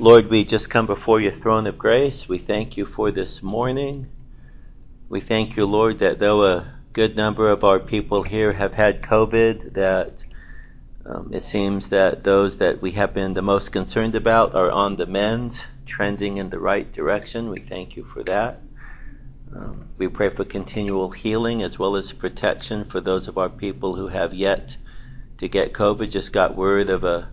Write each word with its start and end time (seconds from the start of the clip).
Lord, 0.00 0.30
we 0.30 0.44
just 0.44 0.70
come 0.70 0.86
before 0.86 1.20
your 1.20 1.32
throne 1.32 1.66
of 1.66 1.76
grace. 1.76 2.28
We 2.28 2.38
thank 2.38 2.76
you 2.76 2.86
for 2.86 3.10
this 3.10 3.42
morning. 3.42 4.06
We 5.08 5.20
thank 5.20 5.56
you, 5.56 5.66
Lord, 5.66 5.98
that 5.98 6.20
though 6.20 6.44
a 6.44 6.72
good 6.92 7.16
number 7.16 7.50
of 7.50 7.64
our 7.64 7.80
people 7.80 8.22
here 8.22 8.52
have 8.52 8.74
had 8.74 9.02
COVID, 9.02 9.72
that 9.72 10.12
um, 11.04 11.32
it 11.34 11.42
seems 11.42 11.88
that 11.88 12.22
those 12.22 12.58
that 12.58 12.80
we 12.80 12.92
have 12.92 13.12
been 13.12 13.34
the 13.34 13.42
most 13.42 13.72
concerned 13.72 14.14
about 14.14 14.54
are 14.54 14.70
on 14.70 14.94
the 14.94 15.06
mend, 15.06 15.60
trending 15.84 16.36
in 16.36 16.50
the 16.50 16.60
right 16.60 16.92
direction. 16.92 17.48
We 17.48 17.58
thank 17.58 17.96
you 17.96 18.04
for 18.04 18.22
that. 18.22 18.60
Um, 19.52 19.88
we 19.98 20.06
pray 20.06 20.28
for 20.28 20.44
continual 20.44 21.10
healing 21.10 21.64
as 21.64 21.76
well 21.76 21.96
as 21.96 22.12
protection 22.12 22.84
for 22.84 23.00
those 23.00 23.26
of 23.26 23.36
our 23.36 23.48
people 23.48 23.96
who 23.96 24.06
have 24.06 24.32
yet 24.32 24.76
to 25.38 25.48
get 25.48 25.72
COVID. 25.72 26.08
Just 26.08 26.32
got 26.32 26.56
word 26.56 26.88
of 26.88 27.02
a 27.02 27.30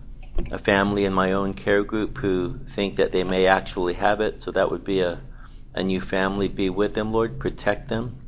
a 0.50 0.58
family 0.58 1.04
in 1.04 1.12
my 1.12 1.32
own 1.32 1.54
care 1.54 1.84
group 1.84 2.18
who 2.18 2.58
think 2.74 2.96
that 2.96 3.12
they 3.12 3.24
may 3.24 3.46
actually 3.46 3.94
have 3.94 4.20
it. 4.20 4.42
So 4.42 4.52
that 4.52 4.70
would 4.70 4.84
be 4.84 5.00
a, 5.00 5.20
a 5.74 5.82
new 5.82 6.00
family. 6.00 6.48
Be 6.48 6.70
with 6.70 6.94
them, 6.94 7.12
Lord. 7.12 7.38
Protect 7.38 7.88
them. 7.88 8.20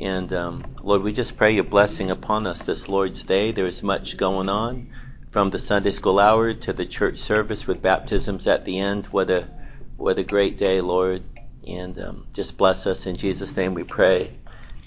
And 0.00 0.32
um, 0.32 0.64
Lord, 0.82 1.02
we 1.02 1.12
just 1.12 1.36
pray 1.36 1.54
your 1.54 1.64
blessing 1.64 2.10
upon 2.10 2.46
us 2.46 2.62
this 2.62 2.88
Lord's 2.88 3.22
Day. 3.22 3.52
There 3.52 3.66
is 3.66 3.82
much 3.82 4.16
going 4.16 4.48
on 4.48 4.90
from 5.30 5.50
the 5.50 5.58
Sunday 5.58 5.92
school 5.92 6.18
hour 6.18 6.54
to 6.54 6.72
the 6.72 6.86
church 6.86 7.18
service 7.18 7.66
with 7.66 7.82
baptisms 7.82 8.46
at 8.46 8.64
the 8.64 8.78
end. 8.78 9.06
What 9.06 9.30
a 9.30 9.48
what 9.96 10.18
a 10.18 10.24
great 10.24 10.58
day, 10.58 10.80
Lord. 10.80 11.22
And 11.66 11.98
um, 12.00 12.26
just 12.32 12.56
bless 12.56 12.86
us 12.86 13.04
in 13.06 13.16
Jesus' 13.16 13.54
name 13.54 13.74
we 13.74 13.84
pray. 13.84 14.38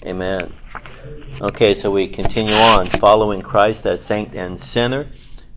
Amen. 0.04 0.52
Okay, 1.40 1.74
so 1.74 1.90
we 1.90 2.08
continue 2.08 2.54
on 2.54 2.88
following 2.88 3.42
Christ 3.42 3.86
as 3.86 4.04
saint 4.04 4.34
and 4.34 4.60
sinner. 4.60 5.08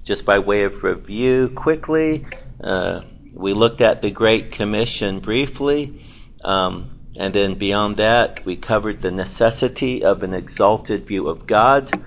Just 0.08 0.24
by 0.24 0.40
way 0.40 0.64
of 0.64 0.86
review, 0.86 1.52
quickly, 1.54 2.26
uh, 2.64 3.02
we 3.34 3.54
looked 3.54 3.82
at 3.82 4.02
the 4.02 4.10
Great 4.10 4.54
Commission 4.54 5.20
briefly, 5.20 6.02
um, 6.46 6.98
and 7.18 7.36
then 7.36 7.58
beyond 7.58 7.98
that, 7.98 8.46
we 8.46 8.56
covered 8.56 9.02
the 9.02 9.12
necessity 9.12 10.06
of 10.06 10.24
an 10.24 10.34
exalted 10.34 11.06
view 11.06 11.28
of 11.28 11.46
God, 11.46 12.02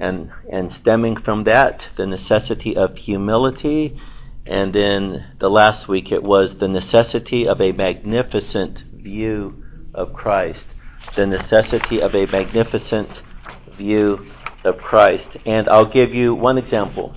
and 0.00 0.32
and 0.50 0.72
stemming 0.72 1.16
from 1.16 1.44
that, 1.44 1.86
the 1.94 2.08
necessity 2.08 2.76
of 2.76 2.96
humility, 2.96 4.00
and 4.46 4.74
then 4.74 5.24
the 5.38 5.48
last 5.48 5.86
week 5.86 6.10
it 6.10 6.24
was 6.24 6.56
the 6.56 6.66
necessity 6.66 7.46
of 7.46 7.60
a 7.60 7.70
magnificent 7.70 8.82
view 8.92 9.62
of 9.94 10.12
Christ, 10.12 10.74
the 11.14 11.28
necessity 11.28 12.02
of 12.02 12.16
a 12.16 12.26
magnificent 12.26 13.22
view 13.70 14.26
of 14.64 14.78
Christ. 14.78 15.36
And 15.46 15.68
I'll 15.68 15.86
give 15.86 16.16
you 16.16 16.34
one 16.34 16.58
example 16.58 17.14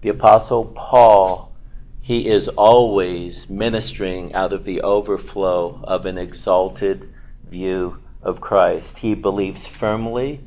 the 0.00 0.10
Apostle 0.10 0.64
Paul, 0.64 1.52
he 2.00 2.28
is 2.28 2.48
always 2.48 3.48
ministering 3.50 4.32
out 4.34 4.52
of 4.52 4.64
the 4.64 4.82
overflow 4.82 5.80
of 5.84 6.06
an 6.06 6.18
exalted 6.18 7.12
view 7.50 7.98
of 8.22 8.40
Christ. 8.40 8.98
He 8.98 9.14
believes 9.14 9.66
firmly 9.66 10.40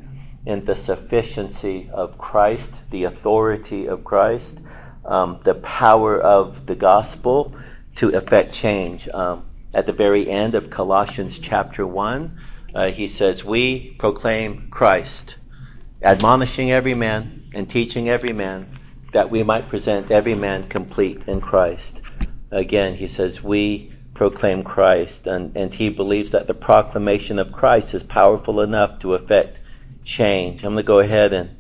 in 0.46 0.66
the 0.66 0.76
sufficiency 0.76 1.90
of 1.92 2.18
Christ, 2.18 2.72
the 2.90 3.04
authority 3.04 3.88
of 3.88 4.04
Christ, 4.04 4.60
um, 5.06 5.40
the 5.44 5.56
power 5.56 6.20
of 6.20 6.66
the 6.66 6.76
gospel 6.76 7.54
to 7.98 8.10
effect 8.10 8.54
change. 8.54 9.08
Um, 9.10 9.46
at 9.74 9.86
the 9.86 9.94
very 9.94 10.30
end 10.30 10.56
of 10.56 10.70
Colossians 10.70 11.38
chapter 11.38 11.86
1, 11.86 12.40
uh, 12.74 12.92
he 12.92 13.08
says, 13.08 13.44
We 13.44 13.96
proclaim 14.00 14.70
Christ, 14.72 15.36
admonishing 16.02 16.72
every 16.72 16.94
man 16.94 17.50
and 17.54 17.70
teaching 17.70 18.10
every 18.10 18.34
man 18.34 18.80
that 19.12 19.30
we 19.30 19.44
might 19.44 19.70
present 19.70 20.12
every 20.12 20.36
man 20.36 20.70
complete 20.70 21.22
in 21.28 21.42
Christ. 21.42 22.02
Again, 22.50 22.95
he 22.95 23.08
says, 23.08 23.44
we 23.44 23.94
proclaim 24.14 24.64
Christ, 24.64 25.28
and, 25.28 25.56
and 25.56 25.73
he 25.73 25.90
believes 25.90 26.31
that 26.31 26.48
the 26.48 26.53
proclamation 26.53 27.40
of 27.40 27.52
Christ 27.52 27.94
is 27.94 28.03
powerful 28.03 28.62
enough 28.62 29.00
to 29.00 29.16
effect 29.16 29.58
change. 30.03 30.63
I'm 30.63 30.74
going 30.74 30.84
to 30.84 30.88
go 30.88 31.00
ahead 31.00 31.34
and 31.34 31.58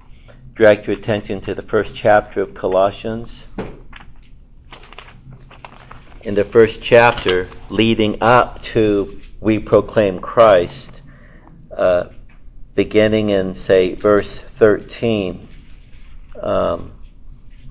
direct 0.53 0.87
your 0.87 0.95
attention 0.95 1.41
to 1.41 1.55
the 1.55 1.61
first 1.61 1.95
chapter 1.95 2.41
of 2.41 2.53
Colossians. 2.53 3.43
In 6.23 6.35
the 6.35 6.45
first 6.45 6.81
chapter, 6.81 7.49
leading 7.69 8.21
up 8.21 8.61
to 8.63 9.21
we 9.39 9.57
proclaim 9.57 10.19
Christ, 10.19 10.91
uh, 11.75 12.09
beginning 12.75 13.29
in, 13.29 13.55
say, 13.55 13.95
verse 13.95 14.39
13. 14.57 15.47
Um, 16.39 16.91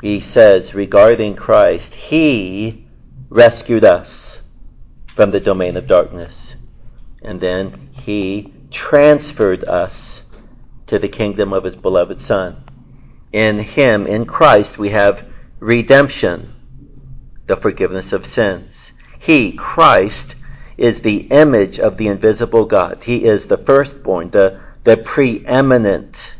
he 0.01 0.21
says 0.21 0.75
regarding 0.75 1.37
Christ, 1.37 1.95
He 1.95 2.87
rescued 3.29 3.85
us 3.85 4.41
from 5.15 5.31
the 5.31 5.41
domain 5.41 5.77
of 5.77 5.87
darkness. 5.87 6.55
And 7.23 7.41
then 7.41 7.91
He 7.93 8.53
transferred 8.71 9.65
us 9.65 10.23
to 10.87 10.99
the 10.99 11.09
kingdom 11.09 11.53
of 11.53 11.65
His 11.65 11.77
beloved 11.77 12.21
Son. 12.21 12.65
In 13.33 13.59
Him, 13.59 14.07
in 14.07 14.25
Christ, 14.25 14.79
we 14.79 14.89
have 14.89 15.27
redemption, 15.59 16.55
the 17.47 17.57
forgiveness 17.57 18.13
of 18.13 18.25
sins. 18.25 18.93
He, 19.19 19.53
Christ, 19.53 20.35
is 20.79 21.03
the 21.03 21.19
image 21.31 21.79
of 21.79 21.99
the 21.99 22.09
invisible 22.09 22.65
God. 22.65 23.03
He 23.05 23.25
is 23.25 23.47
the 23.47 23.59
firstborn, 23.59 24.31
the, 24.31 24.61
the 24.85 24.97
preeminent 24.97 26.33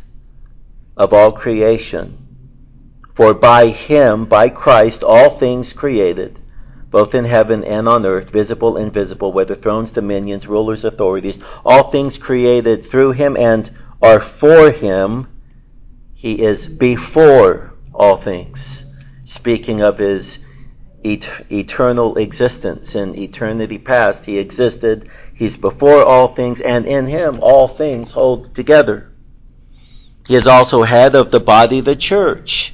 of 0.97 1.13
all 1.13 1.31
creation. 1.31 2.20
For 3.13 3.33
by 3.33 3.67
him, 3.67 4.25
by 4.25 4.47
Christ, 4.49 5.03
all 5.03 5.31
things 5.31 5.73
created, 5.73 6.39
both 6.91 7.13
in 7.13 7.25
heaven 7.25 7.63
and 7.63 7.87
on 7.89 8.05
earth, 8.05 8.29
visible, 8.29 8.77
and 8.77 8.87
invisible, 8.87 9.33
whether 9.33 9.55
thrones, 9.55 9.91
dominions, 9.91 10.47
rulers, 10.47 10.85
authorities, 10.85 11.37
all 11.65 11.91
things 11.91 12.17
created 12.17 12.85
through 12.87 13.11
him 13.11 13.35
and 13.35 13.69
are 14.01 14.21
for 14.21 14.71
him. 14.71 15.27
He 16.13 16.41
is 16.41 16.65
before 16.65 17.73
all 17.93 18.15
things, 18.15 18.83
speaking 19.25 19.81
of 19.81 19.97
his 19.97 20.39
et- 21.03 21.51
eternal 21.51 22.17
existence 22.17 22.95
in 22.95 23.17
eternity 23.17 23.77
past. 23.77 24.23
He 24.23 24.37
existed, 24.37 25.09
he's 25.33 25.57
before 25.57 26.03
all 26.03 26.29
things, 26.29 26.61
and 26.61 26.85
in 26.85 27.07
him 27.07 27.39
all 27.41 27.67
things 27.67 28.11
hold 28.11 28.55
together. 28.55 29.11
He 30.27 30.35
is 30.35 30.47
also 30.47 30.83
head 30.83 31.13
of 31.13 31.31
the 31.31 31.41
body, 31.41 31.81
the 31.81 31.95
church 31.95 32.73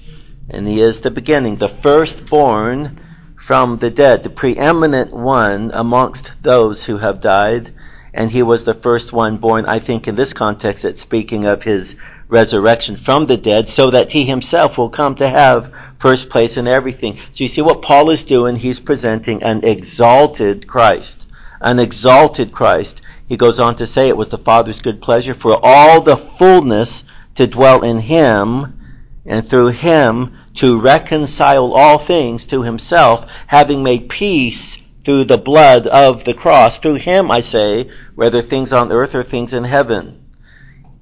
and 0.50 0.68
he 0.68 0.81
is 0.81 1.02
the 1.02 1.12
beginning, 1.12 1.58
the 1.58 1.68
firstborn 1.68 3.00
from 3.35 3.78
the 3.78 3.90
dead, 3.90 4.24
the 4.24 4.30
preeminent 4.30 5.13
one 5.13 5.72
amongst 5.74 6.31
those 6.41 6.85
who 6.85 6.97
have 6.97 7.22
died, 7.22 7.74
and 8.13 8.31
he 8.31 8.44
was 8.44 8.63
the 8.63 8.74
first 8.74 9.12
one 9.12 9.38
born. 9.38 9.66
I 9.66 9.80
think 9.80 10.07
in 10.07 10.16
this 10.16 10.34
context 10.34 10.86
it's 10.86 11.02
speaking 11.02 11.46
of 11.46 11.63
his 11.63 11.96
resurrection 12.30 12.97
from 12.97 13.25
the 13.25 13.38
dead, 13.38 13.69
so 13.69 13.91
that 13.91 14.12
he 14.12 14.25
himself 14.25 14.78
will 14.78 14.90
come 14.90 15.16
to 15.16 15.30
have 15.30 15.74
first 16.00 16.30
place 16.30 16.57
in 16.57 16.68
everything. 16.68 17.18
So 17.34 17.44
you 17.44 17.47
see 17.47 17.62
what 17.62 17.81
Paul 17.81 18.09
is 18.09 18.24
doing? 18.24 18.56
He's 18.56 18.80
presenting 18.80 19.44
an 19.44 19.63
exalted 19.63 20.68
Christ. 20.68 21.25
An 21.62 21.80
exalted 21.80 22.52
Christ. 22.52 23.02
He 23.28 23.38
goes 23.38 23.59
on 23.59 23.75
to 23.78 23.88
say 23.88 24.07
it 24.07 24.18
was 24.18 24.30
the 24.30 24.38
Father's 24.38 24.81
good 24.81 25.02
pleasure 25.02 25.34
for 25.34 25.59
all 25.62 26.02
the 26.02 26.18
fullness 26.18 27.03
to 27.36 27.47
dwell 27.47 27.84
in 27.84 28.00
him 28.00 28.77
and 29.28 29.50
through 29.50 29.68
him 29.68 30.38
to 30.56 30.80
reconcile 30.80 31.74
all 31.74 32.00
things 32.00 32.46
to 32.46 32.64
himself, 32.64 33.30
having 33.46 33.84
made 33.84 34.10
peace 34.10 34.78
through 35.04 35.26
the 35.26 35.38
blood 35.38 35.86
of 35.88 36.24
the 36.24 36.34
cross. 36.34 36.80
Through 36.80 36.96
him, 36.96 37.30
I 37.30 37.42
say, 37.42 37.92
whether 38.16 38.42
things 38.42 38.74
on 38.74 38.92
earth 38.92 39.14
or 39.14 39.24
things 39.24 39.54
in 39.54 39.64
heaven. 39.64 40.24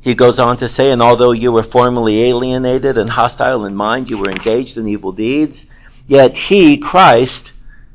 He 0.01 0.13
goes 0.13 0.37
on 0.37 0.57
to 0.57 0.67
say, 0.67 0.91
and 0.91 1.01
although 1.01 1.31
you 1.31 1.51
were 1.51 1.63
formerly 1.63 2.23
alienated 2.23 2.97
and 2.97 3.09
hostile 3.09 3.65
in 3.65 3.75
mind, 3.75 4.11
you 4.11 4.19
were 4.19 4.29
engaged 4.29 4.77
in 4.77 4.87
evil 4.87 5.11
deeds, 5.11 5.65
yet 6.07 6.37
he, 6.37 6.77
Christ, 6.77 7.51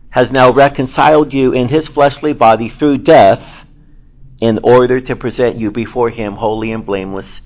has 0.08 0.32
now 0.32 0.50
reconciled 0.50 1.32
you 1.32 1.52
in 1.52 1.68
his 1.68 1.86
fleshly 1.86 2.32
body 2.32 2.68
through 2.68 2.98
death 2.98 3.64
in 4.40 4.58
order 4.62 5.00
to 5.00 5.14
present 5.14 5.56
you 5.56 5.70
before 5.70 6.10
him 6.10 6.34
holy 6.34 6.72
and 6.72 6.84
blameless 6.84 7.40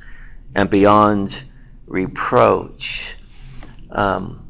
and 0.55 0.70
beyond 0.70 1.37
reproach. 1.86 3.14
Um, 3.90 4.44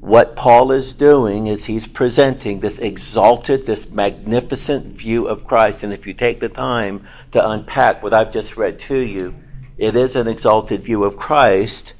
what 0.00 0.36
Paul 0.36 0.72
is 0.72 0.92
doing 0.92 1.48
is 1.48 1.64
he's 1.64 1.86
presenting 1.86 2.60
this 2.60 2.78
exalted, 2.78 3.66
this 3.66 3.88
magnificent 3.90 4.96
view 4.96 5.26
of 5.26 5.44
Christ. 5.44 5.82
And 5.82 5.92
if 5.92 6.06
you 6.06 6.14
take 6.14 6.40
the 6.40 6.48
time 6.48 7.08
to 7.32 7.48
unpack 7.48 8.02
what 8.02 8.14
I've 8.14 8.32
just 8.32 8.56
read 8.56 8.78
to 8.80 8.96
you, 8.96 9.34
it 9.76 9.96
is 9.96 10.16
an 10.16 10.28
exalted 10.28 10.84
view 10.84 11.04
of 11.04 11.16
Christ. 11.16 11.94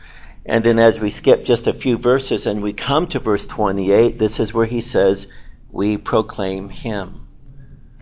And 0.47 0.65
then 0.65 0.79
as 0.79 1.01
we 1.01 1.11
skip 1.11 1.45
just 1.45 1.67
a 1.67 1.75
few 1.75 1.99
verses 1.99 2.47
and 2.47 2.63
we 2.63 2.73
come 2.73 3.09
to 3.09 3.19
verse 3.19 3.47
28, 3.47 4.19
this 4.19 4.41
is 4.41 4.55
where 4.55 4.67
he 4.67 4.81
says, 4.81 5.27
We 5.71 5.97
proclaim 5.97 6.69
him. 6.71 7.27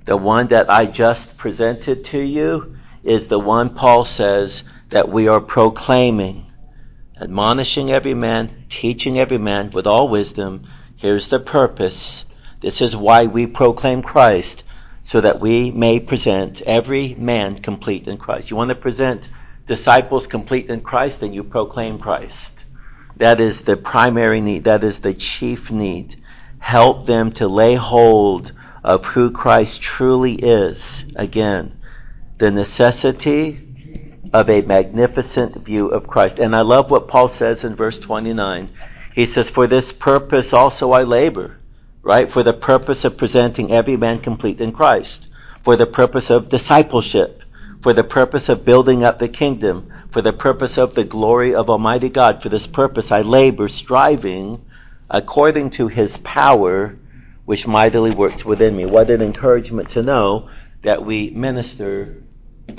The 0.04 0.16
one 0.16 0.48
that 0.48 0.70
I 0.70 0.86
just 0.86 1.36
presented 1.36 2.04
to 2.06 2.20
you 2.20 2.76
is 3.02 3.26
the 3.26 3.40
one 3.40 3.74
Paul 3.74 4.04
says 4.04 4.62
that 4.90 5.08
we 5.08 5.26
are 5.26 5.40
proclaiming 5.40 6.45
admonishing 7.20 7.90
every 7.90 8.14
man, 8.14 8.66
teaching 8.68 9.18
every 9.18 9.38
man 9.38 9.70
with 9.70 9.86
all 9.86 10.08
wisdom. 10.08 10.66
Here's 10.96 11.28
the 11.28 11.40
purpose 11.40 12.24
This 12.60 12.80
is 12.80 12.96
why 12.96 13.26
we 13.26 13.46
proclaim 13.46 14.02
Christ, 14.02 14.62
so 15.04 15.20
that 15.20 15.40
we 15.40 15.70
may 15.70 16.00
present 16.00 16.62
every 16.62 17.14
man 17.14 17.62
complete 17.62 18.08
in 18.08 18.16
Christ. 18.16 18.50
You 18.50 18.56
want 18.56 18.70
to 18.70 18.74
present 18.74 19.28
disciples 19.66 20.26
complete 20.26 20.70
in 20.70 20.80
Christ, 20.80 21.20
then 21.20 21.32
you 21.32 21.44
proclaim 21.44 21.98
Christ. 21.98 22.52
That 23.16 23.40
is 23.40 23.62
the 23.62 23.76
primary 23.76 24.40
need. 24.40 24.64
That 24.64 24.84
is 24.84 24.98
the 24.98 25.14
chief 25.14 25.70
need. 25.70 26.22
Help 26.58 27.06
them 27.06 27.32
to 27.32 27.48
lay 27.48 27.74
hold 27.74 28.52
of 28.82 29.04
who 29.04 29.30
Christ 29.30 29.80
truly 29.80 30.34
is. 30.34 31.04
Again, 31.16 31.78
the 32.38 32.50
necessity 32.50 33.65
of 34.40 34.50
a 34.50 34.60
magnificent 34.60 35.54
view 35.64 35.88
of 35.88 36.06
Christ. 36.06 36.38
And 36.38 36.54
I 36.54 36.60
love 36.60 36.90
what 36.90 37.08
Paul 37.08 37.30
says 37.30 37.64
in 37.64 37.74
verse 37.74 37.98
29. 37.98 38.68
He 39.14 39.24
says, 39.24 39.48
For 39.48 39.66
this 39.66 39.92
purpose 39.92 40.52
also 40.52 40.92
I 40.92 41.04
labor, 41.04 41.56
right? 42.02 42.30
For 42.30 42.42
the 42.42 42.52
purpose 42.52 43.06
of 43.06 43.16
presenting 43.16 43.72
every 43.72 43.96
man 43.96 44.20
complete 44.20 44.60
in 44.60 44.72
Christ. 44.72 45.26
For 45.62 45.74
the 45.74 45.86
purpose 45.86 46.28
of 46.28 46.50
discipleship. 46.50 47.42
For 47.80 47.94
the 47.94 48.04
purpose 48.04 48.50
of 48.50 48.66
building 48.66 49.04
up 49.04 49.18
the 49.18 49.28
kingdom. 49.28 49.90
For 50.10 50.20
the 50.20 50.34
purpose 50.34 50.76
of 50.76 50.94
the 50.94 51.04
glory 51.04 51.54
of 51.54 51.70
Almighty 51.70 52.10
God. 52.10 52.42
For 52.42 52.50
this 52.50 52.66
purpose 52.66 53.10
I 53.10 53.22
labor, 53.22 53.70
striving 53.70 54.60
according 55.08 55.70
to 55.70 55.88
his 55.88 56.18
power 56.18 56.98
which 57.46 57.66
mightily 57.66 58.10
works 58.10 58.44
within 58.44 58.76
me. 58.76 58.84
What 58.84 59.08
an 59.08 59.22
encouragement 59.22 59.90
to 59.92 60.02
know 60.02 60.50
that 60.82 61.06
we 61.06 61.30
minister 61.30 62.22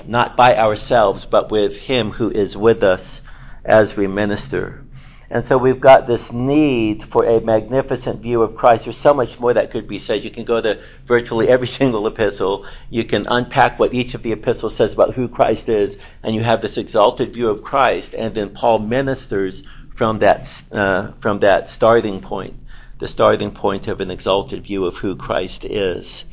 not 0.06 0.38
by 0.38 0.58
ourselves, 0.58 1.26
but 1.26 1.52
with 1.52 1.76
Him 1.76 2.12
who 2.12 2.30
is 2.30 2.56
with 2.56 2.84
us 2.84 3.22
as 3.64 3.96
we 3.96 4.08
minister. 4.08 4.84
And 5.30 5.46
so 5.46 5.58
we've 5.58 5.80
got 5.80 6.08
this 6.08 6.32
need 6.32 7.04
for 7.12 7.26
a 7.26 7.42
magnificent 7.42 8.22
view 8.22 8.42
of 8.42 8.56
Christ. 8.56 8.86
There's 8.86 8.98
so 8.98 9.14
much 9.14 9.38
more 9.40 9.54
that 9.54 9.72
could 9.72 9.88
be 9.88 10.00
said. 10.00 10.24
You 10.24 10.32
can 10.32 10.46
go 10.46 10.62
to 10.62 10.82
virtually 11.06 11.50
every 11.50 11.68
single 11.80 12.08
epistle. 12.08 12.66
You 12.90 13.04
can 13.04 13.28
unpack 13.28 13.78
what 13.78 13.94
each 13.94 14.14
of 14.14 14.24
the 14.24 14.32
epistles 14.32 14.76
says 14.76 14.94
about 14.94 15.16
who 15.16 15.28
Christ 15.28 15.68
is, 15.68 15.98
and 16.24 16.34
you 16.34 16.44
have 16.44 16.62
this 16.62 16.78
exalted 16.78 17.34
view 17.34 17.50
of 17.50 17.64
Christ. 17.64 18.14
And 18.14 18.34
then 18.34 18.52
Paul 18.52 18.80
ministers 18.80 19.64
from 19.96 20.20
that 20.20 20.50
uh, 20.72 21.12
from 21.20 21.40
that 21.40 21.70
starting 21.72 22.22
point 22.22 22.54
the 23.00 23.08
starting 23.08 23.52
point 23.52 23.88
of 23.88 24.02
an 24.02 24.10
exalted 24.10 24.64
view 24.64 24.86
of 24.86 24.96
who 24.96 25.16
Christ 25.16 25.64
is. 25.64 26.24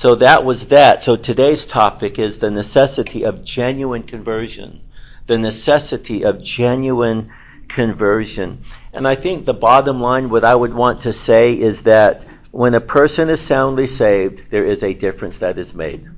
So 0.00 0.14
that 0.14 0.46
was 0.46 0.68
that. 0.68 1.02
So 1.02 1.16
today's 1.16 1.66
topic 1.66 2.18
is 2.18 2.38
the 2.38 2.50
necessity 2.50 3.24
of 3.24 3.44
genuine 3.44 4.04
conversion. 4.04 4.80
The 5.26 5.36
necessity 5.36 6.24
of 6.24 6.42
genuine 6.42 7.30
conversion. 7.68 8.64
And 8.94 9.06
I 9.06 9.14
think 9.14 9.44
the 9.44 9.52
bottom 9.52 10.00
line, 10.00 10.30
what 10.30 10.42
I 10.42 10.54
would 10.54 10.72
want 10.72 11.02
to 11.02 11.12
say 11.12 11.52
is 11.52 11.82
that 11.82 12.24
when 12.50 12.72
a 12.72 12.80
person 12.80 13.28
is 13.28 13.42
soundly 13.42 13.86
saved, 13.86 14.44
there 14.50 14.64
is 14.64 14.82
a 14.82 14.94
difference 14.94 15.36
that 15.40 15.58
is 15.58 15.74
made. 15.74 16.08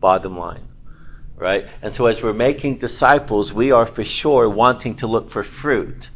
Bottom 0.00 0.38
line. 0.38 0.66
Right? 1.36 1.66
And 1.82 1.94
so 1.94 2.06
as 2.06 2.22
we're 2.22 2.32
making 2.32 2.78
disciples, 2.78 3.52
we 3.52 3.70
are 3.70 3.84
for 3.84 4.02
sure 4.02 4.48
wanting 4.48 4.96
to 4.96 5.06
look 5.06 5.30
for 5.30 5.44
fruit. 5.44 6.08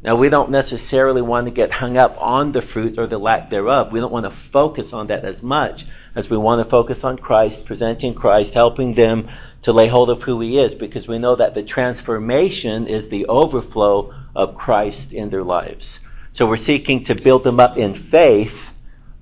Now, 0.00 0.14
we 0.14 0.28
don't 0.28 0.52
necessarily 0.52 1.22
want 1.22 1.48
to 1.48 1.50
get 1.50 1.72
hung 1.72 1.96
up 1.96 2.16
on 2.20 2.52
the 2.52 2.62
fruit 2.62 3.00
or 3.00 3.08
the 3.08 3.18
lack 3.18 3.50
thereof. 3.50 3.90
We 3.90 3.98
don't 3.98 4.12
want 4.12 4.26
to 4.26 4.36
focus 4.52 4.92
on 4.92 5.08
that 5.08 5.24
as 5.24 5.42
much 5.42 5.86
as 6.18 6.28
we 6.28 6.36
want 6.36 6.62
to 6.64 6.68
focus 6.68 7.04
on 7.04 7.16
Christ, 7.16 7.64
presenting 7.64 8.14
Christ, 8.14 8.52
helping 8.52 8.94
them 8.94 9.28
to 9.62 9.72
lay 9.72 9.88
hold 9.88 10.10
of 10.10 10.22
who 10.22 10.40
He 10.40 10.58
is, 10.58 10.74
because 10.74 11.06
we 11.06 11.18
know 11.18 11.36
that 11.36 11.54
the 11.54 11.62
transformation 11.62 12.86
is 12.86 13.08
the 13.08 13.26
overflow 13.26 14.12
of 14.34 14.56
Christ 14.56 15.12
in 15.12 15.30
their 15.30 15.44
lives. 15.44 15.98
So 16.34 16.46
we're 16.46 16.56
seeking 16.56 17.04
to 17.04 17.14
build 17.14 17.44
them 17.44 17.60
up 17.60 17.78
in 17.78 17.94
faith, 17.94 18.58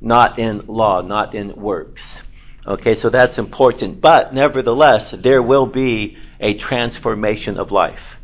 not 0.00 0.38
in 0.38 0.66
law, 0.66 1.02
not 1.02 1.34
in 1.34 1.54
works. 1.54 2.20
Okay, 2.66 2.94
so 2.94 3.10
that's 3.10 3.38
important. 3.38 4.00
But 4.00 4.34
nevertheless, 4.34 5.12
there 5.12 5.42
will 5.42 5.66
be 5.66 6.18
a 6.40 6.54
transformation 6.54 7.58
of 7.58 7.70
life 7.70 8.16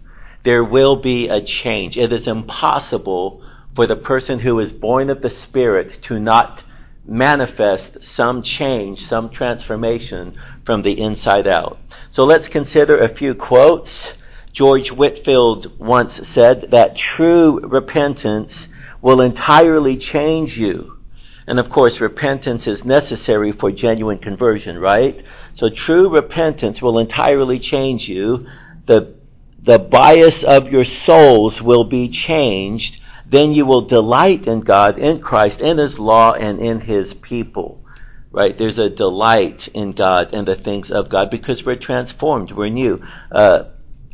there 0.42 0.64
will 0.64 0.96
be 0.96 1.28
a 1.28 1.40
change. 1.40 1.96
It 1.96 2.12
is 2.12 2.26
impossible 2.26 3.42
for 3.74 3.86
the 3.86 3.96
person 3.96 4.38
who 4.38 4.58
is 4.58 4.72
born 4.72 5.10
of 5.10 5.22
the 5.22 5.30
Spirit 5.30 6.02
to 6.02 6.18
not 6.18 6.62
manifest 7.04 8.04
some 8.04 8.42
change, 8.42 9.06
some 9.06 9.30
transformation 9.30 10.38
from 10.64 10.82
the 10.82 11.00
inside 11.00 11.46
out. 11.46 11.78
So 12.12 12.24
let's 12.24 12.48
consider 12.48 12.98
a 12.98 13.08
few 13.08 13.34
quotes. 13.34 14.12
George 14.52 14.90
Whitefield 14.90 15.78
once 15.78 16.28
said 16.28 16.70
that 16.70 16.96
true 16.96 17.60
repentance 17.60 18.68
will 19.00 19.20
entirely 19.20 19.96
change 19.96 20.58
you. 20.58 20.98
And 21.46 21.58
of 21.58 21.70
course, 21.70 22.00
repentance 22.00 22.66
is 22.66 22.84
necessary 22.84 23.50
for 23.50 23.72
genuine 23.72 24.18
conversion, 24.18 24.78
right? 24.78 25.24
So 25.54 25.68
true 25.68 26.08
repentance 26.08 26.80
will 26.80 26.98
entirely 26.98 27.58
change 27.58 28.08
you. 28.08 28.46
The 28.86 29.14
the 29.62 29.78
bias 29.78 30.42
of 30.42 30.72
your 30.72 30.84
souls 30.84 31.62
will 31.62 31.84
be 31.84 32.08
changed. 32.08 32.98
Then 33.26 33.52
you 33.52 33.66
will 33.66 33.82
delight 33.82 34.46
in 34.46 34.60
God, 34.60 34.98
in 34.98 35.20
Christ, 35.20 35.60
in 35.60 35.78
His 35.78 35.98
law, 35.98 36.32
and 36.32 36.60
in 36.60 36.80
His 36.80 37.14
people. 37.14 37.84
Right? 38.30 38.56
There's 38.56 38.78
a 38.78 38.88
delight 38.88 39.68
in 39.68 39.92
God 39.92 40.32
and 40.32 40.48
the 40.48 40.54
things 40.54 40.90
of 40.90 41.08
God 41.08 41.30
because 41.30 41.64
we're 41.64 41.76
transformed. 41.76 42.50
We're 42.50 42.70
new. 42.70 43.04
Uh, 43.30 43.64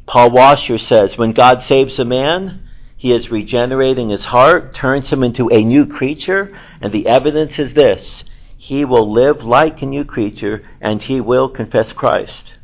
Paul 0.07 0.31
Washer 0.31 0.79
says, 0.79 1.17
when 1.17 1.33
God 1.33 1.63
saves 1.63 1.99
a 1.99 2.05
man, 2.05 2.63
he 2.97 3.13
is 3.13 3.31
regenerating 3.31 4.09
his 4.09 4.25
heart, 4.25 4.75
turns 4.75 5.09
him 5.09 5.23
into 5.23 5.49
a 5.51 5.63
new 5.63 5.87
creature, 5.87 6.59
and 6.81 6.93
the 6.93 7.07
evidence 7.07 7.61
is 7.61 7.75
this. 7.75 8.25
He 8.57 8.85
will 8.85 9.13
live 9.13 9.45
like 9.45 9.83
a 9.83 9.87
new 9.87 10.05
creature, 10.05 10.65
and 10.81 11.01
he 11.01 11.21
will 11.21 11.49
confess 11.49 11.93
Christ. 11.93 12.55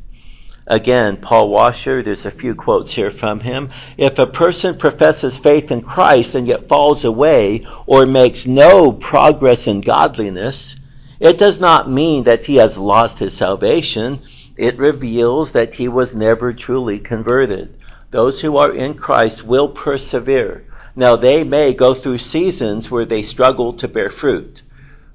Again, 0.67 1.17
Paul 1.17 1.49
Washer, 1.49 2.01
there's 2.01 2.25
a 2.25 2.31
few 2.31 2.55
quotes 2.55 2.91
here 2.91 3.11
from 3.11 3.39
him. 3.39 3.69
If 3.97 4.17
a 4.17 4.25
person 4.25 4.79
professes 4.79 5.37
faith 5.37 5.69
in 5.69 5.83
Christ 5.83 6.33
and 6.33 6.47
yet 6.47 6.67
falls 6.67 7.05
away 7.05 7.67
or 7.85 8.07
makes 8.07 8.47
no 8.47 8.91
progress 8.91 9.67
in 9.67 9.81
godliness, 9.81 10.75
it 11.19 11.37
does 11.37 11.59
not 11.59 11.91
mean 11.91 12.23
that 12.23 12.47
he 12.47 12.55
has 12.55 12.79
lost 12.79 13.19
his 13.19 13.33
salvation. 13.33 14.21
It 14.57 14.79
reveals 14.79 15.51
that 15.51 15.75
he 15.75 15.87
was 15.87 16.15
never 16.15 16.51
truly 16.51 16.97
converted. 16.97 17.77
Those 18.09 18.41
who 18.41 18.57
are 18.57 18.73
in 18.73 18.95
Christ 18.95 19.43
will 19.43 19.67
persevere. 19.67 20.65
Now, 20.95 21.15
they 21.15 21.43
may 21.43 21.73
go 21.73 21.93
through 21.93 22.19
seasons 22.19 22.89
where 22.89 23.05
they 23.05 23.21
struggle 23.21 23.73
to 23.73 23.87
bear 23.87 24.09
fruit. 24.09 24.63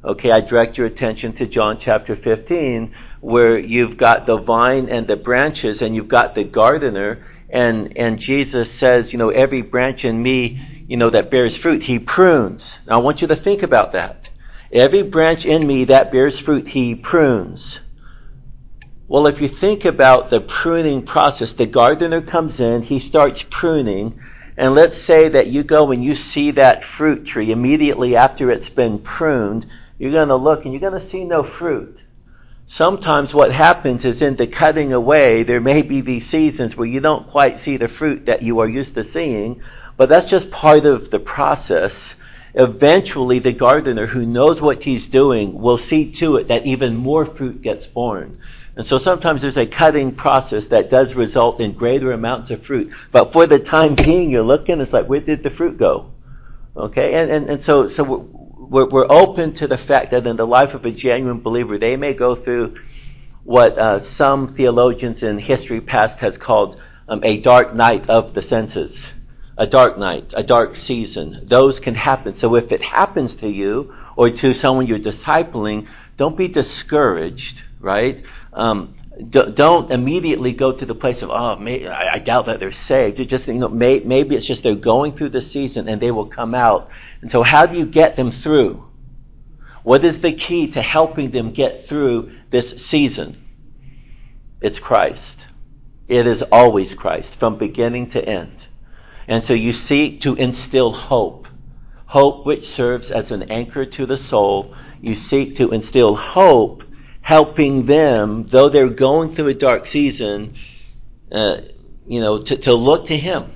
Okay, 0.05 0.31
I 0.31 0.41
direct 0.41 0.79
your 0.79 0.87
attention 0.87 1.33
to 1.35 1.47
John 1.47 1.79
chapter 1.79 2.15
15 2.15 2.95
where 3.21 3.59
you've 3.59 3.97
got 3.97 4.27
the 4.27 4.39
vine 4.39 4.89
and 4.89 5.07
the 5.07 5.17
branches 5.17 5.83
and 5.83 5.95
you've 5.95 6.09
got 6.09 6.35
the 6.35 6.45
gardener 6.45 7.25
and 7.51 7.97
and 7.97 8.19
Jesus 8.19 8.71
says, 8.73 9.13
you 9.13 9.19
know, 9.19 9.31
every 9.31 9.63
branch 9.63 10.05
in 10.05 10.23
me, 10.23 10.85
you 10.89 10.97
know, 10.97 11.11
that 11.11 11.31
bears 11.31 11.57
fruit, 11.57 11.83
he 11.83 11.99
prunes. 11.99 12.79
Now 12.87 12.95
I 12.95 13.03
want 13.03 13.21
you 13.21 13.29
to 13.29 13.37
think 13.37 13.63
about 13.63 13.93
that. 13.93 14.29
Every 14.73 15.03
branch 15.03 15.47
in 15.47 15.67
me 15.67 15.85
that 15.87 16.13
bears 16.13 16.39
fruit, 16.39 16.69
he 16.69 16.95
prunes. 16.95 17.81
Well, 19.09 19.27
if 19.27 19.41
you 19.41 19.49
think 19.49 19.85
about 19.85 20.31
the 20.31 20.41
pruning 20.41 21.05
process, 21.05 21.53
the 21.53 21.67
gardener 21.67 22.21
comes 22.21 22.61
in, 22.61 22.83
he 22.83 23.01
starts 23.01 23.45
pruning, 23.51 24.21
and 24.57 24.77
let's 24.77 25.03
say 25.03 25.31
that 25.31 25.49
you 25.49 25.65
go 25.65 25.91
and 25.91 26.05
you 26.05 26.15
see 26.15 26.53
that 26.53 26.85
fruit 26.85 27.25
tree 27.25 27.51
immediately 27.51 28.15
after 28.15 28.53
it's 28.53 28.69
been 28.69 29.01
pruned, 29.01 29.67
you're 29.99 30.13
going 30.13 30.29
to 30.29 30.37
look 30.37 30.65
and 30.65 30.73
you're 30.73 30.81
going 30.81 30.93
to 30.93 31.01
see 31.01 31.25
no 31.25 31.43
fruit 31.43 32.00
sometimes 32.71 33.35
what 33.35 33.51
happens 33.51 34.05
is 34.05 34.23
in 34.23 34.37
the 34.37 34.47
cutting 34.47 34.93
away, 34.93 35.43
there 35.43 35.61
may 35.61 35.83
be 35.83 36.01
these 36.01 36.27
seasons 36.27 36.77
where 36.77 36.87
you 36.87 37.01
don't 37.01 37.29
quite 37.29 37.59
see 37.59 37.77
the 37.77 37.89
fruit 37.89 38.27
that 38.27 38.43
you 38.43 38.61
are 38.61 38.69
used 38.69 38.95
to 38.95 39.05
seeing, 39.05 39.61
but 39.97 40.09
that's 40.09 40.31
just 40.31 40.51
part 40.53 40.87
of 40.87 41.11
the 41.11 41.19
process. 41.19 42.15
Eventually, 42.55 43.41
the 43.41 43.53
gardener 43.53 44.07
who 44.07 44.25
knows 44.25 44.61
what 44.61 44.85
he's 44.85 45.07
doing 45.07 45.61
will 45.61 45.79
see 45.79 46.13
to 46.13 46.37
it 46.37 46.49
that 46.49 46.65
even 46.65 46.97
more 46.97 47.27
fruit 47.27 47.61
gets 47.61 47.87
born. 47.87 48.39
And 48.77 48.87
so 48.87 48.99
sometimes 48.99 49.43
there's 49.43 49.57
a 49.57 49.67
cutting 49.67 50.15
process 50.15 50.69
that 50.69 50.91
does 50.91 51.15
result 51.15 51.61
in 51.61 51.73
greater 51.73 52.13
amounts 52.13 52.51
of 52.51 52.65
fruit. 52.65 52.93
But 53.11 53.33
for 53.33 53.49
the 53.49 53.59
time 53.59 53.95
being, 53.97 54.31
you're 54.31 54.43
looking, 54.45 54.81
it's 54.81 54.93
like, 54.93 55.09
where 55.09 55.21
did 55.21 55.43
the 55.43 55.51
fruit 55.51 55.77
go? 55.77 56.13
Okay, 56.77 57.15
and, 57.15 57.31
and, 57.33 57.51
and 57.51 57.65
so, 57.65 57.89
so 57.89 58.40
we're, 58.61 58.89
we're 58.89 59.11
open 59.11 59.55
to 59.55 59.67
the 59.67 59.79
fact 59.79 60.11
that 60.11 60.27
in 60.27 60.37
the 60.37 60.47
life 60.47 60.75
of 60.75 60.85
a 60.85 60.91
genuine 60.91 61.41
believer, 61.41 61.79
they 61.79 61.97
may 61.97 62.13
go 62.13 62.37
through 62.37 62.77
what 63.43 63.79
uh, 63.79 64.01
some 64.03 64.49
theologians 64.49 65.23
in 65.23 65.39
history 65.39 65.81
past 65.81 66.19
has 66.19 66.37
called 66.37 66.79
um, 67.09 67.25
a 67.25 67.39
dark 67.39 67.75
night 67.75 68.09
of 68.11 68.35
the 68.35 68.43
senses. 68.43 69.07
A 69.57 69.67
dark 69.67 69.99
night, 69.99 70.33
a 70.35 70.43
dark 70.43 70.77
season. 70.77 71.47
Those 71.47 71.81
can 71.81 71.95
happen. 71.95 72.37
So 72.37 72.55
if 72.55 72.71
it 72.71 72.83
happens 72.83 73.35
to 73.37 73.49
you 73.49 73.95
or 74.17 74.31
to 74.31 74.55
someone 74.55 74.87
you're 74.87 74.99
discipling, 74.99 75.89
don't 76.17 76.37
be 76.37 76.49
discouraged, 76.49 77.63
right? 77.79 78.23
Um, 78.53 78.95
don't 79.29 79.91
immediately 79.91 80.53
go 80.53 80.73
to 80.73 80.87
the 80.87 80.95
place 80.95 81.23
of, 81.23 81.31
oh, 81.31 81.57
may, 81.57 81.87
I, 81.87 82.15
I, 82.15 82.19
doubt 82.19 82.47
that 82.47 82.61
they're 82.61 82.73
saved. 82.73 83.19
You 83.19 83.25
just, 83.25 83.47
you 83.47 83.55
know, 83.55 83.69
may, 83.69 84.01
maybe 84.01 84.37
it's 84.37 84.47
just 84.47 84.63
they're 84.63 84.75
going 84.75 85.17
through 85.17 85.31
the 85.31 85.43
season 85.43 85.89
and 85.89 86.01
they 86.01 86.11
will 86.11 86.27
come 86.27 86.55
out. 86.55 86.91
And 87.21 87.31
so 87.31 87.43
how 87.43 87.67
do 87.67 87.79
you 87.79 87.87
get 87.87 88.17
them 88.17 88.31
through? 88.31 88.89
What 89.83 90.05
is 90.05 90.21
the 90.21 90.33
key 90.33 90.69
to 90.73 90.83
helping 90.83 91.31
them 91.31 91.53
get 91.53 91.87
through 91.87 92.33
this 92.51 92.85
season? 92.85 93.45
It's 94.61 94.79
Christ. 94.79 95.37
It 96.07 96.27
is 96.27 96.43
always 96.43 96.95
Christ 96.95 97.35
from 97.35 97.57
beginning 97.57 98.11
to 98.11 98.25
end. 98.25 98.57
And 99.27 99.45
so 99.45 99.55
you 99.55 99.73
seek 99.73 100.23
to 100.23 100.35
instill 100.35 100.93
hope. 100.93 101.47
Hope 102.07 102.45
which 102.45 102.69
serves 102.69 103.11
as 103.11 103.31
an 103.31 103.45
anchor 103.45 103.87
to 103.87 104.07
the 104.07 104.17
soul. 104.17 104.75
You 105.01 105.15
seek 105.15 105.57
to 105.57 105.71
instill 105.71 106.17
hope, 106.17 106.83
helping 107.21 107.87
them, 107.87 108.47
though 108.47 108.69
they're 108.69 108.89
going 108.89 109.35
through 109.35 109.49
a 109.49 109.55
dark 109.55 109.87
season, 109.87 110.57
uh, 111.31 111.59
you 112.07 112.21
know, 112.21 112.43
to, 112.43 112.57
to 112.57 112.75
look 112.75 113.07
to 113.07 113.17
Him. 113.17 113.53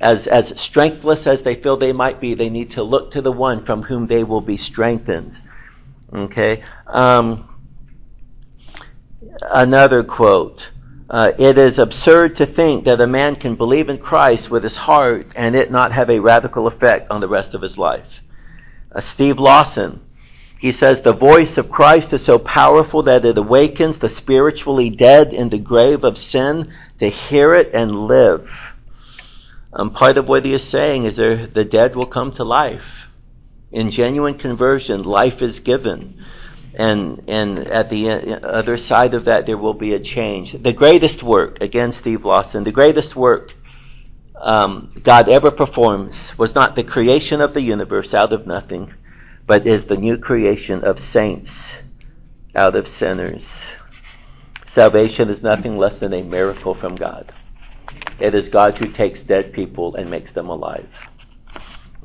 As, 0.00 0.26
as 0.26 0.60
strengthless 0.60 1.26
as 1.26 1.42
they 1.42 1.54
feel 1.54 1.76
they 1.76 1.92
might 1.92 2.20
be, 2.20 2.34
they 2.34 2.50
need 2.50 2.72
to 2.72 2.82
look 2.82 3.12
to 3.12 3.22
the 3.22 3.32
one 3.32 3.64
from 3.64 3.82
whom 3.82 4.06
they 4.06 4.24
will 4.24 4.40
be 4.40 4.56
strengthened. 4.56 5.38
Okay? 6.12 6.64
Um, 6.86 7.48
another 9.42 10.04
quote. 10.04 10.68
Uh, 11.08 11.32
it 11.38 11.58
is 11.58 11.78
absurd 11.78 12.36
to 12.36 12.46
think 12.46 12.84
that 12.84 13.00
a 13.00 13.06
man 13.06 13.36
can 13.36 13.54
believe 13.56 13.88
in 13.88 13.98
Christ 13.98 14.50
with 14.50 14.62
his 14.62 14.76
heart 14.76 15.28
and 15.36 15.54
it 15.54 15.70
not 15.70 15.92
have 15.92 16.10
a 16.10 16.18
radical 16.18 16.66
effect 16.66 17.10
on 17.10 17.20
the 17.20 17.28
rest 17.28 17.54
of 17.54 17.62
his 17.62 17.76
life. 17.76 18.20
Uh, 18.90 19.00
Steve 19.00 19.38
Lawson, 19.38 20.00
he 20.64 20.72
says, 20.72 21.02
the 21.02 21.12
voice 21.12 21.58
of 21.58 21.70
Christ 21.70 22.14
is 22.14 22.24
so 22.24 22.38
powerful 22.38 23.02
that 23.02 23.26
it 23.26 23.36
awakens 23.36 23.98
the 23.98 24.08
spiritually 24.08 24.88
dead 24.88 25.34
in 25.34 25.50
the 25.50 25.58
grave 25.58 26.04
of 26.04 26.16
sin 26.16 26.72
to 27.00 27.10
hear 27.10 27.52
it 27.52 27.74
and 27.74 28.06
live. 28.06 28.72
Um, 29.74 29.90
part 29.90 30.16
of 30.16 30.26
what 30.26 30.46
he 30.46 30.54
is 30.54 30.66
saying 30.66 31.04
is 31.04 31.16
there, 31.16 31.46
the 31.46 31.66
dead 31.66 31.94
will 31.94 32.06
come 32.06 32.32
to 32.36 32.44
life. 32.44 32.90
In 33.72 33.90
genuine 33.90 34.38
conversion, 34.38 35.02
life 35.02 35.42
is 35.42 35.60
given. 35.60 36.24
And, 36.72 37.24
and 37.28 37.58
at 37.58 37.90
the 37.90 38.40
other 38.42 38.78
side 38.78 39.12
of 39.12 39.26
that, 39.26 39.44
there 39.44 39.58
will 39.58 39.74
be 39.74 39.92
a 39.92 40.00
change. 40.00 40.52
The 40.54 40.72
greatest 40.72 41.22
work, 41.22 41.60
again, 41.60 41.92
Steve 41.92 42.24
Lawson, 42.24 42.64
the 42.64 42.72
greatest 42.72 43.14
work 43.14 43.52
um, 44.40 44.98
God 45.02 45.28
ever 45.28 45.50
performs 45.50 46.16
was 46.38 46.54
not 46.54 46.74
the 46.74 46.84
creation 46.84 47.42
of 47.42 47.52
the 47.52 47.60
universe 47.60 48.14
out 48.14 48.32
of 48.32 48.46
nothing, 48.46 48.94
but 49.46 49.66
is 49.66 49.84
the 49.86 49.96
new 49.96 50.18
creation 50.18 50.84
of 50.84 50.98
saints 50.98 51.76
out 52.54 52.76
of 52.76 52.88
sinners. 52.88 53.66
Salvation 54.66 55.28
is 55.28 55.42
nothing 55.42 55.78
less 55.78 55.98
than 55.98 56.12
a 56.12 56.22
miracle 56.22 56.74
from 56.74 56.96
God. 56.96 57.32
It 58.18 58.34
is 58.34 58.48
God 58.48 58.78
who 58.78 58.86
takes 58.86 59.22
dead 59.22 59.52
people 59.52 59.96
and 59.96 60.10
makes 60.10 60.32
them 60.32 60.48
alive. 60.48 60.88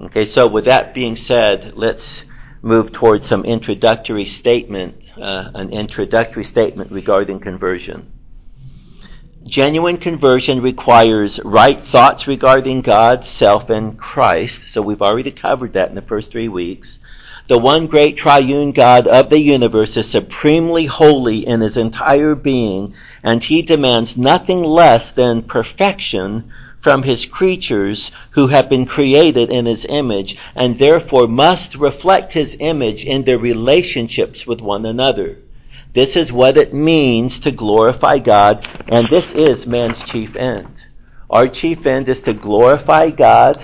Okay, 0.01 0.25
so 0.25 0.47
with 0.47 0.65
that 0.65 0.93
being 0.93 1.15
said, 1.15 1.73
let's 1.75 2.23
move 2.61 2.91
towards 2.91 3.27
some 3.27 3.45
introductory 3.45 4.25
statement, 4.25 4.95
uh, 5.17 5.51
an 5.53 5.71
introductory 5.71 6.45
statement 6.45 6.91
regarding 6.91 7.39
conversion. 7.39 8.11
Genuine 9.45 9.97
conversion 9.97 10.61
requires 10.61 11.39
right 11.43 11.85
thoughts 11.87 12.27
regarding 12.27 12.81
God, 12.81 13.25
self, 13.25 13.69
and 13.69 13.97
Christ. 13.97 14.61
So 14.69 14.81
we've 14.81 15.01
already 15.01 15.31
covered 15.31 15.73
that 15.73 15.89
in 15.89 15.95
the 15.95 16.01
first 16.01 16.31
three 16.31 16.49
weeks. 16.49 16.99
The 17.49 17.57
one 17.57 17.87
great 17.87 18.15
triune 18.15 18.73
God 18.73 19.07
of 19.07 19.31
the 19.31 19.39
universe 19.39 19.97
is 19.97 20.07
supremely 20.07 20.85
holy 20.85 21.47
in 21.47 21.61
his 21.61 21.77
entire 21.77 22.35
being, 22.35 22.93
and 23.23 23.43
he 23.43 23.63
demands 23.63 24.15
nothing 24.15 24.63
less 24.63 25.09
than 25.09 25.41
perfection 25.41 26.51
from 26.79 27.01
his 27.01 27.25
creatures 27.25 28.11
who 28.29 28.45
have 28.49 28.69
been 28.69 28.85
created 28.85 29.49
in 29.49 29.65
his 29.65 29.83
image 29.89 30.37
and 30.55 30.77
therefore 30.77 31.27
must 31.27 31.73
reflect 31.73 32.33
his 32.33 32.55
image 32.59 33.03
in 33.03 33.23
their 33.23 33.39
relationships 33.39 34.45
with 34.45 34.61
one 34.61 34.85
another. 34.85 35.39
This 35.91 36.15
is 36.15 36.31
what 36.31 36.55
it 36.55 36.71
means 36.71 37.39
to 37.39 37.49
glorify 37.49 38.19
God, 38.19 38.63
and 38.89 39.07
this 39.07 39.31
is 39.31 39.65
man's 39.65 40.03
chief 40.03 40.35
end. 40.35 40.67
Our 41.31 41.47
chief 41.47 41.87
end 41.87 42.09
is 42.09 42.21
to 42.21 42.33
glorify 42.33 43.09
God 43.09 43.57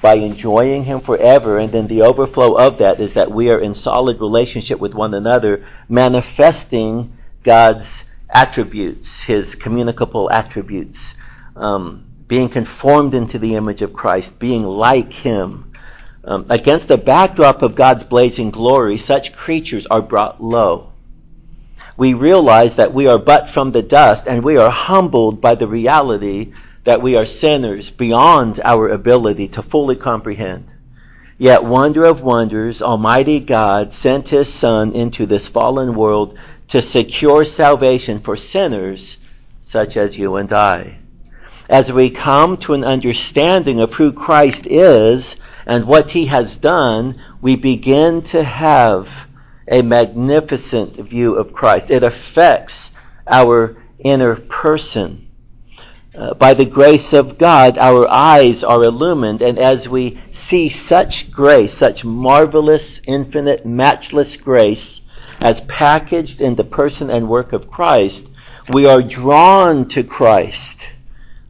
by 0.00 0.14
enjoying 0.14 0.84
Him 0.84 1.00
forever, 1.00 1.58
and 1.58 1.72
then 1.72 1.86
the 1.86 2.02
overflow 2.02 2.56
of 2.56 2.78
that 2.78 3.00
is 3.00 3.14
that 3.14 3.30
we 3.30 3.50
are 3.50 3.60
in 3.60 3.74
solid 3.74 4.20
relationship 4.20 4.78
with 4.78 4.94
one 4.94 5.14
another, 5.14 5.66
manifesting 5.88 7.16
God's 7.42 8.04
attributes, 8.28 9.22
His 9.22 9.54
communicable 9.54 10.30
attributes 10.30 11.14
um, 11.56 12.04
being 12.26 12.48
conformed 12.48 13.14
into 13.14 13.38
the 13.38 13.56
image 13.56 13.82
of 13.82 13.92
Christ, 13.92 14.38
being 14.38 14.64
like 14.64 15.12
Him. 15.12 15.72
Um, 16.22 16.46
against 16.48 16.88
the 16.88 16.98
backdrop 16.98 17.62
of 17.62 17.74
God's 17.74 18.04
blazing 18.04 18.50
glory, 18.50 18.98
such 18.98 19.32
creatures 19.32 19.86
are 19.86 20.02
brought 20.02 20.42
low. 20.42 20.92
We 21.96 22.14
realize 22.14 22.76
that 22.76 22.94
we 22.94 23.06
are 23.08 23.18
but 23.18 23.50
from 23.50 23.72
the 23.72 23.82
dust, 23.82 24.24
and 24.26 24.42
we 24.44 24.56
are 24.56 24.70
humbled 24.70 25.40
by 25.40 25.54
the 25.54 25.66
reality 25.66 26.52
that 26.84 27.02
we 27.02 27.16
are 27.16 27.26
sinners 27.26 27.90
beyond 27.90 28.60
our 28.64 28.88
ability 28.88 29.48
to 29.48 29.62
fully 29.62 29.96
comprehend. 29.96 30.68
Yet, 31.38 31.64
wonder 31.64 32.04
of 32.04 32.22
wonders, 32.22 32.82
Almighty 32.82 33.40
God 33.40 33.92
sent 33.92 34.28
His 34.28 34.52
Son 34.52 34.92
into 34.92 35.26
this 35.26 35.48
fallen 35.48 35.94
world 35.94 36.38
to 36.68 36.82
secure 36.82 37.44
salvation 37.44 38.20
for 38.20 38.36
sinners 38.36 39.16
such 39.62 39.96
as 39.96 40.18
you 40.18 40.36
and 40.36 40.52
I 40.52 41.00
as 41.70 41.92
we 41.92 42.10
come 42.10 42.56
to 42.56 42.74
an 42.74 42.82
understanding 42.82 43.80
of 43.80 43.94
who 43.94 44.12
Christ 44.12 44.66
is 44.66 45.36
and 45.64 45.86
what 45.86 46.10
he 46.10 46.26
has 46.26 46.56
done, 46.56 47.22
we 47.40 47.54
begin 47.54 48.22
to 48.22 48.42
have 48.42 49.28
a 49.68 49.80
magnificent 49.80 50.96
view 50.96 51.36
of 51.36 51.52
Christ. 51.52 51.88
It 51.90 52.02
affects 52.02 52.90
our 53.24 53.76
inner 54.00 54.34
person. 54.34 55.28
Uh, 56.12 56.34
by 56.34 56.54
the 56.54 56.64
grace 56.64 57.12
of 57.12 57.38
God, 57.38 57.78
our 57.78 58.08
eyes 58.08 58.64
are 58.64 58.82
illumined, 58.82 59.42
and 59.42 59.60
as 59.60 59.88
we 59.88 60.20
see 60.32 60.68
such 60.68 61.30
grace, 61.30 61.72
such 61.72 62.04
marvelous, 62.04 63.00
infinite, 63.06 63.64
matchless 63.64 64.36
grace, 64.36 65.00
as 65.40 65.60
packaged 65.62 66.40
in 66.40 66.56
the 66.56 66.64
person 66.64 67.10
and 67.10 67.28
work 67.28 67.52
of 67.52 67.70
Christ, 67.70 68.24
we 68.68 68.86
are 68.86 69.02
drawn 69.02 69.88
to 69.90 70.02
Christ 70.02 70.90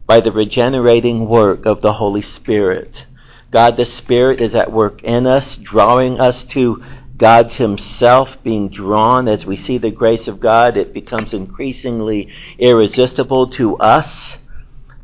by 0.07 0.21
the 0.21 0.33
regenerating 0.33 1.27
work 1.27 1.65
of 1.65 1.81
the 1.81 1.95
Holy 1.95 2.23
Spirit. 2.23 3.07
God 3.51 3.79
the 3.79 3.87
Spirit 3.87 4.43
is 4.43 4.55
at 4.55 4.71
work 4.71 5.03
in 5.03 5.27
us, 5.27 5.57
drawing 5.57 6.21
us 6.21 6.45
to 6.45 6.85
God 7.17 7.53
Himself, 7.53 8.43
being 8.43 8.69
drawn 8.69 9.27
as 9.27 9.47
we 9.47 9.57
see 9.57 9.79
the 9.79 9.91
grace 9.91 10.29
of 10.29 10.39
God. 10.39 10.77
It 10.77 10.93
becomes 10.93 11.33
increasingly 11.33 12.33
irresistible 12.59 13.49
to 13.53 13.77
us. 13.79 14.30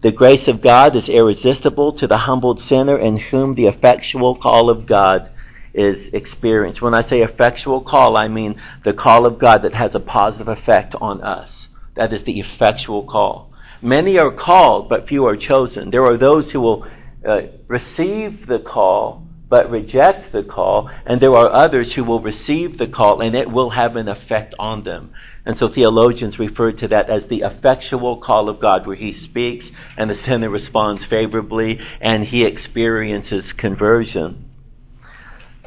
The 0.01 0.13
grace 0.13 0.47
of 0.47 0.61
God 0.61 0.95
is 0.95 1.09
irresistible 1.09 1.95
to 1.95 2.07
the 2.07 2.19
humbled 2.19 2.61
sinner 2.61 2.99
in 2.99 3.17
whom 3.17 3.55
the 3.55 3.67
effectual 3.67 4.35
call 4.37 4.69
of 4.69 4.87
God 4.87 5.31
is 5.73 6.09
experienced. 6.09 6.83
When 6.83 6.95
I 6.95 7.03
say 7.03 7.23
effectual 7.23 7.81
call, 7.81 8.17
I 8.17 8.29
mean 8.29 8.61
the 8.85 8.93
call 8.93 9.27
of 9.27 9.39
God 9.39 9.63
that 9.63 9.73
has 9.73 9.95
a 9.95 10.01
positive 10.01 10.49
effect 10.49 10.95
on 10.95 11.23
us. 11.23 11.69
That 11.95 12.13
is 12.13 12.25
the 12.25 12.41
effectual 12.41 13.05
call. 13.05 13.53
Many 13.81 14.19
are 14.19 14.31
called, 14.31 14.89
but 14.89 15.09
few 15.09 15.27
are 15.27 15.37
chosen. 15.37 15.91
There 15.91 16.05
are 16.05 16.17
those 16.17 16.51
who 16.51 16.61
will 16.61 16.87
uh, 17.25 17.43
receive 17.67 18.47
the 18.47 18.59
call, 18.59 19.26
but 19.49 19.71
reject 19.71 20.33
the 20.33 20.43
call, 20.43 20.91
and 21.05 21.21
there 21.21 21.35
are 21.35 21.51
others 21.51 21.93
who 21.93 22.05
will 22.05 22.21
receive 22.21 22.79
the 22.79 22.89
call, 22.89 23.21
and 23.21 23.37
it 23.37 23.51
will 23.51 23.71
have 23.71 23.97
an 23.97 24.09
effect 24.09 24.55
on 24.59 24.83
them. 24.83 25.13
And 25.47 25.57
so 25.57 25.69
theologians 25.69 26.41
refer 26.41 26.73
to 26.73 26.89
that 26.89 27.09
as 27.09 27.29
the 27.29 27.43
effectual 27.43 28.17
call 28.17 28.49
of 28.49 28.59
God, 28.59 28.85
where 28.85 28.97
he 28.97 29.13
speaks 29.13 29.71
and 29.97 30.11
the 30.11 30.17
sinner 30.17 30.51
responds 30.51 31.05
favorably 31.05 31.81
and 32.01 32.25
he 32.25 32.45
experiences 32.45 33.53
conversion. 33.53 34.51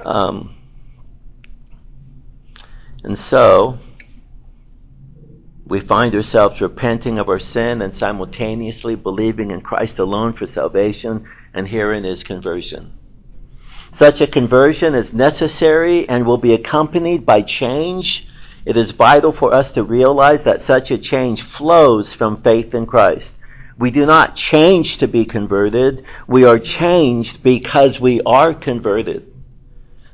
Um, 0.04 0.54
and 3.06 3.18
so, 3.18 3.80
we 5.66 5.80
find 5.80 6.14
ourselves 6.14 6.60
repenting 6.60 7.18
of 7.18 7.30
our 7.30 7.40
sin 7.40 7.82
and 7.82 7.96
simultaneously 7.96 8.96
believing 8.96 9.52
in 9.52 9.62
Christ 9.62 10.00
alone 10.00 10.34
for 10.34 10.46
salvation, 10.46 11.30
and 11.54 11.66
herein 11.66 12.04
is 12.04 12.24
conversion. 12.24 12.99
Such 13.92 14.22
a 14.22 14.28
conversion 14.28 14.96
is 14.96 15.14
necessary 15.14 16.08
and 16.08 16.26
will 16.26 16.38
be 16.38 16.54
accompanied 16.54 17.26
by 17.26 17.42
change. 17.42 18.28
It 18.66 18.78
is 18.78 18.92
vital 18.92 19.32
for 19.32 19.54
us 19.54 19.72
to 19.74 19.84
realize 19.84 20.44
that 20.44 20.62
such 20.62 20.92
a 20.92 20.98
change 20.98 21.42
flows 21.42 22.14
from 22.14 22.42
faith 22.42 22.74
in 22.76 22.86
Christ. 22.86 23.34
We 23.78 23.92
do 23.92 24.06
not 24.06 24.36
change 24.36 24.98
to 24.98 25.08
be 25.08 25.26
converted. 25.26 26.04
We 26.28 26.44
are 26.44 26.60
changed 26.60 27.42
because 27.42 28.00
we 28.00 28.22
are 28.26 28.54
converted. 28.54 29.34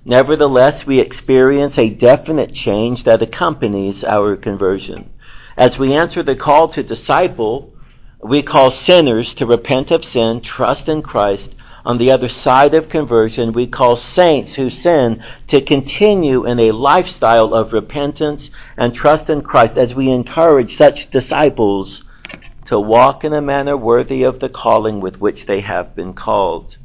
Nevertheless, 0.05 0.86
we 0.86 1.00
experience 1.00 1.79
a 1.79 1.89
definite 1.89 2.53
change 2.53 3.05
that 3.05 3.24
accompanies 3.24 4.03
our 4.03 4.36
conversion. 4.36 5.10
As 5.58 5.79
we 5.79 5.94
answer 5.96 6.22
the 6.22 6.36
call 6.36 6.70
to 6.70 6.84
disciple, 6.84 7.74
we 8.22 8.44
call 8.44 8.70
sinners 8.70 9.34
to 9.36 9.48
repent 9.48 9.89
of 9.89 10.05
sin, 10.05 10.41
trust 10.41 10.89
in 10.89 11.01
Christ, 11.01 11.54
on 11.86 12.00
the 12.00 12.12
other 12.12 12.30
side 12.30 12.74
of 12.74 12.89
conversion, 12.89 13.54
we 13.54 13.68
call 13.68 13.96
saints 13.96 14.56
who 14.56 14.72
sin 14.72 15.24
to 15.48 15.62
continue 15.62 16.46
in 16.46 16.60
a 16.60 16.72
lifestyle 16.72 17.54
of 17.54 17.74
repentance 17.74 18.50
and 18.75 18.94
trust 18.94 19.30
in 19.30 19.44
Christ 19.44 19.77
as 19.77 19.94
we 19.94 20.10
encourage 20.10 20.75
such 20.75 21.12
disciples 21.12 22.04
to 22.65 22.80
walk 22.80 23.24
in 23.24 23.34
a 23.34 23.42
manner 23.42 23.77
worthy 23.77 24.24
of 24.24 24.39
the 24.39 24.50
calling 24.50 25.00
with 25.00 25.22
which 25.22 25.46
they 25.46 25.62
have 25.62 25.96
been 25.96 26.13
called. 26.13 26.75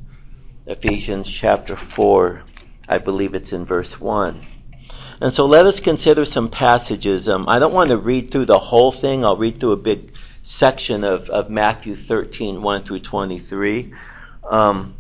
Ephesians 0.67 1.29
chapter 1.29 1.77
4, 1.77 2.43
I 2.87 2.99
believe 2.99 3.35
it's 3.35 3.55
in 3.55 3.65
verse 3.65 3.99
1. 3.99 4.47
And 5.23 5.35
so 5.35 5.47
let 5.47 5.67
us 5.67 5.81
consider 5.81 6.27
some 6.27 6.51
passages. 6.51 7.27
Um, 7.27 7.49
I 7.49 7.59
don't 7.59 7.73
want 7.73 7.89
to 7.89 7.97
read 7.97 8.31
through 8.31 8.47
the 8.47 8.59
whole 8.59 8.93
thing. 8.93 9.25
I'll 9.25 9.37
read 9.37 9.61
through 9.61 9.73
a 9.73 9.77
big 9.77 10.13
section 10.43 11.05
of, 11.05 11.31
of 11.31 11.49
Matthew 11.49 11.97
13, 11.97 12.61
1 12.61 12.85
through 12.85 13.01
23. 13.01 13.95
Um, 14.51 14.97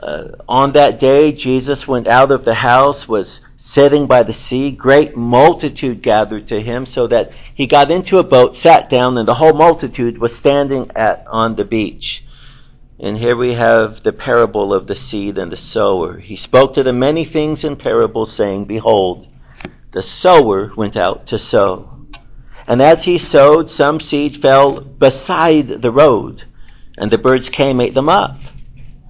uh, 0.00 0.28
on 0.48 0.72
that 0.72 0.98
day, 0.98 1.32
Jesus 1.32 1.86
went 1.86 2.06
out 2.06 2.30
of 2.30 2.44
the 2.44 2.54
house, 2.54 3.06
was 3.06 3.40
sitting 3.58 4.06
by 4.06 4.22
the 4.22 4.32
sea. 4.32 4.70
Great 4.70 5.16
multitude 5.16 6.02
gathered 6.02 6.48
to 6.48 6.60
him, 6.60 6.86
so 6.86 7.06
that 7.08 7.32
he 7.54 7.66
got 7.66 7.90
into 7.90 8.18
a 8.18 8.24
boat, 8.24 8.56
sat 8.56 8.88
down, 8.88 9.18
and 9.18 9.28
the 9.28 9.34
whole 9.34 9.52
multitude 9.52 10.16
was 10.16 10.34
standing 10.34 10.90
at 10.96 11.26
on 11.26 11.56
the 11.56 11.64
beach. 11.64 12.24
And 12.98 13.16
here 13.16 13.36
we 13.36 13.54
have 13.54 14.02
the 14.02 14.12
parable 14.12 14.72
of 14.72 14.86
the 14.86 14.94
seed 14.94 15.36
and 15.36 15.50
the 15.50 15.56
sower. 15.56 16.18
He 16.18 16.36
spoke 16.36 16.74
to 16.74 16.82
them 16.82 16.98
many 16.98 17.24
things 17.24 17.64
in 17.64 17.76
parables, 17.76 18.32
saying, 18.32 18.66
Behold, 18.66 19.26
the 19.92 20.02
sower 20.02 20.72
went 20.76 20.96
out 20.96 21.26
to 21.28 21.38
sow. 21.38 22.06
And 22.66 22.80
as 22.80 23.02
he 23.02 23.18
sowed, 23.18 23.70
some 23.70 24.00
seed 24.00 24.40
fell 24.40 24.80
beside 24.80 25.82
the 25.82 25.90
road, 25.90 26.44
and 26.96 27.10
the 27.10 27.18
birds 27.18 27.48
came, 27.48 27.80
ate 27.80 27.94
them 27.94 28.08
up. 28.08 28.38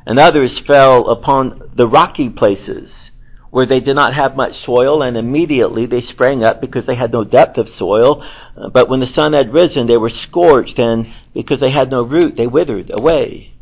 And 0.06 0.18
others 0.18 0.58
fell 0.58 1.08
upon 1.08 1.70
the 1.74 1.88
rocky 1.88 2.28
places 2.28 3.10
where 3.50 3.66
they 3.66 3.80
did 3.80 3.94
not 3.94 4.14
have 4.14 4.36
much 4.36 4.56
soil, 4.56 5.02
and 5.02 5.16
immediately 5.16 5.86
they 5.86 6.00
sprang 6.00 6.44
up 6.44 6.60
because 6.60 6.86
they 6.86 6.94
had 6.94 7.12
no 7.12 7.24
depth 7.24 7.58
of 7.58 7.68
soil. 7.68 8.24
Uh, 8.56 8.68
but 8.68 8.88
when 8.88 9.00
the 9.00 9.06
sun 9.06 9.32
had 9.32 9.52
risen, 9.52 9.86
they 9.86 9.96
were 9.96 10.10
scorched, 10.10 10.78
and 10.78 11.12
because 11.34 11.58
they 11.60 11.70
had 11.70 11.90
no 11.90 12.02
root, 12.02 12.36
they 12.36 12.46
withered 12.46 12.90
away. 12.90 13.52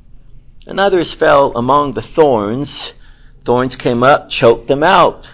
And 0.66 0.78
others 0.78 1.12
fell 1.12 1.56
among 1.56 1.94
the 1.94 2.02
thorns. 2.02 2.92
Thorns 3.44 3.76
came 3.76 4.02
up, 4.02 4.28
choked 4.28 4.68
them 4.68 4.82
out. 4.82 5.26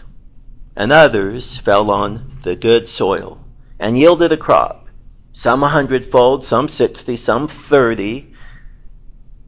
And 0.76 0.92
others 0.92 1.56
fell 1.56 1.90
on 1.90 2.38
the 2.44 2.54
good 2.54 2.88
soil 2.88 3.40
and 3.78 3.98
yielded 3.98 4.32
a 4.32 4.36
crop, 4.36 4.86
some 5.32 5.62
a 5.62 5.68
hundredfold, 5.68 6.44
some 6.44 6.68
sixty, 6.68 7.16
some 7.16 7.48
thirty. 7.48 8.33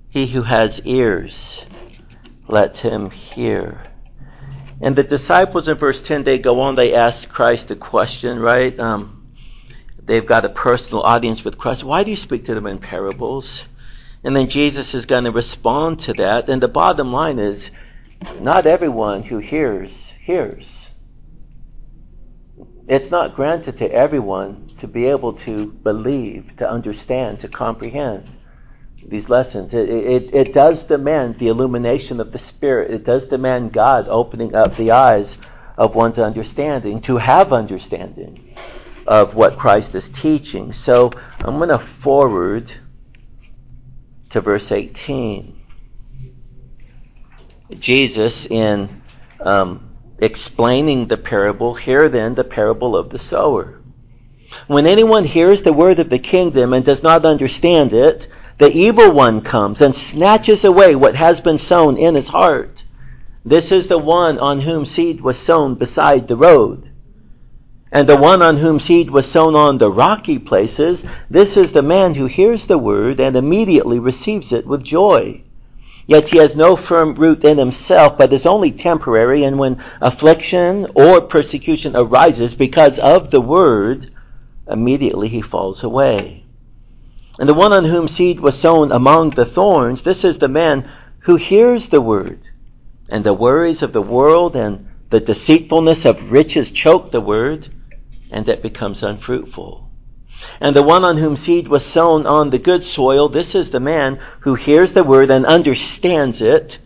He 0.08 0.26
who 0.26 0.42
has 0.42 0.80
ears, 0.84 1.64
let 2.48 2.78
him 2.78 3.10
hear. 3.10 3.86
And 4.80 4.94
the 4.94 5.02
disciples 5.02 5.68
in 5.68 5.76
verse 5.76 6.00
10, 6.02 6.24
they 6.24 6.38
go 6.38 6.60
on, 6.60 6.74
they 6.74 6.94
ask 6.94 7.28
Christ 7.28 7.70
a 7.70 7.76
question, 7.76 8.38
right? 8.38 8.78
Um, 8.78 9.26
they've 10.02 10.26
got 10.26 10.44
a 10.44 10.50
personal 10.50 11.02
audience 11.02 11.44
with 11.44 11.58
Christ. 11.58 11.82
Why 11.82 12.04
do 12.04 12.10
you 12.10 12.16
speak 12.16 12.46
to 12.46 12.54
them 12.54 12.66
in 12.66 12.78
parables? 12.78 13.64
And 14.22 14.34
then 14.34 14.48
Jesus 14.48 14.94
is 14.94 15.06
going 15.06 15.24
to 15.24 15.30
respond 15.30 16.00
to 16.00 16.12
that. 16.14 16.48
And 16.48 16.62
the 16.62 16.68
bottom 16.68 17.12
line 17.12 17.38
is, 17.38 17.70
not 18.40 18.66
everyone 18.66 19.22
who 19.22 19.38
hears, 19.38 20.12
hears. 20.22 20.88
It's 22.88 23.10
not 23.10 23.34
granted 23.34 23.78
to 23.78 23.90
everyone 23.90 24.70
to 24.78 24.86
be 24.86 25.06
able 25.06 25.34
to 25.34 25.66
believe, 25.66 26.56
to 26.58 26.70
understand, 26.70 27.40
to 27.40 27.48
comprehend 27.48 28.30
these 29.08 29.28
lessons. 29.28 29.74
It, 29.74 29.88
it, 29.88 30.34
it 30.34 30.52
does 30.52 30.84
demand 30.84 31.38
the 31.38 31.48
illumination 31.48 32.20
of 32.20 32.32
the 32.32 32.38
Spirit. 32.38 32.90
It 32.90 33.04
does 33.04 33.26
demand 33.26 33.72
God 33.72 34.08
opening 34.08 34.54
up 34.54 34.76
the 34.76 34.92
eyes 34.92 35.36
of 35.78 35.94
one's 35.94 36.18
understanding 36.18 37.00
to 37.02 37.16
have 37.16 37.52
understanding 37.52 38.56
of 39.06 39.34
what 39.34 39.58
Christ 39.58 39.94
is 39.94 40.08
teaching. 40.08 40.72
So 40.72 41.12
I'm 41.40 41.58
going 41.58 41.68
to 41.68 41.78
forward 41.78 42.72
to 44.30 44.40
verse 44.40 44.72
18. 44.72 45.54
Jesus, 47.78 48.46
in 48.46 49.02
um, 49.40 49.96
explaining 50.18 51.08
the 51.08 51.16
parable, 51.16 51.74
hear 51.74 52.08
then 52.08 52.34
the 52.34 52.44
parable 52.44 52.96
of 52.96 53.10
the 53.10 53.18
sower. 53.18 53.80
When 54.66 54.86
anyone 54.86 55.24
hears 55.24 55.62
the 55.62 55.72
word 55.72 55.98
of 55.98 56.08
the 56.08 56.18
kingdom 56.18 56.72
and 56.72 56.84
does 56.84 57.02
not 57.02 57.24
understand 57.24 57.92
it, 57.92 58.28
the 58.58 58.72
evil 58.72 59.12
one 59.12 59.42
comes 59.42 59.82
and 59.82 59.94
snatches 59.94 60.64
away 60.64 60.94
what 60.94 61.14
has 61.14 61.40
been 61.40 61.58
sown 61.58 61.98
in 61.98 62.14
his 62.14 62.28
heart. 62.28 62.84
This 63.44 63.70
is 63.70 63.86
the 63.86 63.98
one 63.98 64.38
on 64.38 64.60
whom 64.60 64.86
seed 64.86 65.20
was 65.20 65.38
sown 65.38 65.74
beside 65.74 66.26
the 66.26 66.36
road. 66.36 66.88
And 67.92 68.08
the 68.08 68.16
one 68.16 68.40
on 68.40 68.56
whom 68.56 68.80
seed 68.80 69.10
was 69.10 69.30
sown 69.30 69.54
on 69.54 69.78
the 69.78 69.90
rocky 69.90 70.38
places, 70.38 71.04
this 71.30 71.56
is 71.56 71.72
the 71.72 71.82
man 71.82 72.14
who 72.14 72.26
hears 72.26 72.66
the 72.66 72.78
word 72.78 73.20
and 73.20 73.36
immediately 73.36 73.98
receives 73.98 74.52
it 74.52 74.66
with 74.66 74.82
joy. 74.82 75.42
Yet 76.06 76.30
he 76.30 76.38
has 76.38 76.56
no 76.56 76.76
firm 76.76 77.14
root 77.14 77.44
in 77.44 77.58
himself, 77.58 78.16
but 78.16 78.32
is 78.32 78.46
only 78.46 78.72
temporary, 78.72 79.44
and 79.44 79.58
when 79.58 79.82
affliction 80.00 80.86
or 80.94 81.20
persecution 81.20 81.94
arises 81.94 82.54
because 82.54 82.98
of 82.98 83.30
the 83.30 83.40
word, 83.40 84.12
immediately 84.66 85.28
he 85.28 85.42
falls 85.42 85.84
away. 85.84 86.45
And 87.38 87.48
the 87.48 87.54
one 87.54 87.72
on 87.72 87.84
whom 87.84 88.08
seed 88.08 88.40
was 88.40 88.58
sown 88.58 88.92
among 88.92 89.30
the 89.30 89.44
thorns, 89.44 90.02
this 90.02 90.24
is 90.24 90.38
the 90.38 90.48
man 90.48 90.90
who 91.20 91.36
hears 91.36 91.88
the 91.88 92.00
word, 92.00 92.40
and 93.08 93.24
the 93.24 93.34
worries 93.34 93.82
of 93.82 93.92
the 93.92 94.02
world 94.02 94.56
and 94.56 94.88
the 95.10 95.20
deceitfulness 95.20 96.04
of 96.04 96.32
riches 96.32 96.70
choke 96.70 97.12
the 97.12 97.20
word, 97.20 97.68
and 98.30 98.48
it 98.48 98.62
becomes 98.62 99.02
unfruitful. 99.02 99.90
And 100.60 100.74
the 100.74 100.82
one 100.82 101.04
on 101.04 101.16
whom 101.16 101.36
seed 101.36 101.68
was 101.68 101.84
sown 101.84 102.26
on 102.26 102.50
the 102.50 102.58
good 102.58 102.84
soil, 102.84 103.28
this 103.28 103.54
is 103.54 103.70
the 103.70 103.80
man 103.80 104.20
who 104.40 104.54
hears 104.54 104.92
the 104.92 105.04
word 105.04 105.30
and 105.30 105.46
understands 105.46 106.40
it, 106.40 106.78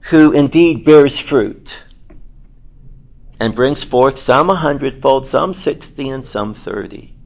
who 0.00 0.32
indeed 0.32 0.84
bears 0.84 1.18
fruit, 1.18 1.74
and 3.40 3.54
brings 3.54 3.84
forth 3.84 4.18
some 4.18 4.50
a 4.50 4.54
hundredfold, 4.54 5.28
some 5.28 5.54
sixty, 5.54 6.08
and 6.08 6.26
some 6.26 6.54
thirty. 6.54 7.17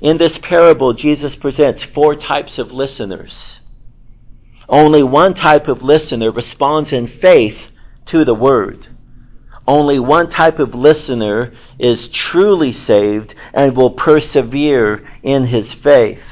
In 0.00 0.18
this 0.18 0.38
parable, 0.38 0.92
Jesus 0.92 1.34
presents 1.34 1.82
four 1.82 2.16
types 2.16 2.58
of 2.58 2.72
listeners. 2.72 3.60
Only 4.68 5.02
one 5.02 5.34
type 5.34 5.68
of 5.68 5.82
listener 5.82 6.30
responds 6.30 6.92
in 6.92 7.06
faith 7.06 7.70
to 8.06 8.24
the 8.24 8.34
word. 8.34 8.86
Only 9.66 9.98
one 9.98 10.28
type 10.28 10.58
of 10.58 10.74
listener 10.74 11.54
is 11.78 12.08
truly 12.08 12.72
saved 12.72 13.34
and 13.52 13.76
will 13.76 13.90
persevere 13.90 15.08
in 15.22 15.44
his 15.44 15.72
faith. 15.72 16.22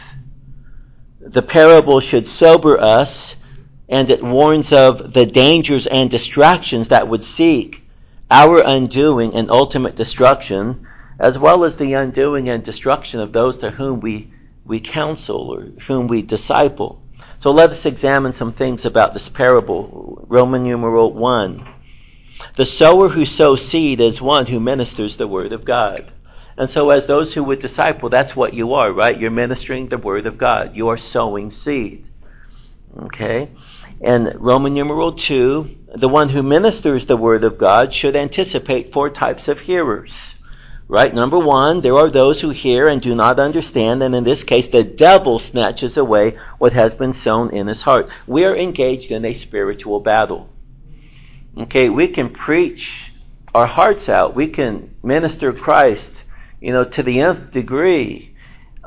The 1.21 1.43
parable 1.43 2.01
should 2.01 2.29
sober 2.29 2.81
us 2.81 3.35
and 3.89 4.11
it 4.11 4.23
warns 4.23 4.73
of 4.73 5.13
the 5.13 5.27
dangers 5.27 5.87
and 5.87 6.11
distractions 6.11 6.89
that 6.89 7.09
would 7.09 7.25
seek 7.25 7.83
our 8.31 8.59
undoing 8.59 9.35
and 9.35 9.51
ultimate 9.51 9.97
destruction 9.97 10.87
as 11.19 11.39
well 11.39 11.65
as 11.65 11.77
the 11.77 11.95
undoing 11.95 12.49
and 12.49 12.65
destruction 12.65 13.21
of 13.21 13.33
those 13.33 13.59
to 13.59 13.71
whom 13.71 14.01
we, 14.01 14.33
we 14.65 14.81
counsel 14.81 15.51
or 15.51 15.63
whom 15.87 16.09
we 16.09 16.23
disciple. 16.23 17.03
So 17.41 17.51
let 17.51 17.71
us 17.71 17.87
examine 17.87 18.33
some 18.33 18.53
things 18.53 18.85
about 18.85 19.13
this 19.13 19.29
parable. 19.29 20.25
Roman 20.29 20.63
numeral 20.63 21.13
1. 21.13 21.69
The 22.57 22.65
sower 22.65 23.09
who 23.09 23.27
sows 23.27 23.67
seed 23.67 24.01
is 24.01 24.21
one 24.21 24.47
who 24.47 24.61
ministers 24.61 25.17
the 25.17 25.29
word 25.29 25.53
of 25.53 25.65
God. 25.65 26.11
And 26.57 26.71
so 26.71 26.91
as 26.91 27.07
those 27.07 27.35
who 27.35 27.45
would 27.45 27.59
disciple, 27.59 28.09
that's 28.09 28.37
what 28.37 28.55
you 28.55 28.75
are, 28.75 28.93
right? 28.93 29.19
You're 29.19 29.31
ministering 29.31 29.89
the 29.89 29.99
word 29.99 30.27
of 30.27 30.39
God. 30.39 30.77
You 30.77 30.89
are 30.89 30.97
sowing 30.97 31.51
seed. 31.51 32.07
Okay? 32.97 33.51
And 34.01 34.35
Roman 34.37 34.75
numeral 34.75 35.13
2, 35.13 35.77
the 35.97 36.09
one 36.09 36.29
who 36.29 36.43
ministers 36.43 37.07
the 37.07 37.17
word 37.17 37.45
of 37.45 37.59
God 37.59 37.95
should 37.95 38.17
anticipate 38.17 38.93
four 38.93 39.11
types 39.11 39.49
of 39.49 39.61
hearers. 39.61 40.34
Right? 40.95 41.13
Number 41.13 41.41
one, 41.41 41.81
there 41.81 41.97
are 41.97 42.09
those 42.09 42.41
who 42.41 42.51
hear 42.51 42.87
and 42.87 43.03
do 43.03 43.17
not 43.17 43.41
understand, 43.41 44.01
and 44.01 44.15
in 44.15 44.23
this 44.23 44.45
case, 44.45 44.69
the 44.69 44.85
devil 44.85 45.41
snatches 45.41 45.97
away 45.97 46.39
what 46.59 46.73
has 46.73 46.95
been 46.95 47.13
sown 47.13 47.51
in 47.51 47.67
his 47.67 47.83
heart. 47.83 48.11
We 48.29 48.45
are 48.45 48.55
engaged 48.55 49.11
in 49.11 49.25
a 49.25 49.35
spiritual 49.35 49.99
battle. 49.99 50.49
Okay, 51.59 51.89
we 51.89 52.07
can 52.07 52.31
preach 52.31 53.11
our 53.53 53.67
hearts 53.67 54.09
out. 54.09 54.37
We 54.37 54.47
can 54.47 54.95
minister 55.03 55.53
Christ, 55.53 56.13
you 56.61 56.71
know, 56.71 56.85
to 56.85 57.03
the 57.03 57.23
nth 57.23 57.51
degree. 57.51 58.37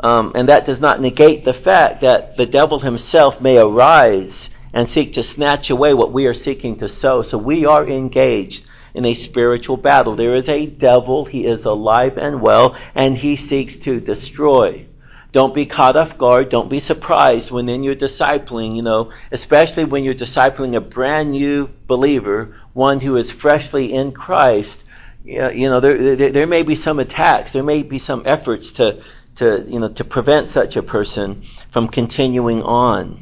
Um, 0.01 0.31
and 0.33 0.47
that 0.47 0.65
does 0.65 0.79
not 0.79 1.01
negate 1.01 1.43
the 1.43 1.53
fact 1.53 1.99
that 2.03 2.37
the 2.37 2.45
devil 2.45 2.79
himself 2.79 3.41
may 3.41 3.57
arise 3.57 4.49
and 4.71 4.89
seek 4.89 5.15
to 5.15 5.23
snatch 5.23 5.69
away 5.71 5.93
what 5.93 6.13
we 6.13 6.25
are 6.27 6.33
seeking 6.33 6.77
to 6.77 6.87
sow. 6.87 7.21
So 7.21 7.37
we 7.37 7.65
are 7.65 7.85
engaged 7.85 8.63
in 8.97 9.05
a 9.05 9.13
spiritual 9.13 9.77
battle. 9.77 10.15
There 10.15 10.35
is 10.35 10.49
a 10.49 10.65
devil, 10.65 11.23
he 11.23 11.45
is 11.45 11.65
alive 11.65 12.17
and 12.17 12.41
well, 12.41 12.75
and 12.95 13.15
he 13.15 13.35
seeks 13.35 13.77
to 13.77 13.99
destroy. 13.99 14.87
Don't 15.31 15.53
be 15.53 15.67
caught 15.67 15.95
off 15.95 16.17
guard. 16.17 16.49
Don't 16.49 16.67
be 16.67 16.79
surprised 16.79 17.51
when 17.51 17.69
in 17.69 17.83
your 17.83 17.95
discipling, 17.95 18.75
you 18.75 18.81
know, 18.81 19.11
especially 19.31 19.85
when 19.85 20.03
you're 20.03 20.15
discipling 20.15 20.75
a 20.75 20.81
brand 20.81 21.29
new 21.29 21.69
believer, 21.85 22.55
one 22.73 22.99
who 22.99 23.17
is 23.17 23.29
freshly 23.29 23.93
in 23.93 24.13
Christ. 24.13 24.79
You 25.23 25.69
know, 25.69 25.79
there, 25.79 26.15
there, 26.15 26.31
there 26.31 26.47
may 26.47 26.63
be 26.63 26.75
some 26.75 26.97
attacks. 26.97 27.51
There 27.51 27.61
may 27.61 27.83
be 27.83 27.99
some 27.99 28.23
efforts 28.25 28.71
to, 28.73 29.03
to, 29.35 29.63
you 29.67 29.79
know, 29.79 29.89
to 29.89 30.03
prevent 30.03 30.49
such 30.49 30.75
a 30.75 30.81
person 30.81 31.45
from 31.71 31.89
continuing 31.89 32.63
on. 32.63 33.21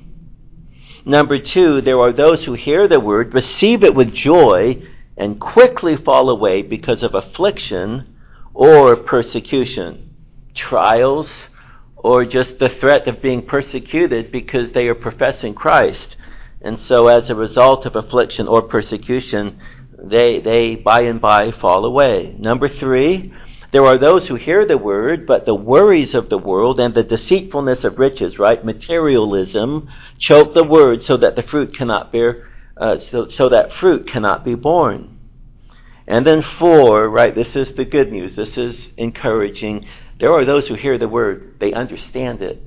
Number 1.04 1.38
two, 1.38 1.82
there 1.82 2.00
are 2.00 2.14
those 2.14 2.46
who 2.46 2.54
hear 2.54 2.88
the 2.88 3.00
word, 3.02 3.34
receive 3.34 3.84
it 3.84 3.94
with 3.94 4.14
joy, 4.14 4.82
and 5.17 5.39
quickly 5.39 5.95
fall 5.95 6.30
away 6.30 6.62
because 6.62 7.04
of 7.04 7.15
affliction 7.15 8.15
or 8.54 8.95
persecution, 8.95 10.13
trials, 10.54 11.47
or 11.95 12.25
just 12.25 12.60
the 12.60 12.69
threat 12.69 13.08
of 13.08 13.21
being 13.21 13.41
persecuted 13.41 14.32
because 14.32 14.71
they 14.71 14.88
are 14.88 14.95
professing 14.95 15.54
Christ. 15.54 16.15
And 16.62 16.80
so 16.80 17.08
as 17.08 17.30
a 17.30 17.36
result 17.36 17.86
of 17.86 17.95
affliction 17.95 18.47
or 18.47 18.62
persecution, 18.62 19.60
they, 19.97 20.39
they 20.39 20.75
by 20.75 21.01
and 21.01 21.21
by 21.21 21.51
fall 21.51 21.86
away. 21.86 22.36
Number 22.38 22.67
three, 22.67 23.34
there 23.71 23.86
are 23.86 23.97
those 23.97 24.28
who 24.28 24.36
hear 24.36 24.65
the 24.65 24.78
word, 24.78 25.25
but 25.25 25.45
the 25.45 25.56
worries 25.56 26.15
of 26.15 26.30
the 26.30 26.38
world 26.38 26.80
and 26.80 26.93
the 26.93 27.04
deceitfulness 27.04 27.84
of 27.84 27.99
riches, 27.99 28.39
right? 28.39 28.63
Materialism 28.63 29.89
choke 30.17 30.54
the 30.54 30.63
word 30.63 31.04
so 31.04 31.17
that 31.17 31.36
the 31.36 31.43
fruit 31.43 31.75
cannot 31.75 32.12
bear, 32.12 32.47
uh, 32.78 32.98
so, 32.98 33.30
so 33.30 33.50
that 33.50 33.74
fruit 33.74 34.08
cannot 34.08 34.44
be 34.44 34.56
borne. 34.56 35.20
And 36.08 36.26
then 36.26 36.42
four, 36.42 37.10
right? 37.10 37.34
This 37.34 37.56
is 37.56 37.74
the 37.74 37.86
good 37.86 38.12
news. 38.12 38.36
This 38.36 38.58
is 38.58 38.92
encouraging. 38.98 39.88
There 40.20 40.34
are 40.34 40.46
those 40.46 40.68
who 40.68 40.76
hear 40.76 40.98
the 40.98 41.08
word, 41.08 41.56
they 41.60 41.74
understand 41.74 42.42
it, 42.42 42.66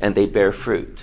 and 0.00 0.14
they 0.14 0.26
bear 0.26 0.52
fruit. 0.52 0.98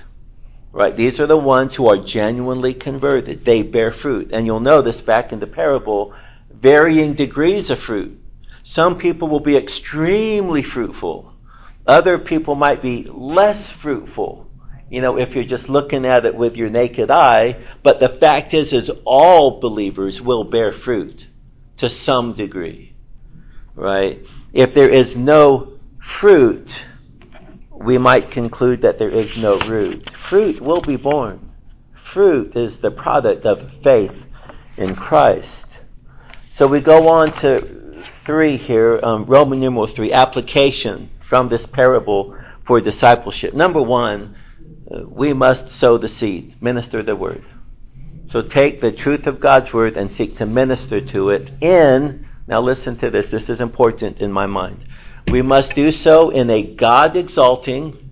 Right? 0.72 0.96
These 0.96 1.20
are 1.20 1.28
the 1.28 1.38
ones 1.38 1.76
who 1.76 1.88
are 1.88 2.04
genuinely 2.04 2.74
converted. 2.74 3.46
They 3.46 3.62
bear 3.62 3.92
fruit. 3.92 4.32
And 4.34 4.46
you'll 4.46 4.60
notice 4.60 5.00
back 5.00 5.32
in 5.32 5.40
the 5.40 5.48
parable, 5.48 6.16
varying 6.52 7.14
degrees 7.14 7.70
of 7.70 7.80
fruit. 7.80 8.20
Some 8.64 8.98
people 8.98 9.28
will 9.28 9.40
be 9.40 9.56
extremely 9.56 10.64
fruitful. 10.64 11.32
Other 11.86 12.18
people 12.18 12.56
might 12.56 12.82
be 12.82 13.04
less 13.04 13.70
fruitful. 13.70 14.48
You 14.94 15.02
know, 15.02 15.18
if 15.18 15.34
you're 15.34 15.44
just 15.44 15.70
looking 15.70 16.06
at 16.06 16.24
it 16.24 16.36
with 16.36 16.56
your 16.56 16.70
naked 16.70 17.10
eye, 17.10 17.58
but 17.82 18.00
the 18.00 18.10
fact 18.10 18.54
is, 18.54 18.74
is 18.74 18.92
all 19.06 19.60
believers 19.60 20.22
will 20.22 20.44
bear 20.44 20.72
fruit 20.72 21.26
to 21.78 21.90
some 21.90 22.36
degree. 22.36 22.94
Right? 23.74 24.24
If 24.54 24.76
there 24.76 24.92
is 24.92 25.16
no 25.16 25.80
fruit, 26.00 26.80
we 27.72 27.98
might 27.98 28.30
conclude 28.30 28.82
that 28.82 29.00
there 29.00 29.10
is 29.10 29.36
no 29.36 29.58
root. 29.62 30.12
Fruit 30.12 30.62
will 30.62 30.82
be 30.82 30.98
born. 30.98 31.50
Fruit 31.96 32.56
is 32.56 32.78
the 32.78 32.92
product 32.92 33.48
of 33.48 33.72
faith 33.82 34.28
in 34.78 34.96
Christ. 34.96 35.66
So 36.52 36.68
we 36.68 36.82
go 36.82 37.08
on 37.08 37.32
to 37.42 38.04
three 38.26 38.58
here, 38.58 39.00
um, 39.02 39.26
Roman 39.26 39.60
numeral 39.60 39.88
three, 39.88 40.14
application 40.14 41.10
from 41.20 41.50
this 41.50 41.66
parable 41.66 42.38
for 42.64 42.80
discipleship. 42.80 43.56
Number 43.56 43.82
one, 43.82 44.36
we 45.08 45.34
must 45.34 45.74
sow 45.74 45.98
the 45.98 46.10
seed, 46.10 46.62
minister 46.62 47.04
the 47.04 47.16
word. 47.16 47.44
So 48.30 48.42
take 48.42 48.82
the 48.82 48.92
truth 48.92 49.28
of 49.28 49.40
God's 49.40 49.72
word 49.72 49.98
and 49.98 50.12
seek 50.12 50.38
to 50.38 50.46
minister 50.46 51.02
to 51.02 51.30
it 51.30 51.52
in, 51.62 52.28
now 52.48 52.62
listen 52.62 52.98
to 53.00 53.10
this, 53.10 53.30
this 53.30 53.50
is 53.50 53.62
important 53.62 54.20
in 54.20 54.32
my 54.32 54.46
mind 54.46 54.86
we 55.28 55.42
must 55.42 55.74
do 55.74 55.92
so 55.92 56.30
in 56.30 56.50
a 56.50 56.62
God 56.62 57.16
exalting, 57.16 58.12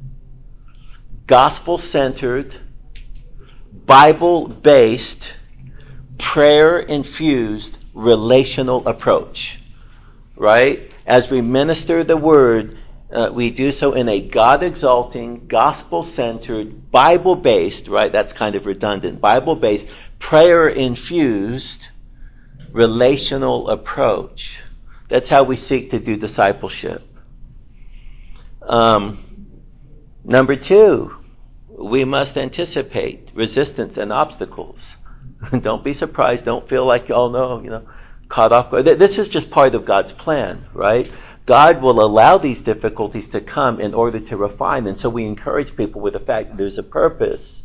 gospel 1.28 1.78
centered, 1.78 2.56
Bible 3.86 4.48
based, 4.48 5.34
prayer 6.18 6.80
infused, 6.80 7.78
relational 7.94 8.88
approach. 8.88 9.60
Right? 10.36 10.92
As 11.06 11.30
we 11.30 11.42
minister 11.42 12.04
the 12.04 12.18
word, 12.18 12.78
uh, 13.12 13.30
we 13.34 13.50
do 13.50 13.72
so 13.72 13.94
in 13.94 14.08
a 14.08 14.22
God 14.22 14.64
exalting, 14.64 15.48
gospel 15.48 16.04
centered, 16.04 16.92
Bible 16.92 17.36
based, 17.36 17.88
right? 17.88 18.12
That's 18.12 18.34
kind 18.34 18.56
of 18.56 18.66
redundant. 18.66 19.20
Bible 19.20 19.56
based, 19.56 19.86
prayer 20.20 20.68
infused, 20.70 21.90
relational 22.72 23.70
approach. 23.70 24.62
That's 25.10 25.28
how 25.28 25.44
we 25.44 25.58
seek 25.58 25.92
to 25.92 26.00
do 26.00 26.16
discipleship. 26.16 27.06
Um, 28.62 29.60
number 30.24 30.56
two, 30.56 31.14
we 31.68 32.06
must 32.06 32.38
anticipate 32.38 33.30
resistance 33.34 33.98
and 33.98 34.14
obstacles. 34.14 34.90
don't 35.62 35.84
be 35.84 35.94
surprised. 35.94 36.46
Don't 36.46 36.70
feel 36.70 36.86
like 36.86 37.10
all 37.10 37.30
know, 37.30 37.62
you 37.62 37.70
know, 37.70 37.88
caught 38.30 38.54
off 38.54 38.72
guard. 38.72 38.86
This 38.86 39.18
is 39.18 39.28
just 39.28 39.50
part 39.50 39.76
of 39.76 39.84
God's 39.84 40.14
plan, 40.14 40.66
right? 40.74 41.12
God 41.52 41.82
will 41.82 42.00
allow 42.00 42.38
these 42.38 42.62
difficulties 42.62 43.28
to 43.28 43.42
come 43.42 43.82
in 43.82 43.94
order 43.94 44.22
to 44.22 44.38
refine. 44.38 44.88
And 44.88 44.98
so 44.98 45.10
we 45.10 45.26
encourage 45.26 45.76
people 45.76 46.00
with 46.00 46.14
the 46.14 46.20
fact 46.22 46.48
that 46.48 46.58
there's 46.58 46.78
a 46.78 46.82
purpose, 46.82 47.62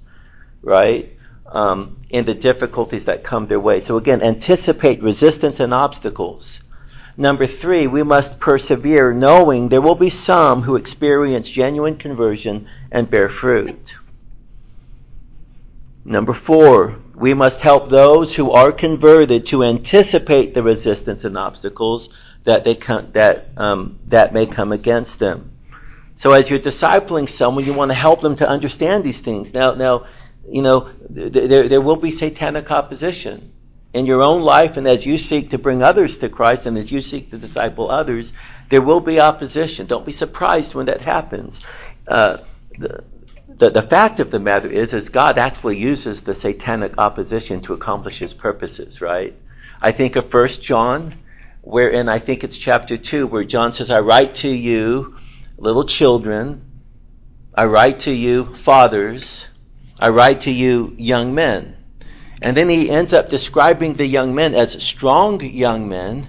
right? 0.61 1.17
Um, 1.47 1.99
in 2.11 2.27
the 2.27 2.35
difficulties 2.35 3.05
that 3.05 3.23
come 3.23 3.47
their 3.47 3.61
way. 3.61 3.79
So 3.79 3.97
again, 3.97 4.23
anticipate 4.23 5.05
resistance 5.05 5.61
and 5.61 5.73
obstacles. 5.73 6.65
Number 7.17 7.47
three, 7.47 7.87
we 7.87 8.03
must 8.03 8.41
persevere 8.41 9.13
knowing 9.13 9.69
there 9.69 9.81
will 9.81 9.95
be 9.95 10.11
some 10.11 10.63
who 10.63 10.75
experience 10.75 11.49
genuine 11.49 11.97
conversion 11.97 12.67
and 12.91 13.09
bear 13.09 13.29
fruit. 13.29 13.79
Number 16.05 16.33
four, 16.33 16.97
we 17.15 17.35
must 17.35 17.61
help 17.61 17.89
those 17.89 18.35
who 18.35 18.51
are 18.51 18.73
converted 18.73 19.47
to 19.47 19.63
anticipate 19.63 20.55
the 20.55 20.65
resistance 20.65 21.25
and 21.25 21.39
obstacles 21.39 22.09
that 22.47 22.65
they 22.65 22.75
come, 22.75 23.11
that 23.13 23.49
um, 23.57 23.99
that 24.07 24.33
may 24.33 24.47
come 24.47 24.73
against 24.73 25.19
them. 25.19 25.53
So 26.17 26.33
as 26.33 26.49
you're 26.49 26.59
discipling 26.59 27.29
someone, 27.29 27.65
you 27.65 27.75
want 27.75 27.91
to 27.91 27.95
help 27.95 28.23
them 28.23 28.37
to 28.37 28.49
understand 28.49 29.05
these 29.05 29.21
things. 29.21 29.53
Now, 29.53 29.75
now, 29.75 30.07
you 30.49 30.63
know, 30.63 30.91
there 31.11 31.69
there 31.69 31.81
will 31.81 31.97
be 31.97 32.13
satanic 32.13 32.71
opposition 32.71 33.53
in 33.93 34.07
your 34.07 34.23
own 34.23 34.43
life 34.43 34.77
and 34.77 34.87
as 34.87 35.07
you 35.07 35.17
seek 35.17 35.51
to 35.51 35.59
bring 35.59 35.83
others 35.83 36.19
to 36.19 36.29
Christ 36.29 36.67
and 36.67 36.77
as 36.77 36.93
you 36.93 37.01
seek 37.01 37.31
to 37.31 37.39
disciple 37.39 37.91
others, 37.91 38.33
there 38.71 38.83
will 38.83 39.01
be 39.01 39.21
opposition. 39.21 39.87
Don't 39.87 40.05
be 40.05 40.13
surprised 40.13 40.75
when 40.75 40.87
that 40.87 41.01
happens. 41.01 41.61
Uh, 42.07 42.39
the, 42.79 43.05
the, 43.49 43.71
the 43.71 43.83
fact 43.83 44.21
of 44.21 44.31
the 44.31 44.39
matter 44.39 44.71
is, 44.71 44.93
is 44.93 45.09
God 45.09 45.39
actually 45.39 45.79
uses 45.79 46.21
the 46.21 46.35
satanic 46.35 46.93
opposition 46.99 47.63
to 47.63 47.73
accomplish 47.73 48.19
his 48.19 48.35
purposes, 48.35 49.01
right? 49.01 49.35
I 49.81 49.93
think 49.93 50.17
of 50.17 50.31
First 50.31 50.63
John, 50.63 51.15
wherein 51.67 52.09
I 52.09 52.21
think 52.21 52.45
it's 52.45 52.57
chapter 52.57 52.97
2, 52.97 53.27
where 53.27 53.43
John 53.43 53.73
says, 53.73 53.91
I 53.91 53.99
write 53.99 54.37
to 54.37 54.49
you, 54.49 55.17
little 55.59 55.85
children, 55.85 56.63
I 57.53 57.65
write 57.65 57.99
to 58.01 58.13
you, 58.13 58.55
fathers, 58.55 59.45
I 59.99 60.11
write 60.11 60.43
to 60.43 60.53
you, 60.53 60.95
young 60.97 61.35
men. 61.35 61.77
And 62.41 62.57
then 62.57 62.69
he 62.69 62.89
ends 62.89 63.13
up 63.13 63.31
describing 63.31 63.95
the 63.95 64.07
young 64.07 64.33
men 64.33 64.55
as 64.55 64.81
strong 64.81 65.41
young 65.41 65.89
men, 65.89 66.29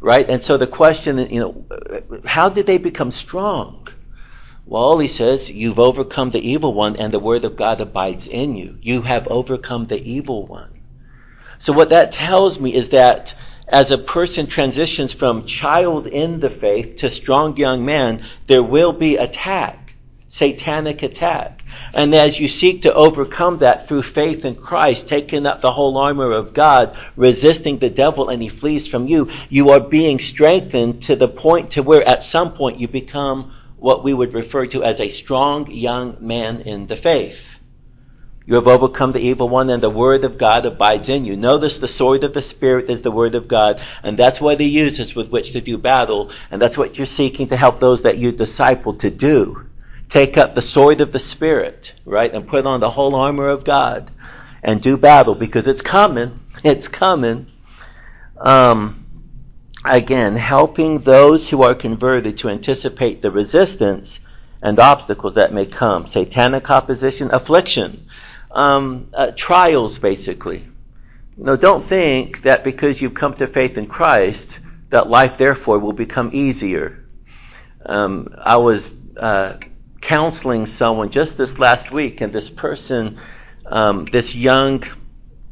right? 0.00 0.28
And 0.28 0.44
so 0.44 0.58
the 0.58 0.66
question, 0.66 1.16
you 1.30 1.40
know, 1.40 2.20
how 2.26 2.50
did 2.50 2.66
they 2.66 2.76
become 2.76 3.10
strong? 3.10 3.88
Well, 4.66 4.98
he 4.98 5.08
says, 5.08 5.48
you've 5.48 5.78
overcome 5.78 6.30
the 6.30 6.46
evil 6.46 6.74
one 6.74 6.96
and 6.96 7.10
the 7.10 7.18
word 7.18 7.46
of 7.46 7.56
God 7.56 7.80
abides 7.80 8.26
in 8.26 8.54
you. 8.54 8.76
You 8.82 9.00
have 9.00 9.28
overcome 9.28 9.86
the 9.86 10.02
evil 10.02 10.46
one. 10.46 10.78
So 11.58 11.72
what 11.72 11.88
that 11.88 12.12
tells 12.12 12.60
me 12.60 12.74
is 12.74 12.90
that 12.90 13.32
as 13.68 13.90
a 13.90 13.98
person 13.98 14.46
transitions 14.46 15.12
from 15.12 15.46
child 15.46 16.06
in 16.06 16.40
the 16.40 16.50
faith 16.50 16.96
to 16.96 17.10
strong 17.10 17.56
young 17.56 17.84
man, 17.84 18.24
there 18.46 18.62
will 18.62 18.92
be 18.92 19.16
attack, 19.16 19.94
satanic 20.28 21.02
attack. 21.02 21.62
And 21.92 22.14
as 22.14 22.38
you 22.38 22.48
seek 22.48 22.82
to 22.82 22.92
overcome 22.92 23.58
that 23.58 23.88
through 23.88 24.02
faith 24.02 24.44
in 24.44 24.56
Christ, 24.56 25.08
taking 25.08 25.46
up 25.46 25.60
the 25.60 25.72
whole 25.72 25.96
armor 25.96 26.32
of 26.32 26.52
God, 26.52 26.96
resisting 27.16 27.78
the 27.78 27.90
devil 27.90 28.28
and 28.28 28.42
he 28.42 28.48
flees 28.48 28.86
from 28.86 29.06
you, 29.06 29.30
you 29.48 29.70
are 29.70 29.80
being 29.80 30.18
strengthened 30.18 31.02
to 31.04 31.16
the 31.16 31.28
point 31.28 31.72
to 31.72 31.82
where 31.82 32.06
at 32.06 32.22
some 32.22 32.52
point 32.52 32.80
you 32.80 32.88
become 32.88 33.52
what 33.76 34.04
we 34.04 34.14
would 34.14 34.34
refer 34.34 34.66
to 34.66 34.82
as 34.82 35.00
a 35.00 35.08
strong 35.08 35.70
young 35.70 36.16
man 36.20 36.62
in 36.62 36.86
the 36.86 36.96
faith. 36.96 37.38
You 38.46 38.56
have 38.56 38.66
overcome 38.66 39.12
the 39.12 39.20
evil 39.20 39.48
one 39.48 39.70
and 39.70 39.82
the 39.82 39.88
word 39.88 40.24
of 40.24 40.36
God 40.36 40.66
abides 40.66 41.08
in 41.08 41.24
you. 41.24 41.34
Notice 41.34 41.78
the 41.78 41.88
sword 41.88 42.24
of 42.24 42.34
the 42.34 42.42
Spirit 42.42 42.90
is 42.90 43.00
the 43.00 43.10
word 43.10 43.34
of 43.34 43.48
God, 43.48 43.80
and 44.02 44.18
that's 44.18 44.40
what 44.40 44.60
he 44.60 44.66
uses 44.66 45.14
with 45.14 45.30
which 45.30 45.52
to 45.52 45.62
do 45.62 45.78
battle, 45.78 46.30
and 46.50 46.60
that's 46.60 46.76
what 46.76 46.98
you're 46.98 47.06
seeking 47.06 47.48
to 47.48 47.56
help 47.56 47.80
those 47.80 48.02
that 48.02 48.18
you 48.18 48.32
disciple 48.32 48.94
to 48.96 49.08
do. 49.08 49.64
Take 50.10 50.36
up 50.36 50.54
the 50.54 50.62
sword 50.62 51.00
of 51.00 51.10
the 51.10 51.18
Spirit, 51.18 51.92
right? 52.04 52.32
And 52.32 52.46
put 52.46 52.66
on 52.66 52.80
the 52.80 52.90
whole 52.90 53.14
armor 53.14 53.48
of 53.48 53.64
God 53.64 54.10
and 54.62 54.80
do 54.80 54.96
battle 54.96 55.34
because 55.34 55.66
it's 55.66 55.82
coming. 55.82 56.40
It's 56.62 56.88
coming. 56.88 57.48
Um, 58.38 59.04
again, 59.84 60.34
helping 60.34 61.00
those 61.00 61.50
who 61.50 61.62
are 61.62 61.74
converted 61.74 62.38
to 62.38 62.48
anticipate 62.48 63.20
the 63.20 63.30
resistance 63.30 64.18
and 64.62 64.78
obstacles 64.78 65.34
that 65.34 65.52
may 65.52 65.66
come. 65.66 66.06
Satanic 66.06 66.70
opposition, 66.70 67.30
affliction, 67.34 68.06
um, 68.54 69.10
uh, 69.12 69.32
trials, 69.36 69.98
basically. 69.98 70.64
Know, 71.36 71.56
don't 71.56 71.84
think 71.84 72.42
that 72.42 72.62
because 72.62 73.02
you've 73.02 73.14
come 73.14 73.34
to 73.34 73.48
faith 73.48 73.76
in 73.76 73.86
Christ, 73.86 74.48
that 74.90 75.10
life 75.10 75.36
therefore 75.36 75.80
will 75.80 75.92
become 75.92 76.30
easier. 76.32 77.04
Um, 77.84 78.34
I 78.38 78.58
was 78.58 78.88
uh, 79.16 79.58
counseling 80.00 80.66
someone 80.66 81.10
just 81.10 81.36
this 81.36 81.58
last 81.58 81.90
week, 81.90 82.20
and 82.20 82.32
this 82.32 82.48
person, 82.48 83.20
um, 83.66 84.06
this 84.06 84.34
young 84.34 84.84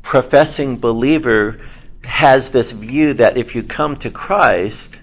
professing 0.02 0.78
believer, 0.78 1.60
has 2.04 2.50
this 2.50 2.70
view 2.70 3.14
that 3.14 3.36
if 3.36 3.54
you 3.54 3.64
come 3.64 3.96
to 3.96 4.10
Christ, 4.10 5.00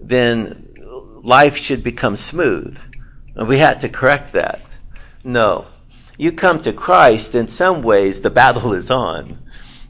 then 0.00 0.74
life 1.22 1.56
should 1.56 1.84
become 1.84 2.16
smooth. 2.16 2.76
And 3.36 3.48
we 3.48 3.58
had 3.58 3.82
to 3.82 3.88
correct 3.88 4.32
that. 4.32 4.62
No. 5.22 5.66
You 6.18 6.32
come 6.32 6.62
to 6.62 6.72
Christ, 6.72 7.34
in 7.34 7.48
some 7.48 7.82
ways, 7.82 8.20
the 8.20 8.30
battle 8.30 8.74
is 8.74 8.90
on. 8.90 9.38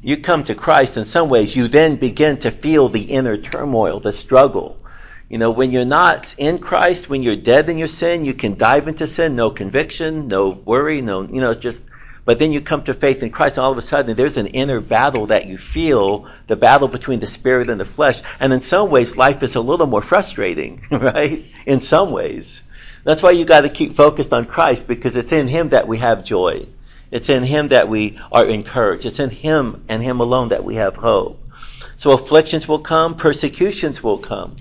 You 0.02 0.16
come 0.16 0.44
to 0.44 0.54
Christ, 0.54 0.96
in 0.96 1.04
some 1.04 1.28
ways, 1.28 1.54
you 1.54 1.68
then 1.68 1.96
begin 1.96 2.38
to 2.38 2.50
feel 2.50 2.88
the 2.88 3.02
inner 3.02 3.36
turmoil, 3.36 4.00
the 4.00 4.12
struggle. 4.12 4.78
You 5.28 5.38
know, 5.38 5.50
when 5.50 5.70
you're 5.70 5.84
not 5.84 6.34
in 6.38 6.58
Christ, 6.58 7.08
when 7.08 7.22
you're 7.22 7.36
dead 7.36 7.68
in 7.68 7.78
your 7.78 7.88
sin, 7.88 8.24
you 8.24 8.34
can 8.34 8.56
dive 8.56 8.88
into 8.88 9.06
sin, 9.06 9.36
no 9.36 9.50
conviction, 9.50 10.26
no 10.26 10.48
worry, 10.50 11.00
no, 11.00 11.22
you 11.22 11.40
know, 11.40 11.54
just, 11.54 11.80
but 12.24 12.38
then 12.38 12.50
you 12.50 12.60
come 12.60 12.82
to 12.84 12.94
faith 12.94 13.22
in 13.22 13.30
Christ, 13.30 13.56
and 13.56 13.64
all 13.64 13.72
of 13.72 13.78
a 13.78 13.82
sudden 13.82 14.16
there's 14.16 14.36
an 14.36 14.48
inner 14.48 14.80
battle 14.80 15.26
that 15.28 15.46
you 15.46 15.58
feel, 15.58 16.28
the 16.48 16.56
battle 16.56 16.88
between 16.88 17.20
the 17.20 17.26
spirit 17.26 17.70
and 17.70 17.78
the 17.80 17.84
flesh. 17.84 18.20
And 18.40 18.52
in 18.52 18.62
some 18.62 18.90
ways, 18.90 19.16
life 19.16 19.42
is 19.42 19.54
a 19.54 19.60
little 19.60 19.86
more 19.86 20.02
frustrating, 20.02 20.82
right? 20.90 21.44
In 21.66 21.80
some 21.80 22.10
ways. 22.10 22.62
That's 23.04 23.22
why 23.22 23.30
you 23.30 23.44
got 23.44 23.62
to 23.62 23.70
keep 23.70 23.96
focused 23.96 24.32
on 24.32 24.46
Christ 24.46 24.86
because 24.86 25.16
it's 25.16 25.32
in 25.32 25.48
Him 25.48 25.70
that 25.70 25.88
we 25.88 25.98
have 25.98 26.24
joy. 26.24 26.66
It's 27.10 27.28
in 27.28 27.42
Him 27.42 27.68
that 27.68 27.88
we 27.88 28.18
are 28.30 28.46
encouraged. 28.46 29.06
It's 29.06 29.18
in 29.18 29.30
Him 29.30 29.84
and 29.88 30.02
Him 30.02 30.20
alone 30.20 30.50
that 30.50 30.64
we 30.64 30.76
have 30.76 30.96
hope. 30.96 31.42
So 31.96 32.12
afflictions 32.12 32.68
will 32.68 32.78
come, 32.78 33.16
persecutions 33.16 34.02
will 34.02 34.18
come. 34.18 34.56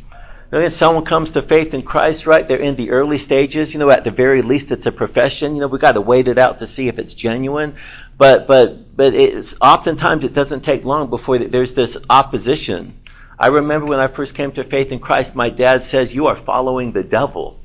If 0.52 0.74
someone 0.74 1.06
comes 1.06 1.30
to 1.32 1.44
faith 1.44 1.76
in 1.76 1.84
Christ, 1.84 2.26
right? 2.26 2.48
They're 2.48 2.58
in 2.58 2.76
the 2.76 2.90
early 2.90 3.20
stages. 3.20 3.72
You 3.72 3.80
know, 3.80 3.92
at 3.92 4.04
the 4.04 4.10
very 4.10 4.42
least, 4.42 4.72
it's 4.72 4.88
a 4.88 4.92
profession. 4.92 5.54
You 5.54 5.62
know, 5.62 5.68
we've 5.68 5.80
got 5.80 5.92
to 5.92 6.02
wait 6.02 6.28
it 6.28 6.40
out 6.40 6.60
to 6.60 6.68
see 6.68 6.88
if 6.88 6.98
it's 6.98 7.14
genuine. 7.14 7.76
But 8.18 8.48
but 8.48 8.98
but 8.98 9.14
it's 9.14 9.54
oftentimes 9.62 10.26
it 10.26 10.34
doesn't 10.34 10.66
take 10.66 10.84
long 10.84 11.12
before 11.12 11.38
there's 11.38 11.74
this 11.74 11.96
opposition. 12.10 13.00
I 13.38 13.48
remember 13.48 13.86
when 13.86 14.00
I 14.00 14.08
first 14.08 14.34
came 14.34 14.52
to 14.54 14.64
faith 14.64 14.92
in 14.92 15.00
Christ, 15.00 15.36
my 15.36 15.50
dad 15.50 15.86
says, 15.86 16.14
"You 16.14 16.26
are 16.26 16.36
following 16.36 16.92
the 16.92 17.04
devil," 17.04 17.59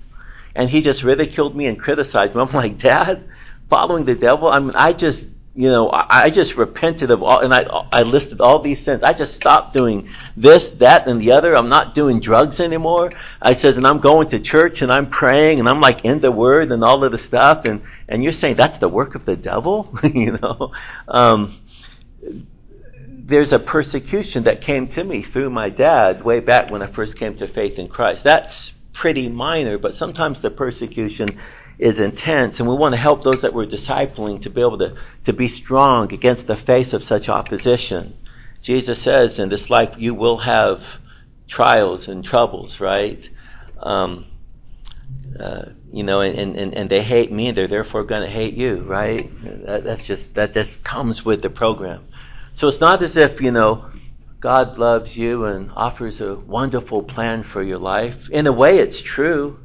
and 0.55 0.71
he 0.71 0.83
just 0.83 1.03
ridiculed 1.03 1.57
me 1.57 1.67
and 1.67 1.79
criticized 1.79 2.35
me. 2.35 2.41
I'm 2.43 2.53
like, 2.53 2.79
Dad, 2.79 3.25
following 3.69 4.05
the 4.05 4.15
devil? 4.15 4.49
I 4.49 4.59
mean, 4.61 4.73
I 4.75 4.93
just, 4.93 5.27
you 5.55 5.69
know, 5.69 5.89
I, 5.89 6.25
I 6.25 6.31
just 6.31 6.57
repented 6.57 7.11
of 7.11 7.23
all, 7.23 7.41
and 7.41 7.53
I, 7.53 7.63
I 7.93 8.03
listed 8.03 8.41
all 8.41 8.61
these 8.61 8.83
sins. 8.83 9.03
I 9.03 9.13
just 9.13 9.35
stopped 9.35 9.75
doing 9.75 10.11
this, 10.37 10.69
that, 10.79 11.09
and 11.09 11.21
the 11.21 11.33
other. 11.33 11.57
I'm 11.57 11.69
not 11.69 11.95
doing 11.95 12.21
drugs 12.21 12.61
anymore. 12.61 13.13
I 13.43 13.55
says, 13.55 13.77
and 13.77 13.87
I'm 13.87 13.99
going 13.99 14.31
to 14.31 14.41
church 14.41 14.83
and 14.83 14.93
I'm 14.93 15.11
praying 15.11 15.59
and 15.59 15.69
I'm 15.69 15.81
like 15.81 16.05
in 16.05 16.21
the 16.21 16.33
Word 16.33 16.71
and 16.73 16.85
all 16.85 17.03
of 17.05 17.13
the 17.13 17.19
stuff. 17.19 17.65
And 17.65 17.83
and 18.09 18.23
you're 18.23 18.33
saying 18.33 18.57
that's 18.57 18.79
the 18.79 18.89
work 18.89 19.15
of 19.15 19.25
the 19.25 19.37
devil, 19.37 19.97
you 20.03 20.33
know? 20.33 20.73
Um, 21.09 21.61
there's 23.27 23.53
a 23.53 23.59
persecution 23.59 24.45
that 24.45 24.61
came 24.61 24.89
to 24.89 25.03
me 25.03 25.23
through 25.23 25.49
my 25.49 25.71
dad 25.71 26.23
way 26.23 26.41
back 26.41 26.71
when 26.71 26.83
I 26.83 26.87
first 26.87 27.17
came 27.17 27.39
to 27.39 27.49
faith 27.49 27.79
in 27.79 27.89
Christ. 27.89 28.23
That's 28.25 28.74
pretty 28.95 29.29
minor, 29.29 29.77
but 29.77 29.97
sometimes 29.97 30.41
the 30.41 30.51
persecution 30.51 31.29
is 31.79 31.99
intense, 31.99 32.61
and 32.61 32.69
we 32.69 32.75
want 32.75 32.95
to 32.95 33.01
help 33.01 33.23
those 33.23 33.43
that 33.43 33.53
we're 33.53 33.67
discipling 33.67 34.43
to 34.43 34.51
be 34.51 34.61
able 34.61 34.79
to, 34.79 34.97
to 35.27 35.33
be 35.33 35.49
strong 35.49 36.13
against 36.15 36.47
the 36.47 36.57
face 36.57 36.93
of 36.93 37.05
such 37.05 37.29
opposition. 37.29 38.17
Jesus 38.63 39.03
says 39.03 39.39
in 39.39 39.49
this 39.51 39.69
life 39.69 39.97
you 39.99 40.15
will 40.15 40.39
have 40.39 40.83
trials 41.49 42.09
and 42.09 42.25
troubles, 42.25 42.81
right? 42.81 43.23
Um, 43.81 44.27
uh, 45.39 45.67
you 45.93 46.05
know, 46.05 46.21
and, 46.21 46.57
and, 46.57 46.75
and 46.75 46.89
they 46.89 47.03
hate 47.03 47.31
me, 47.31 47.49
and 47.49 47.59
they're 47.59 47.69
therefore 47.69 48.05
going 48.05 48.23
to 48.23 48.31
hate 48.31 48.55
you, 48.55 48.81
right? 48.83 49.29
That, 49.67 49.85
that's 49.85 50.03
just 50.03 50.35
that 50.35 50.55
just 50.55 50.83
comes 50.85 51.25
with 51.25 51.43
the 51.43 51.51
program. 51.51 52.07
So 52.55 52.69
it's 52.69 52.81
not 52.81 53.03
as 53.03 53.17
if 53.17 53.41
you 53.41 53.51
know 53.51 53.91
God 54.45 54.77
loves 54.77 55.17
you 55.17 55.47
and 55.47 55.71
offers 55.75 56.21
a 56.21 56.35
wonderful 56.35 57.03
plan 57.03 57.45
for 57.45 57.63
your 57.63 57.79
life. 57.79 58.29
In 58.31 58.47
a 58.47 58.53
way, 58.53 58.79
it's 58.79 59.01
true. 59.01 59.59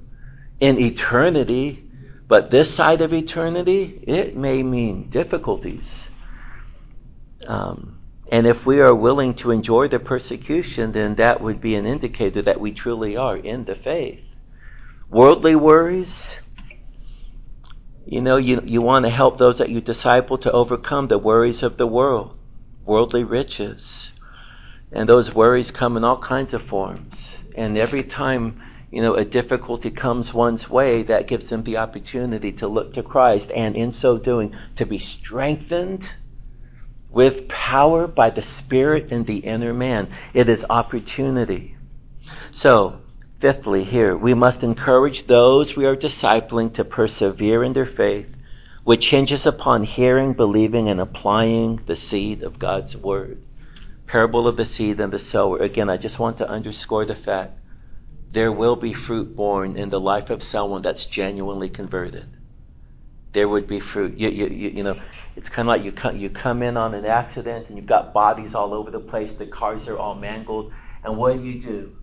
In 0.62 0.80
eternity, 0.80 1.84
but 2.30 2.50
this 2.50 2.74
side 2.74 3.02
of 3.02 3.12
eternity, 3.12 4.02
it 4.08 4.38
may 4.38 4.64
mean 4.64 5.10
difficulties. 5.10 6.10
Um, 7.46 8.00
and 8.32 8.48
if 8.48 8.66
we 8.66 8.80
are 8.80 8.96
willing 8.96 9.34
to 9.44 9.52
enjoy 9.52 9.90
the 9.90 10.00
persecution, 10.00 10.94
then 10.94 11.16
that 11.16 11.42
would 11.42 11.60
be 11.60 11.76
an 11.76 11.86
indicator 11.86 12.42
that 12.44 12.62
we 12.62 12.72
truly 12.72 13.18
are 13.18 13.36
in 13.36 13.66
the 13.66 13.76
faith. 13.76 14.22
Worldly 15.10 15.58
worries, 15.58 16.40
you 18.06 18.22
know, 18.22 18.38
you, 18.38 18.62
you 18.64 18.82
want 18.82 19.04
to 19.04 19.10
help 19.10 19.38
those 19.40 19.58
that 19.58 19.70
you 19.70 19.82
disciple 19.82 20.38
to 20.38 20.52
overcome 20.54 21.08
the 21.08 21.20
worries 21.20 21.64
of 21.64 21.76
the 21.76 21.86
world, 21.86 22.40
worldly 22.86 23.26
riches. 23.26 23.99
And 24.92 25.08
those 25.08 25.34
worries 25.34 25.72
come 25.72 25.98
in 25.98 26.04
all 26.04 26.18
kinds 26.18 26.54
of 26.54 26.64
forms. 26.64 27.36
And 27.56 27.78
every 27.78 28.04
time 28.04 28.62
you 28.92 29.04
know, 29.04 29.14
a 29.14 29.26
difficulty 29.26 29.92
comes 29.92 30.34
one's 30.34 30.68
way, 30.68 31.04
that 31.04 31.28
gives 31.28 31.46
them 31.48 31.64
the 31.64 31.78
opportunity 31.78 32.54
to 32.54 32.68
look 32.68 32.96
to 32.96 33.04
Christ 33.04 33.52
and 33.54 33.76
in 33.76 33.94
so 33.94 34.18
doing 34.18 34.56
to 34.78 34.86
be 34.86 34.98
strengthened 34.98 36.10
with 37.12 37.48
power 37.48 38.08
by 38.08 38.32
the 38.32 38.42
Spirit 38.42 39.12
in 39.12 39.26
the 39.26 39.38
inner 39.38 39.74
man. 39.74 40.12
It 40.34 40.50
is 40.50 40.66
opportunity. 40.70 41.76
So, 42.52 43.02
fifthly, 43.40 43.84
here, 43.84 44.18
we 44.18 44.34
must 44.34 44.64
encourage 44.64 45.28
those 45.28 45.76
we 45.76 45.86
are 45.86 45.96
discipling 45.96 46.74
to 46.76 46.84
persevere 46.84 47.64
in 47.64 47.74
their 47.74 47.86
faith, 47.86 48.36
which 48.84 49.10
hinges 49.10 49.46
upon 49.46 49.84
hearing, 49.84 50.34
believing, 50.34 50.90
and 50.90 51.00
applying 51.00 51.80
the 51.86 51.96
seed 51.96 52.42
of 52.42 52.58
God's 52.58 52.98
Word. 52.98 53.40
Parable 54.10 54.48
of 54.48 54.58
the 54.58 54.66
seed 54.66 55.00
and 55.00 55.14
the 55.14 55.20
sower. 55.20 55.60
Again, 55.60 55.88
I 55.88 55.98
just 55.98 56.18
want 56.18 56.40
to 56.40 56.50
underscore 56.50 57.06
the 57.06 57.14
fact 57.14 57.60
there 58.32 58.52
will 58.52 58.76
be 58.76 58.92
fruit 58.92 59.36
born 59.36 59.78
in 59.78 59.92
the 59.92 60.00
life 60.00 60.32
of 60.32 60.42
someone 60.42 60.82
that's 60.82 61.06
genuinely 61.06 61.70
converted. 61.70 62.26
There 63.34 63.48
would 63.48 63.68
be 63.68 63.80
fruit. 63.80 64.18
You, 64.18 64.30
you, 64.30 64.48
you, 64.48 64.70
you 64.70 64.84
know, 64.84 65.00
it's 65.36 65.50
kind 65.50 65.68
of 65.68 65.76
like 65.76 65.84
you 65.84 65.92
come, 65.92 66.18
you 66.18 66.32
come 66.32 66.64
in 66.64 66.76
on 66.76 66.96
an 66.96 67.06
accident 67.06 67.68
and 67.68 67.78
you've 67.78 67.86
got 67.86 68.12
bodies 68.12 68.56
all 68.56 68.74
over 68.74 68.90
the 68.90 69.00
place. 69.00 69.32
The 69.34 69.46
cars 69.46 69.88
are 69.88 69.98
all 70.00 70.16
mangled. 70.16 70.74
And 71.04 71.16
what 71.16 71.38
do 71.38 71.44
you 71.44 71.62
do? 71.62 71.96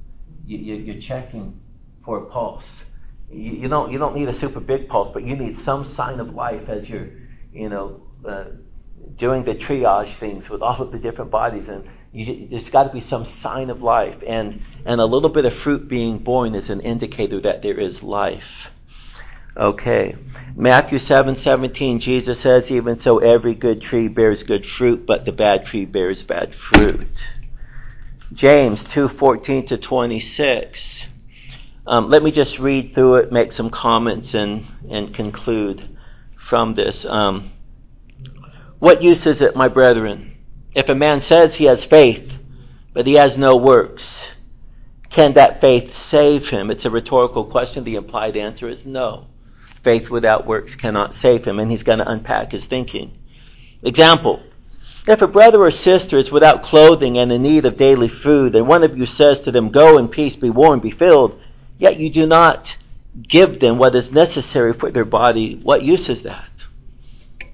You, 0.46 0.58
you, 0.58 0.74
you're 0.76 1.02
checking 1.02 1.60
for 2.04 2.18
a 2.18 2.26
pulse. 2.26 2.84
You, 3.32 3.50
you, 3.50 3.68
don't, 3.68 3.90
you 3.90 3.98
don't 3.98 4.14
need 4.14 4.28
a 4.28 4.32
super 4.32 4.60
big 4.60 4.88
pulse, 4.88 5.10
but 5.12 5.24
you 5.24 5.34
need 5.34 5.56
some 5.56 5.82
sign 5.82 6.20
of 6.20 6.32
life 6.32 6.68
as 6.68 6.88
you're, 6.88 7.08
you 7.52 7.68
know, 7.68 8.02
uh, 8.24 8.44
doing 9.14 9.44
the 9.44 9.54
triage 9.54 10.16
things 10.16 10.50
with 10.50 10.62
all 10.62 10.80
of 10.82 10.92
the 10.92 10.98
different 10.98 11.30
bodies. 11.30 11.68
And 11.68 11.88
you, 12.12 12.48
there's 12.48 12.70
got 12.70 12.84
to 12.84 12.92
be 12.92 13.00
some 13.00 13.24
sign 13.24 13.70
of 13.70 13.82
life, 13.82 14.22
and 14.26 14.62
and 14.84 15.00
a 15.00 15.06
little 15.06 15.28
bit 15.28 15.44
of 15.44 15.54
fruit 15.54 15.88
being 15.88 16.18
born 16.18 16.54
is 16.54 16.70
an 16.70 16.80
indicator 16.80 17.40
that 17.40 17.62
there 17.62 17.78
is 17.78 18.02
life. 18.02 18.44
Okay, 19.56 20.16
Matthew 20.54 20.98
seven 20.98 21.36
seventeen, 21.36 22.00
Jesus 22.00 22.40
says, 22.40 22.70
"Even 22.70 22.98
so, 22.98 23.18
every 23.18 23.54
good 23.54 23.80
tree 23.80 24.08
bears 24.08 24.42
good 24.42 24.66
fruit, 24.66 25.06
but 25.06 25.24
the 25.24 25.32
bad 25.32 25.66
tree 25.66 25.84
bears 25.84 26.22
bad 26.22 26.54
fruit." 26.54 27.22
James 28.32 28.84
two 28.84 29.08
fourteen 29.08 29.66
to 29.66 29.78
twenty 29.78 30.20
six. 30.20 31.02
Um, 31.86 32.08
let 32.08 32.22
me 32.22 32.32
just 32.32 32.58
read 32.58 32.94
through 32.94 33.16
it, 33.16 33.32
make 33.32 33.52
some 33.52 33.70
comments, 33.70 34.34
and 34.34 34.66
and 34.90 35.14
conclude 35.14 35.96
from 36.36 36.74
this. 36.74 37.04
Um, 37.04 37.52
what 38.78 39.02
use 39.02 39.26
is 39.26 39.40
it, 39.40 39.56
my 39.56 39.68
brethren? 39.68 40.36
If 40.74 40.88
a 40.88 40.94
man 40.94 41.20
says 41.20 41.54
he 41.54 41.64
has 41.64 41.84
faith, 41.84 42.32
but 42.92 43.06
he 43.06 43.14
has 43.14 43.38
no 43.38 43.56
works, 43.56 44.26
can 45.08 45.34
that 45.34 45.60
faith 45.60 45.96
save 45.96 46.48
him? 46.48 46.70
It's 46.70 46.84
a 46.84 46.90
rhetorical 46.90 47.44
question. 47.44 47.84
The 47.84 47.94
implied 47.94 48.36
answer 48.36 48.68
is 48.68 48.84
no. 48.84 49.28
Faith 49.82 50.10
without 50.10 50.46
works 50.46 50.74
cannot 50.74 51.14
save 51.14 51.44
him, 51.44 51.58
and 51.58 51.70
he's 51.70 51.84
going 51.84 52.00
to 52.00 52.10
unpack 52.10 52.52
his 52.52 52.66
thinking. 52.66 53.16
Example. 53.82 54.42
If 55.08 55.22
a 55.22 55.28
brother 55.28 55.60
or 55.60 55.70
sister 55.70 56.18
is 56.18 56.30
without 56.30 56.64
clothing 56.64 57.18
and 57.18 57.30
in 57.30 57.42
need 57.42 57.64
of 57.64 57.76
daily 57.76 58.08
food, 58.08 58.54
and 58.54 58.66
one 58.66 58.82
of 58.82 58.98
you 58.98 59.06
says 59.06 59.40
to 59.42 59.52
them, 59.52 59.70
Go 59.70 59.98
in 59.98 60.08
peace, 60.08 60.36
be 60.36 60.50
warm, 60.50 60.80
be 60.80 60.90
filled, 60.90 61.40
yet 61.78 61.98
you 61.98 62.10
do 62.10 62.26
not 62.26 62.76
give 63.22 63.60
them 63.60 63.78
what 63.78 63.94
is 63.94 64.12
necessary 64.12 64.72
for 64.72 64.90
their 64.90 65.04
body, 65.04 65.58
what 65.62 65.82
use 65.82 66.08
is 66.08 66.22
that? 66.22 66.44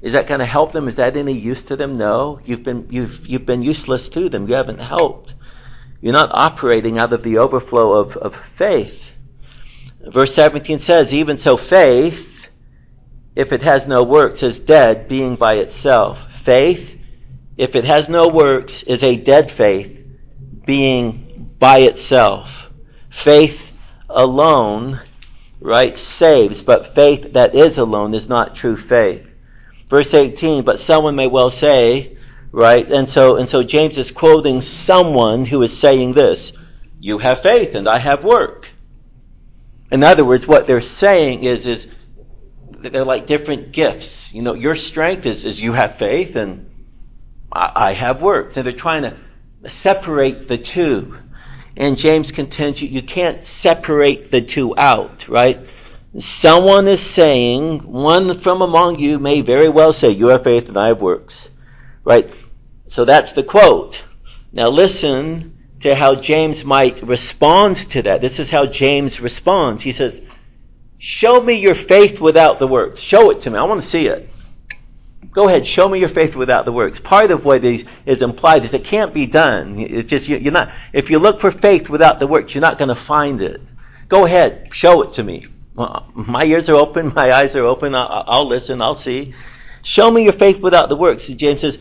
Is 0.03 0.13
that 0.13 0.27
going 0.27 0.41
to 0.41 0.47
help 0.47 0.73
them? 0.73 0.89
Is 0.89 0.97
that 0.97 1.17
any 1.17 1.33
use 1.33 1.63
to 1.65 1.77
them? 1.77 1.97
No. 1.97 2.41
You've 2.45 2.65
been, 2.65 2.89
you've, 2.91 3.25
you've 3.25 3.47
been 3.47 3.63
useless 3.63 4.09
to 4.11 4.29
them. 4.29 4.49
You 4.49 4.57
haven't 4.57 4.81
helped. 4.81 5.33
You're 6.01 6.13
not 6.13 6.31
operating 6.33 6.99
out 6.99 7.13
of 7.13 7.23
the 7.23 7.39
overflow 7.39 7.93
of, 7.93 8.17
of 8.17 8.35
faith. 8.35 9.01
Verse 10.01 10.35
17 10.35 10.81
says, 10.81 11.15
Even 11.15 11.39
so, 11.39 11.57
faith, 11.57 12.49
if 13.37 13.53
it 13.53 13.63
has 13.63 13.87
no 13.87 14.03
works, 14.03 14.43
is 14.43 14.59
dead, 14.59 15.07
being 15.07 15.37
by 15.37 15.55
itself. 15.55 16.33
Faith, 16.43 16.99
if 17.57 17.77
it 17.77 17.85
has 17.85 18.09
no 18.09 18.27
works, 18.27 18.83
is 18.83 19.05
a 19.05 19.15
dead 19.15 19.53
faith, 19.53 19.97
being 20.67 21.55
by 21.61 21.79
itself. 21.79 22.49
Faith 23.11 23.61
alone, 24.11 25.01
right, 25.61 25.97
saves, 25.97 26.61
but 26.61 26.97
faith 26.97 27.35
that 27.35 27.55
is 27.55 27.79
alone 27.79 28.15
is 28.15 28.29
not 28.29 28.57
true 28.57 28.77
faith. 28.77 29.29
Verse 29.93 30.15
18, 30.15 30.65
but 30.65 30.81
someone 30.81 31.17
may 31.17 31.27
well 31.27 31.51
say, 31.51 32.17
right, 32.51 32.91
and 32.91 33.11
so, 33.11 33.37
and 33.37 33.47
so 33.47 33.63
James 33.63 33.99
is 33.99 34.11
quoting 34.11 34.63
someone 34.63 35.45
who 35.45 35.61
is 35.61 35.79
saying 35.79 36.15
this, 36.15 36.51
you 36.99 37.19
have 37.19 37.43
faith 37.43 37.75
and 37.75 37.87
I 37.87 37.99
have 37.99 38.25
work. 38.25 38.71
In 39.91 40.03
other 40.03 40.25
words, 40.25 40.47
what 40.47 40.67
they're 40.67 40.81
saying 40.81 41.43
is, 41.43 41.67
is 41.67 41.89
they're 42.71 43.05
like 43.05 43.27
different 43.27 43.73
gifts. 43.73 44.33
You 44.33 44.41
know, 44.41 44.55
your 44.55 44.77
strength 44.77 45.27
is, 45.27 45.45
is 45.45 45.61
you 45.61 45.75
have 45.75 45.99
faith 45.99 46.37
and 46.37 46.71
I, 47.53 47.73
I 47.75 47.93
have 47.93 48.23
works. 48.23 48.57
And 48.57 48.67
they're 48.67 48.73
trying 48.73 49.03
to 49.03 49.19
separate 49.69 50.49
the 50.49 50.57
two. 50.57 51.19
And 51.77 51.99
James 51.99 52.33
contends 52.33 52.81
you, 52.81 52.89
you 52.89 53.03
can't 53.03 53.47
separate 53.47 54.31
the 54.31 54.41
two 54.41 54.75
out, 54.75 55.29
right? 55.29 55.61
Someone 56.19 56.89
is 56.89 57.01
saying, 57.01 57.91
one 57.91 58.39
from 58.41 58.61
among 58.61 58.99
you 58.99 59.19
may 59.19 59.41
very 59.41 59.69
well 59.69 59.93
say, 59.93 60.11
you 60.11 60.29
have 60.29 60.45
faith 60.45 60.69
and 60.69 60.77
I 60.77 60.89
have 60.89 61.01
works. 61.01 61.49
Right? 62.05 62.33
So 62.89 63.05
that's 63.05 63.33
the 63.33 63.43
quote. 63.43 63.99
Now 64.53 64.69
listen 64.69 65.57
to 65.81 65.95
how 65.95 66.15
James 66.15 66.65
might 66.65 67.03
respond 67.03 67.79
to 67.91 68.03
that. 68.03 68.21
This 68.21 68.39
is 68.39 68.51
how 68.51 68.67
James 68.67 69.21
responds. 69.21 69.83
He 69.83 69.93
says, 69.93 70.21
Show 70.99 71.41
me 71.41 71.55
your 71.55 71.75
faith 71.75 72.21
without 72.21 72.59
the 72.61 72.69
works. 72.69 73.01
Show 73.01 73.31
it 73.31 73.41
to 73.41 73.51
me. 73.51 73.59
I 73.59 73.65
want 73.65 73.83
to 73.83 73.89
see 73.89 74.07
it. 74.07 74.29
Go 75.33 75.49
ahead, 75.49 75.67
show 75.67 75.89
me 75.89 75.99
your 75.99 76.11
faith 76.11 76.37
without 76.37 76.67
the 76.67 76.73
works. 76.73 77.01
Part 77.01 77.31
of 77.31 77.45
what 77.45 77.65
is, 77.65 77.85
is 78.05 78.21
implied 78.21 78.65
is 78.65 78.75
it 78.75 78.85
can't 78.85 79.15
be 79.15 79.25
done. 79.25 79.81
It's 79.81 80.11
just 80.11 80.29
you're 80.29 80.53
not. 80.53 80.71
If 80.93 81.11
you 81.11 81.19
look 81.19 81.41
for 81.41 81.51
faith 81.51 81.89
without 81.89 82.21
the 82.21 82.27
works, 82.27 82.55
you're 82.55 82.61
not 82.61 82.77
going 82.77 82.91
to 82.91 82.95
find 82.95 83.41
it. 83.41 83.63
Go 84.09 84.27
ahead, 84.27 84.69
show 84.73 85.03
it 85.03 85.15
to 85.15 85.25
me. 85.25 85.47
My 85.75 86.45
ears 86.45 86.69
are 86.69 86.75
open, 86.75 87.13
my 87.15 87.33
eyes 87.33 87.57
are 87.57 87.65
open. 87.65 87.95
I'll, 87.95 88.25
I'll 88.27 88.47
listen. 88.49 88.83
I'll 88.83 88.95
see. 88.95 89.35
Show 89.83 90.11
me 90.11 90.25
your 90.25 90.33
faith 90.33 90.61
without 90.61 90.89
the 90.89 90.97
works. 90.97 91.27
James 91.27 91.63
says, 91.63 91.79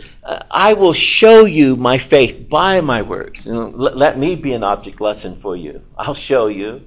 I 0.49 0.73
will 0.73 0.93
show 0.93 1.45
you 1.45 1.75
my 1.75 1.97
faith 1.97 2.49
by 2.49 2.81
my 2.81 3.01
works. 3.01 3.45
Let, 3.45 3.97
let 3.97 4.17
me 4.17 4.35
be 4.35 4.53
an 4.53 4.63
object 4.63 5.01
lesson 5.01 5.39
for 5.39 5.55
you. 5.55 5.81
I'll 5.97 6.15
show 6.15 6.47
you 6.47 6.83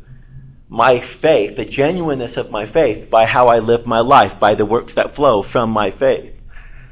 my 0.68 0.98
faith, 1.00 1.56
the 1.56 1.64
genuineness 1.64 2.36
of 2.36 2.50
my 2.50 2.66
faith, 2.66 3.10
by 3.10 3.26
how 3.26 3.48
I 3.48 3.60
live 3.60 3.86
my 3.86 4.00
life, 4.00 4.40
by 4.40 4.54
the 4.54 4.66
works 4.66 4.94
that 4.94 5.14
flow 5.14 5.42
from 5.42 5.70
my 5.70 5.90
faith. 5.92 6.32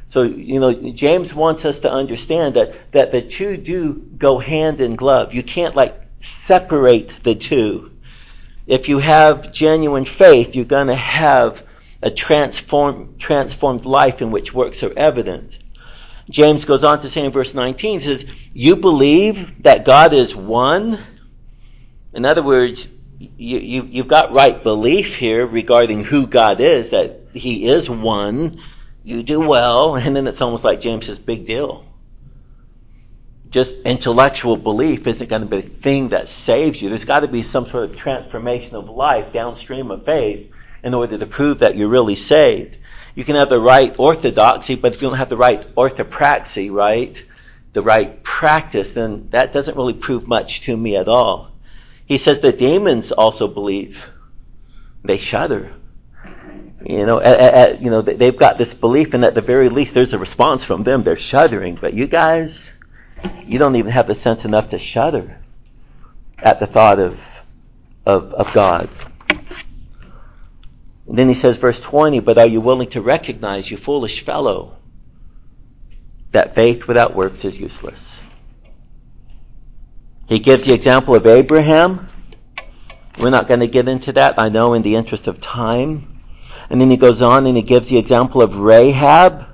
So, 0.08 0.22
you 0.22 0.60
know, 0.60 0.92
James 0.92 1.34
wants 1.34 1.64
us 1.64 1.80
to 1.80 1.90
understand 1.90 2.54
that, 2.54 2.92
that 2.92 3.12
the 3.12 3.22
two 3.22 3.56
do 3.56 3.94
go 3.94 4.38
hand 4.38 4.80
in 4.80 4.94
glove. 4.94 5.32
You 5.32 5.42
can't 5.42 5.74
like 5.74 5.98
separate 6.20 7.24
the 7.24 7.34
two. 7.34 7.91
If 8.72 8.88
you 8.88 9.00
have 9.00 9.52
genuine 9.52 10.06
faith, 10.06 10.56
you're 10.56 10.64
going 10.64 10.86
to 10.86 10.96
have 10.96 11.62
a 12.02 12.10
transform, 12.10 13.18
transformed 13.18 13.84
life 13.84 14.22
in 14.22 14.30
which 14.30 14.54
works 14.54 14.82
are 14.82 14.98
evident. 14.98 15.52
James 16.30 16.64
goes 16.64 16.82
on 16.82 17.02
to 17.02 17.10
say 17.10 17.22
in 17.22 17.32
verse 17.32 17.52
19, 17.52 18.00
he 18.00 18.06
says, 18.06 18.24
You 18.54 18.76
believe 18.76 19.62
that 19.64 19.84
God 19.84 20.14
is 20.14 20.34
one? 20.34 21.04
In 22.14 22.24
other 22.24 22.42
words, 22.42 22.88
you, 23.18 23.58
you, 23.58 23.82
you've 23.90 24.08
got 24.08 24.32
right 24.32 24.62
belief 24.62 25.16
here 25.16 25.46
regarding 25.46 26.02
who 26.02 26.26
God 26.26 26.58
is, 26.62 26.88
that 26.92 27.20
He 27.34 27.68
is 27.68 27.90
one. 27.90 28.58
You 29.04 29.22
do 29.22 29.46
well, 29.46 29.96
and 29.96 30.16
then 30.16 30.26
it's 30.26 30.40
almost 30.40 30.64
like 30.64 30.80
James 30.80 31.04
says, 31.04 31.18
big 31.18 31.46
deal. 31.46 31.84
Just 33.52 33.74
intellectual 33.84 34.56
belief 34.56 35.06
isn't 35.06 35.28
going 35.28 35.42
to 35.42 35.48
be 35.48 35.60
the 35.60 35.80
thing 35.82 36.08
that 36.08 36.30
saves 36.30 36.80
you. 36.80 36.88
There's 36.88 37.04
got 37.04 37.20
to 37.20 37.28
be 37.28 37.42
some 37.42 37.66
sort 37.66 37.84
of 37.84 37.94
transformation 37.94 38.74
of 38.74 38.88
life 38.88 39.32
downstream 39.32 39.90
of 39.90 40.04
faith 40.06 40.50
in 40.82 40.94
order 40.94 41.18
to 41.18 41.26
prove 41.26 41.60
that 41.60 41.76
you're 41.76 41.88
really 41.88 42.16
saved. 42.16 42.76
You 43.14 43.24
can 43.24 43.36
have 43.36 43.50
the 43.50 43.60
right 43.60 43.94
orthodoxy, 43.98 44.74
but 44.74 44.94
if 44.94 45.02
you 45.02 45.08
don't 45.08 45.18
have 45.18 45.28
the 45.28 45.36
right 45.36 45.74
orthopraxy, 45.74 46.72
right, 46.72 47.22
the 47.74 47.82
right 47.82 48.24
practice, 48.24 48.92
then 48.92 49.28
that 49.30 49.52
doesn't 49.52 49.76
really 49.76 49.92
prove 49.92 50.26
much 50.26 50.62
to 50.62 50.76
me 50.76 50.96
at 50.96 51.08
all. 51.08 51.52
He 52.06 52.16
says 52.16 52.40
the 52.40 52.52
demons 52.52 53.12
also 53.12 53.48
believe. 53.48 54.04
They 55.04 55.18
shudder. 55.18 55.74
You 56.84 57.06
know, 57.06 57.20
at, 57.20 57.38
at, 57.38 57.82
you 57.82 57.90
know, 57.90 58.02
they've 58.02 58.36
got 58.36 58.56
this 58.56 58.72
belief, 58.72 59.12
and 59.14 59.24
at 59.24 59.34
the 59.34 59.40
very 59.40 59.68
least, 59.68 59.94
there's 59.94 60.14
a 60.14 60.18
response 60.18 60.64
from 60.64 60.84
them. 60.84 61.02
They're 61.04 61.16
shuddering. 61.18 61.76
But 61.80 61.94
you 61.94 62.06
guys, 62.06 62.68
you 63.44 63.58
don't 63.58 63.76
even 63.76 63.92
have 63.92 64.06
the 64.06 64.14
sense 64.14 64.44
enough 64.44 64.70
to 64.70 64.78
shudder 64.78 65.38
at 66.38 66.58
the 66.60 66.66
thought 66.66 66.98
of, 66.98 67.20
of, 68.06 68.32
of 68.32 68.52
God. 68.52 68.88
And 71.06 71.18
then 71.18 71.28
he 71.28 71.34
says, 71.34 71.56
verse 71.56 71.80
20, 71.80 72.20
but 72.20 72.38
are 72.38 72.46
you 72.46 72.60
willing 72.60 72.90
to 72.90 73.02
recognize, 73.02 73.70
you 73.70 73.76
foolish 73.76 74.24
fellow, 74.24 74.76
that 76.30 76.54
faith 76.54 76.86
without 76.86 77.14
works 77.14 77.44
is 77.44 77.58
useless? 77.58 78.20
He 80.28 80.38
gives 80.38 80.64
the 80.64 80.72
example 80.72 81.14
of 81.14 81.26
Abraham. 81.26 82.08
We're 83.18 83.30
not 83.30 83.48
going 83.48 83.60
to 83.60 83.66
get 83.66 83.88
into 83.88 84.12
that, 84.12 84.38
I 84.38 84.48
know, 84.48 84.72
in 84.72 84.82
the 84.82 84.96
interest 84.96 85.26
of 85.26 85.40
time. 85.40 86.22
And 86.70 86.80
then 86.80 86.90
he 86.90 86.96
goes 86.96 87.20
on 87.20 87.46
and 87.46 87.56
he 87.56 87.62
gives 87.62 87.88
the 87.88 87.98
example 87.98 88.40
of 88.40 88.56
Rahab. 88.56 89.44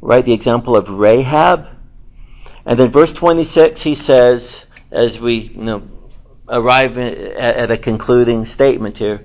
Right? 0.00 0.24
The 0.24 0.32
example 0.32 0.76
of 0.76 0.88
Rahab. 0.88 1.71
And 2.64 2.78
then 2.78 2.90
verse 2.90 3.12
26, 3.12 3.82
he 3.82 3.94
says, 3.94 4.54
as 4.90 5.18
we, 5.18 5.34
you 5.34 5.62
know, 5.62 5.82
arrive 6.48 6.98
at 6.98 7.70
a 7.70 7.76
concluding 7.76 8.44
statement 8.44 8.98
here, 8.98 9.24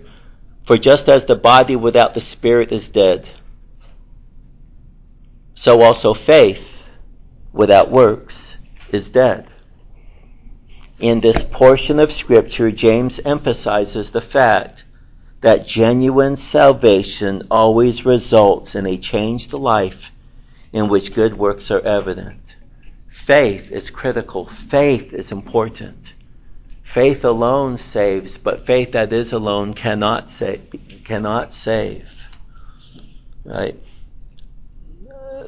for 0.66 0.78
just 0.78 1.08
as 1.08 1.26
the 1.26 1.36
body 1.36 1.76
without 1.76 2.14
the 2.14 2.22
spirit 2.22 2.72
is 2.72 2.88
dead, 2.88 3.28
so 5.56 5.82
also 5.82 6.14
faith 6.14 6.84
without 7.52 7.92
works 7.92 8.56
is 8.92 9.10
dead. 9.10 9.48
In 11.00 11.20
this 11.20 11.44
portion 11.44 12.00
of 12.00 12.12
scripture, 12.12 12.72
James 12.72 13.20
emphasizes 13.24 14.10
the 14.10 14.22
fact 14.22 14.84
that 15.42 15.68
genuine 15.68 16.36
salvation 16.36 17.48
always 17.52 18.06
results 18.06 18.74
in 18.74 18.88
a 18.88 18.98
changed 18.98 19.54
life 19.54 20.12
in 20.74 20.90
which 20.90 21.14
good 21.14 21.38
works 21.38 21.70
are 21.70 21.82
evident. 21.82 22.47
Faith 23.28 23.74
is 23.74 23.90
critical. 23.90 24.46
Faith 24.46 25.12
is 25.12 25.34
important. 25.34 26.14
Faith 26.86 27.26
alone 27.26 27.78
saves, 27.78 28.38
but 28.38 28.66
faith 28.66 28.94
that 28.94 29.12
is 29.12 29.34
alone 29.34 29.74
cannot 29.74 30.32
save. 30.32 30.62
Cannot 31.04 31.54
save. 31.54 32.08
Right? 33.44 33.78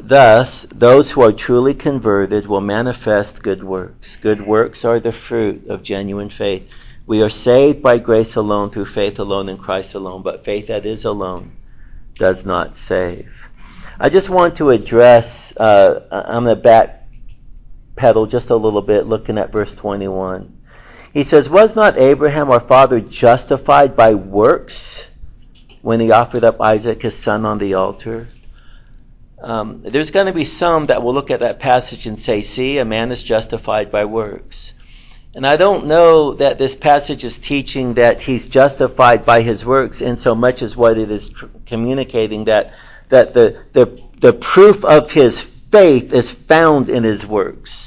Thus, 0.01 0.65
those 0.75 1.09
who 1.11 1.21
are 1.21 1.31
truly 1.31 1.73
converted 1.73 2.47
will 2.47 2.59
manifest 2.59 3.41
good 3.41 3.63
works. 3.63 4.17
Good 4.17 4.45
works 4.45 4.83
are 4.83 4.99
the 4.99 5.13
fruit 5.13 5.69
of 5.69 5.81
genuine 5.81 6.31
faith. 6.31 6.67
We 7.07 7.21
are 7.21 7.29
saved 7.29 7.81
by 7.81 7.99
grace 7.99 8.35
alone, 8.35 8.71
through 8.71 8.87
faith 8.87 9.19
alone, 9.19 9.47
in 9.47 9.57
Christ 9.57 9.93
alone, 9.93 10.21
but 10.21 10.43
faith 10.43 10.67
that 10.67 10.85
is 10.85 11.05
alone 11.05 11.53
does 12.15 12.43
not 12.43 12.75
save. 12.75 13.31
I 13.97 14.09
just 14.09 14.29
want 14.29 14.57
to 14.57 14.69
address, 14.69 15.53
uh, 15.55 16.01
I'm 16.11 16.43
going 16.43 16.57
to 16.57 16.61
back 16.61 16.98
pedal 17.99 18.25
just 18.25 18.49
a 18.49 18.55
little 18.55 18.81
bit 18.81 19.05
looking 19.05 19.37
at 19.37 19.51
verse 19.51 19.75
21. 19.75 20.57
He 21.13 21.23
says, 21.23 21.49
Was 21.49 21.75
not 21.75 21.97
Abraham 21.97 22.49
our 22.49 22.61
father 22.61 23.01
justified 23.01 23.97
by 23.97 24.13
works 24.13 25.05
when 25.81 25.99
he 25.99 26.11
offered 26.11 26.45
up 26.45 26.61
Isaac 26.61 27.01
his 27.01 27.17
son 27.17 27.45
on 27.45 27.57
the 27.57 27.73
altar? 27.73 28.29
Um, 29.41 29.83
there's 29.83 30.11
going 30.11 30.27
to 30.27 30.33
be 30.33 30.45
some 30.45 30.87
that 30.87 31.03
will 31.03 31.13
look 31.13 31.29
at 31.29 31.41
that 31.41 31.59
passage 31.59 32.07
and 32.07 32.21
say, 32.21 32.41
See, 32.41 32.77
a 32.77 32.85
man 32.85 33.11
is 33.11 33.21
justified 33.21 33.91
by 33.91 34.05
works. 34.05 34.71
And 35.35 35.45
I 35.45 35.57
don't 35.57 35.87
know 35.87 36.35
that 36.35 36.57
this 36.57 36.75
passage 36.75 37.23
is 37.25 37.37
teaching 37.37 37.95
that 37.95 38.23
he's 38.23 38.47
justified 38.47 39.25
by 39.25 39.41
his 39.41 39.65
works 39.65 40.01
in 40.01 40.17
so 40.17 40.35
much 40.35 40.61
as 40.61 40.75
what 40.75 40.97
it 40.97 41.11
is 41.11 41.29
tr- 41.29 41.45
communicating 41.65 42.45
that, 42.45 42.73
that 43.09 43.33
the, 43.33 43.63
the, 43.73 44.01
the 44.19 44.33
proof 44.33 44.83
of 44.83 45.11
his 45.11 45.39
faith 45.71 46.13
is 46.13 46.31
found 46.31 46.89
in 46.89 47.03
his 47.03 47.25
works. 47.25 47.78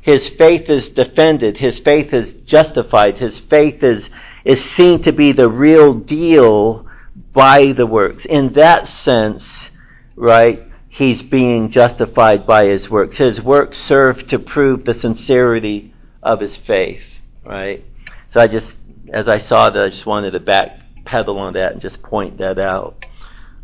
His 0.00 0.28
faith 0.28 0.70
is 0.70 0.88
defended. 0.88 1.56
His 1.56 1.78
faith 1.78 2.12
is 2.12 2.32
justified. 2.44 3.18
His 3.18 3.38
faith 3.38 3.82
is, 3.82 4.08
is 4.44 4.64
seen 4.64 5.02
to 5.02 5.12
be 5.12 5.32
the 5.32 5.48
real 5.48 5.94
deal 5.94 6.86
by 7.32 7.72
the 7.72 7.86
works. 7.86 8.24
In 8.24 8.52
that 8.54 8.88
sense, 8.88 9.70
right, 10.16 10.62
he's 10.88 11.22
being 11.22 11.70
justified 11.70 12.46
by 12.46 12.66
his 12.66 12.88
works. 12.88 13.16
His 13.16 13.40
works 13.40 13.78
serve 13.78 14.26
to 14.28 14.38
prove 14.38 14.84
the 14.84 14.94
sincerity 14.94 15.92
of 16.22 16.40
his 16.40 16.56
faith, 16.56 17.02
right? 17.44 17.84
So 18.30 18.40
I 18.40 18.46
just 18.46 18.76
as 19.12 19.28
I 19.28 19.38
saw 19.38 19.70
that, 19.70 19.82
I 19.82 19.88
just 19.88 20.06
wanted 20.06 20.32
to 20.32 20.40
backpedal 20.40 21.36
on 21.36 21.54
that 21.54 21.72
and 21.72 21.80
just 21.80 22.02
point 22.02 22.38
that 22.38 22.58
out. 22.58 23.04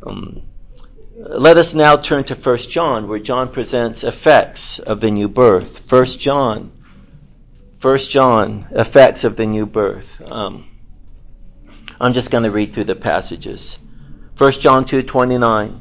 Um, 0.07 0.43
let 1.17 1.57
us 1.57 1.73
now 1.75 1.97
turn 1.97 2.25
to 2.25 2.35
1 2.35 2.59
John, 2.59 3.07
where 3.07 3.21
John 3.21 3.53
presents 3.53 4.03
effects 4.03 4.81
of 4.81 5.01
the 5.01 5.11
new 5.11 5.29
birth. 5.29 5.91
1 5.91 6.07
John. 6.07 6.73
1 7.81 7.99
John, 7.99 8.67
effects 8.73 9.23
of 9.23 9.37
the 9.37 9.47
new 9.47 9.65
birth. 9.65 10.07
Um, 10.25 10.67
I'm 12.01 12.15
just 12.15 12.31
going 12.31 12.45
to 12.45 12.51
read 12.51 12.75
through 12.75 12.85
the 12.85 12.97
passages. 12.97 13.77
1 14.39 14.53
John 14.55 14.85
2:29. 14.85 15.81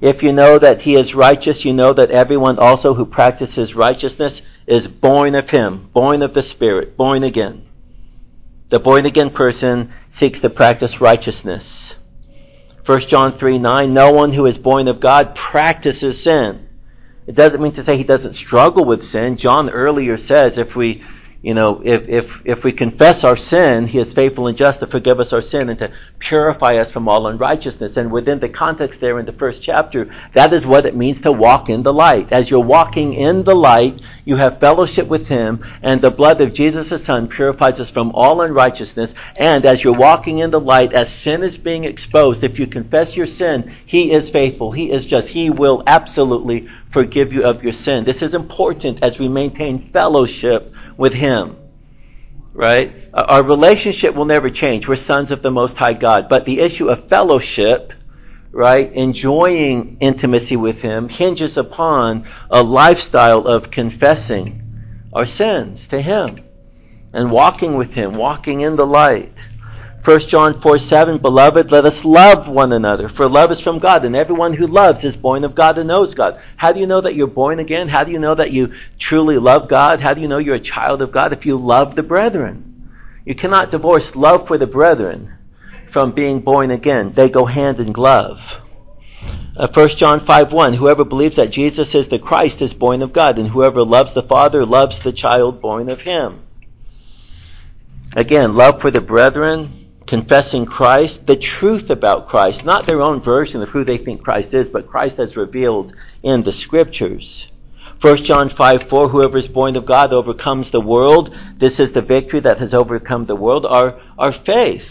If 0.00 0.24
you 0.24 0.32
know 0.32 0.58
that 0.58 0.80
he 0.80 0.96
is 0.96 1.14
righteous, 1.14 1.64
you 1.64 1.72
know 1.72 1.92
that 1.92 2.10
everyone 2.10 2.58
also 2.58 2.94
who 2.94 3.06
practices 3.06 3.76
righteousness 3.76 4.42
is 4.66 4.88
born 4.88 5.36
of 5.36 5.48
him, 5.50 5.90
born 5.92 6.22
of 6.22 6.34
the 6.34 6.42
Spirit, 6.42 6.96
born 6.96 7.22
again. 7.22 7.66
The 8.70 8.80
born 8.80 9.06
again 9.06 9.30
person 9.30 9.92
seeks 10.10 10.40
to 10.40 10.50
practice 10.50 11.00
righteousness. 11.00 11.81
1 12.84 13.00
John 13.02 13.32
3 13.32 13.58
9, 13.58 13.94
no 13.94 14.12
one 14.12 14.32
who 14.32 14.46
is 14.46 14.58
born 14.58 14.88
of 14.88 14.98
God 14.98 15.34
practices 15.34 16.22
sin. 16.22 16.68
It 17.26 17.36
doesn't 17.36 17.62
mean 17.62 17.72
to 17.72 17.84
say 17.84 17.96
he 17.96 18.04
doesn't 18.04 18.34
struggle 18.34 18.84
with 18.84 19.04
sin. 19.04 19.36
John 19.36 19.70
earlier 19.70 20.18
says 20.18 20.58
if 20.58 20.74
we 20.74 21.04
you 21.42 21.54
know, 21.54 21.82
if, 21.84 22.08
if, 22.08 22.42
if 22.44 22.62
we 22.62 22.70
confess 22.70 23.24
our 23.24 23.36
sin, 23.36 23.88
He 23.88 23.98
is 23.98 24.12
faithful 24.12 24.46
and 24.46 24.56
just 24.56 24.78
to 24.78 24.86
forgive 24.86 25.18
us 25.18 25.32
our 25.32 25.42
sin 25.42 25.70
and 25.70 25.78
to 25.80 25.90
purify 26.20 26.76
us 26.76 26.92
from 26.92 27.08
all 27.08 27.26
unrighteousness. 27.26 27.96
And 27.96 28.12
within 28.12 28.38
the 28.38 28.48
context 28.48 29.00
there 29.00 29.18
in 29.18 29.26
the 29.26 29.32
first 29.32 29.60
chapter, 29.60 30.14
that 30.34 30.52
is 30.52 30.64
what 30.64 30.86
it 30.86 30.94
means 30.94 31.22
to 31.22 31.32
walk 31.32 31.68
in 31.68 31.82
the 31.82 31.92
light. 31.92 32.30
As 32.30 32.48
you're 32.48 32.60
walking 32.60 33.14
in 33.14 33.42
the 33.42 33.56
light, 33.56 34.00
you 34.24 34.36
have 34.36 34.60
fellowship 34.60 35.08
with 35.08 35.26
Him, 35.26 35.64
and 35.82 36.00
the 36.00 36.12
blood 36.12 36.40
of 36.40 36.52
Jesus, 36.52 36.90
His 36.90 37.02
Son, 37.02 37.26
purifies 37.26 37.80
us 37.80 37.90
from 37.90 38.12
all 38.14 38.42
unrighteousness. 38.42 39.12
And 39.34 39.66
as 39.66 39.82
you're 39.82 39.94
walking 39.94 40.38
in 40.38 40.52
the 40.52 40.60
light, 40.60 40.92
as 40.92 41.12
sin 41.12 41.42
is 41.42 41.58
being 41.58 41.82
exposed, 41.82 42.44
if 42.44 42.60
you 42.60 42.68
confess 42.68 43.16
your 43.16 43.26
sin, 43.26 43.74
He 43.84 44.12
is 44.12 44.30
faithful. 44.30 44.70
He 44.70 44.92
is 44.92 45.04
just. 45.04 45.26
He 45.26 45.50
will 45.50 45.82
absolutely 45.88 46.68
forgive 46.90 47.32
you 47.32 47.42
of 47.42 47.64
your 47.64 47.72
sin. 47.72 48.04
This 48.04 48.22
is 48.22 48.32
important 48.32 49.02
as 49.02 49.18
we 49.18 49.28
maintain 49.28 49.90
fellowship 49.90 50.72
with 50.96 51.12
Him. 51.12 51.56
Right? 52.52 52.94
Uh, 53.14 53.24
our 53.28 53.42
relationship 53.42 54.14
will 54.14 54.26
never 54.26 54.50
change. 54.50 54.86
We're 54.86 54.96
sons 54.96 55.30
of 55.30 55.42
the 55.42 55.50
Most 55.50 55.76
High 55.76 55.94
God. 55.94 56.28
But 56.28 56.44
the 56.44 56.60
issue 56.60 56.88
of 56.88 57.08
fellowship, 57.08 57.92
right, 58.50 58.92
enjoying 58.92 59.96
intimacy 60.00 60.56
with 60.56 60.82
Him, 60.82 61.08
hinges 61.08 61.56
upon 61.56 62.28
a 62.50 62.62
lifestyle 62.62 63.46
of 63.46 63.70
confessing 63.70 64.58
our 65.12 65.26
sins 65.26 65.86
to 65.88 66.00
Him 66.00 66.40
and 67.12 67.30
walking 67.30 67.76
with 67.76 67.92
Him, 67.92 68.16
walking 68.16 68.60
in 68.60 68.76
the 68.76 68.86
light. 68.86 69.34
1 70.04 70.20
John 70.20 70.60
4 70.60 70.80
7, 70.80 71.18
Beloved, 71.18 71.70
let 71.70 71.84
us 71.84 72.04
love 72.04 72.48
one 72.48 72.72
another, 72.72 73.08
for 73.08 73.28
love 73.28 73.52
is 73.52 73.60
from 73.60 73.78
God, 73.78 74.04
and 74.04 74.16
everyone 74.16 74.52
who 74.52 74.66
loves 74.66 75.04
is 75.04 75.14
born 75.16 75.44
of 75.44 75.54
God 75.54 75.78
and 75.78 75.86
knows 75.86 76.14
God. 76.14 76.40
How 76.56 76.72
do 76.72 76.80
you 76.80 76.88
know 76.88 77.00
that 77.02 77.14
you're 77.14 77.28
born 77.28 77.60
again? 77.60 77.88
How 77.88 78.02
do 78.02 78.10
you 78.10 78.18
know 78.18 78.34
that 78.34 78.50
you 78.50 78.74
truly 78.98 79.38
love 79.38 79.68
God? 79.68 80.00
How 80.00 80.12
do 80.12 80.20
you 80.20 80.26
know 80.26 80.38
you're 80.38 80.56
a 80.56 80.60
child 80.60 81.02
of 81.02 81.12
God? 81.12 81.32
If 81.32 81.46
you 81.46 81.56
love 81.56 81.94
the 81.94 82.02
brethren. 82.02 82.90
You 83.24 83.36
cannot 83.36 83.70
divorce 83.70 84.16
love 84.16 84.48
for 84.48 84.58
the 84.58 84.66
brethren 84.66 85.34
from 85.92 86.10
being 86.10 86.40
born 86.40 86.72
again. 86.72 87.12
They 87.12 87.30
go 87.30 87.44
hand 87.44 87.78
in 87.78 87.92
glove. 87.92 88.58
Uh, 89.56 89.68
1 89.72 89.88
John 89.90 90.18
5 90.18 90.52
1, 90.52 90.72
Whoever 90.72 91.04
believes 91.04 91.36
that 91.36 91.52
Jesus 91.52 91.94
is 91.94 92.08
the 92.08 92.18
Christ 92.18 92.60
is 92.60 92.74
born 92.74 93.02
of 93.02 93.12
God, 93.12 93.38
and 93.38 93.46
whoever 93.46 93.84
loves 93.84 94.14
the 94.14 94.22
Father 94.24 94.66
loves 94.66 94.98
the 94.98 95.12
child 95.12 95.60
born 95.60 95.88
of 95.88 96.00
him. 96.00 96.42
Again, 98.16 98.56
love 98.56 98.80
for 98.80 98.90
the 98.90 99.00
brethren 99.00 99.81
confessing 100.06 100.66
Christ, 100.66 101.26
the 101.26 101.36
truth 101.36 101.90
about 101.90 102.28
Christ, 102.28 102.64
not 102.64 102.86
their 102.86 103.00
own 103.00 103.20
version 103.20 103.62
of 103.62 103.68
who 103.68 103.84
they 103.84 103.98
think 103.98 104.22
Christ 104.22 104.54
is, 104.54 104.68
but 104.68 104.88
Christ 104.88 105.18
as 105.18 105.36
revealed 105.36 105.94
in 106.22 106.42
the 106.42 106.52
scriptures. 106.52 107.48
1 108.00 108.24
John 108.24 108.48
5 108.48 108.82
4, 108.84 109.08
whoever 109.08 109.38
is 109.38 109.46
born 109.46 109.76
of 109.76 109.86
God 109.86 110.12
overcomes 110.12 110.70
the 110.70 110.80
world. 110.80 111.36
This 111.56 111.78
is 111.78 111.92
the 111.92 112.02
victory 112.02 112.40
that 112.40 112.58
has 112.58 112.74
overcome 112.74 113.26
the 113.26 113.36
world, 113.36 113.64
our, 113.64 114.00
our 114.18 114.32
faith. 114.32 114.84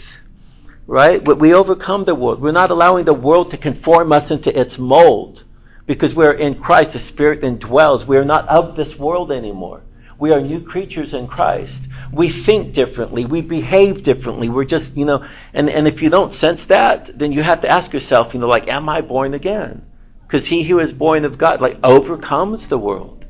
Right? 0.86 1.22
We 1.22 1.54
overcome 1.54 2.04
the 2.04 2.14
world. 2.14 2.40
We're 2.40 2.52
not 2.52 2.70
allowing 2.70 3.04
the 3.04 3.14
world 3.14 3.50
to 3.50 3.58
conform 3.58 4.12
us 4.12 4.30
into 4.30 4.58
its 4.58 4.78
mold. 4.78 5.44
Because 5.86 6.14
we're 6.14 6.32
in 6.32 6.60
Christ, 6.60 6.94
the 6.94 6.98
Spirit 6.98 7.42
indwells. 7.42 8.06
We 8.06 8.16
are 8.16 8.24
not 8.24 8.48
of 8.48 8.76
this 8.76 8.98
world 8.98 9.30
anymore. 9.30 9.82
We 10.22 10.32
are 10.32 10.40
new 10.40 10.60
creatures 10.60 11.14
in 11.14 11.26
Christ 11.26 11.82
we 12.12 12.28
think 12.28 12.74
differently, 12.74 13.24
we 13.24 13.40
behave 13.40 14.02
differently. 14.02 14.50
We're 14.50 14.66
just, 14.66 14.94
you 14.94 15.06
know, 15.06 15.26
and, 15.54 15.70
and 15.70 15.88
if 15.88 16.02
you 16.02 16.10
don't 16.10 16.34
sense 16.34 16.64
that, 16.64 17.18
then 17.18 17.32
you 17.32 17.42
have 17.42 17.62
to 17.62 17.68
ask 17.68 17.92
yourself, 17.92 18.34
you 18.34 18.40
know, 18.40 18.48
like, 18.48 18.68
am 18.68 18.88
I 18.88 19.00
born 19.00 19.32
again? 19.32 19.84
Because 20.26 20.46
he 20.46 20.62
who 20.62 20.78
is 20.78 20.92
born 20.92 21.24
of 21.24 21.38
God, 21.38 21.62
like, 21.62 21.78
overcomes 21.82 22.66
the 22.66 22.78
world. 22.78 23.24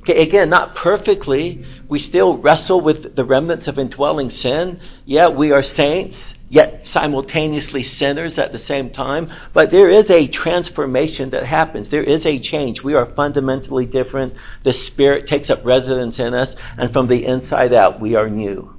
Okay, 0.00 0.22
again, 0.22 0.48
not 0.48 0.74
perfectly. 0.74 1.64
We 1.88 2.00
still 2.00 2.38
wrestle 2.38 2.80
with 2.80 3.14
the 3.14 3.24
remnants 3.24 3.68
of 3.68 3.78
indwelling 3.78 4.30
sin. 4.30 4.80
Yeah, 5.04 5.28
we 5.28 5.52
are 5.52 5.62
saints 5.62 6.31
yet 6.52 6.86
simultaneously 6.86 7.82
sinners 7.82 8.38
at 8.38 8.52
the 8.52 8.58
same 8.58 8.90
time. 8.90 9.30
But 9.54 9.70
there 9.70 9.88
is 9.88 10.10
a 10.10 10.26
transformation 10.26 11.30
that 11.30 11.46
happens. 11.46 11.88
There 11.88 12.02
is 12.02 12.26
a 12.26 12.38
change. 12.38 12.82
We 12.82 12.94
are 12.94 13.06
fundamentally 13.06 13.86
different. 13.86 14.34
The 14.62 14.74
Spirit 14.74 15.26
takes 15.26 15.48
up 15.48 15.64
residence 15.64 16.18
in 16.18 16.34
us, 16.34 16.54
and 16.76 16.92
from 16.92 17.06
the 17.06 17.24
inside 17.24 17.72
out, 17.72 18.00
we 18.00 18.16
are 18.16 18.28
new. 18.28 18.76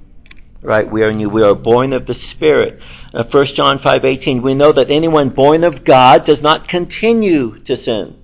Right? 0.61 0.89
We 0.89 1.01
are 1.01 1.11
new. 1.11 1.30
We 1.30 1.41
are 1.41 1.55
born 1.55 1.93
of 1.93 2.05
the 2.05 2.13
Spirit. 2.13 2.80
Uh, 3.11 3.24
1 3.24 3.55
John 3.55 3.80
5:18, 3.80 4.43
we 4.43 4.53
know 4.53 4.71
that 4.71 4.91
anyone 4.91 5.30
born 5.30 5.63
of 5.63 5.84
God 5.84 6.26
does 6.26 6.43
not 6.43 6.67
continue 6.67 7.57
to 7.61 7.76
sin. 7.76 8.15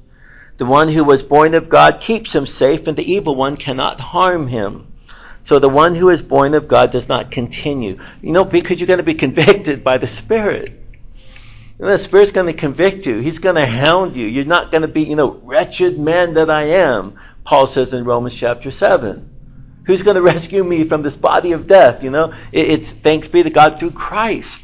The 0.58 0.68
one 0.68 0.90
who 0.90 1.04
was 1.04 1.24
born 1.24 1.56
of 1.56 1.70
God 1.70 2.02
keeps 2.02 2.34
him 2.34 2.46
safe, 2.46 2.86
and 2.86 2.96
the 2.96 3.12
evil 3.12 3.34
one 3.34 3.58
cannot 3.58 4.00
harm 4.00 4.48
him. 4.48 4.89
So 5.50 5.58
the 5.58 5.68
one 5.68 5.96
who 5.96 6.12
is 6.12 6.22
born 6.22 6.54
of 6.54 6.68
God 6.68 6.92
does 6.92 7.08
not 7.08 7.32
continue. 7.32 8.00
You 8.22 8.32
know, 8.34 8.46
because 8.46 8.80
you're 8.80 8.86
going 8.86 8.98
to 8.98 9.04
be 9.04 9.16
convicted 9.26 9.84
by 9.84 9.98
the 9.98 10.08
Spirit. 10.08 10.80
The 11.80 11.98
Spirit's 11.98 12.34
going 12.34 12.46
to 12.46 12.54
convict 12.54 13.08
you. 13.08 13.18
He's 13.18 13.40
going 13.40 13.56
to 13.56 13.66
hound 13.66 14.16
you. 14.16 14.28
You're 14.28 14.46
not 14.46 14.70
going 14.70 14.84
to 14.84 14.88
be, 14.88 15.06
you 15.06 15.16
know, 15.16 15.42
wretched 15.44 15.98
man 15.98 16.36
that 16.36 16.52
I 16.52 16.66
am, 16.66 17.20
Paul 17.46 17.66
says 17.66 17.94
in 17.94 18.04
Romans 18.04 18.36
chapter 18.36 18.70
7. 18.70 19.28
Who's 19.88 20.04
going 20.04 20.14
to 20.18 20.22
rescue 20.22 20.64
me 20.64 20.84
from 20.84 21.02
this 21.02 21.16
body 21.16 21.54
of 21.54 21.66
death? 21.66 22.04
You 22.04 22.12
know, 22.12 22.32
it's 22.52 22.92
thanks 22.92 23.28
be 23.28 23.42
to 23.42 23.50
God 23.50 23.80
through 23.80 23.92
Christ. 23.94 24.62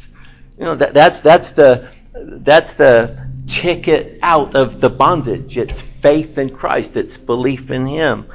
You 0.59 0.65
know, 0.65 0.75
that, 0.75 0.93
that's, 0.93 1.19
that's 1.21 1.49
the, 1.49 1.89
that's 2.13 2.73
the 2.73 3.27
ticket 3.47 4.19
out 4.21 4.53
of 4.53 4.81
the 4.81 4.91
bondage. 4.91 5.57
It's 5.57 5.81
faith 5.81 6.38
in 6.38 6.55
Christ. 6.55 6.91
It's 6.95 7.17
belief 7.17 7.71
in 7.71 7.88
Him. 7.88 8.27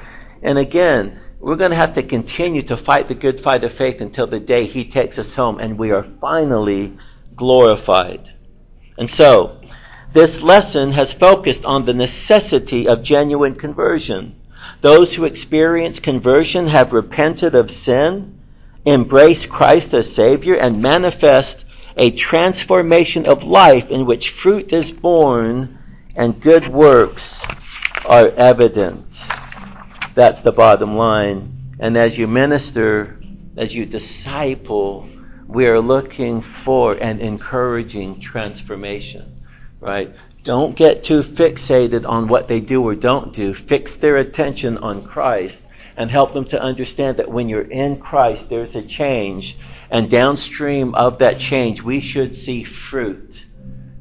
And 0.43 0.59
again, 0.59 1.21
we're 1.41 1.57
going 1.57 1.71
to 1.71 1.77
have 1.77 1.95
to 1.95 2.03
continue 2.03 2.63
to 2.63 2.77
fight 2.77 3.09
the 3.09 3.15
good 3.15 3.41
fight 3.41 3.65
of 3.65 3.73
faith 3.73 4.01
until 4.01 4.27
the 4.27 4.39
day 4.39 4.67
He 4.67 4.85
takes 4.85 5.19
us 5.19 5.35
home 5.35 5.59
and 5.59 5.79
we 5.79 5.91
are 5.91 6.07
finally 6.21 6.99
glorified. 7.35 8.31
And 8.99 9.09
so, 9.09 9.61
this 10.13 10.43
lesson 10.43 10.93
has 10.93 11.13
focused 11.13 11.65
on 11.65 11.87
the 11.87 11.95
necessity 11.95 12.87
of 12.87 13.03
genuine 13.03 13.55
conversion. 13.55 14.35
Those 14.83 15.15
who 15.15 15.25
experience 15.25 15.99
conversion 15.99 16.67
have 16.67 16.93
repented 16.93 17.55
of 17.55 17.71
sin, 17.71 18.39
embraced 18.85 19.49
Christ 19.49 19.95
as 19.95 20.15
Savior, 20.15 20.57
and 20.57 20.83
manifest 20.83 21.65
a 21.97 22.11
transformation 22.11 23.27
of 23.27 23.45
life 23.45 23.91
in 23.91 24.05
which 24.05 24.31
fruit 24.31 24.73
is 24.73 24.91
born 24.91 25.79
and 26.15 26.41
good 26.41 26.69
works 26.69 27.41
are 28.05 28.29
evident. 28.29 29.10
That's 30.21 30.43
the 30.43 30.53
bottom 30.53 30.99
line. 30.99 31.77
And 31.79 31.97
as 31.97 32.19
you 32.19 32.27
minister, 32.27 33.19
as 33.57 33.75
you 33.75 33.87
disciple, 33.87 35.09
we 35.49 35.67
are 35.67 35.81
looking 35.81 36.43
for 36.43 36.93
and 36.93 37.23
encouraging 37.23 38.21
transformation, 38.21 39.37
right? 39.81 40.15
Don't 40.43 40.77
get 40.77 41.05
too 41.05 41.23
fixated 41.23 42.07
on 42.07 42.29
what 42.29 42.49
they 42.49 42.61
do 42.61 42.87
or 42.87 42.95
don't 42.95 43.33
do. 43.33 43.55
Fix 43.55 43.95
their 43.95 44.19
attention 44.19 44.77
on 44.77 45.05
Christ 45.05 45.63
and 45.97 46.11
help 46.11 46.35
them 46.35 46.45
to 46.49 46.61
understand 46.61 47.17
that 47.17 47.31
when 47.31 47.49
you're 47.49 47.63
in 47.63 47.99
Christ, 47.99 48.51
there's 48.51 48.77
a 48.77 48.83
change. 48.83 49.57
And 49.89 50.11
downstream 50.11 50.95
of 50.95 51.21
that 51.21 51.39
change, 51.39 51.81
we 51.81 52.03
should 52.03 52.37
see 52.37 52.63
fruit. 52.65 53.43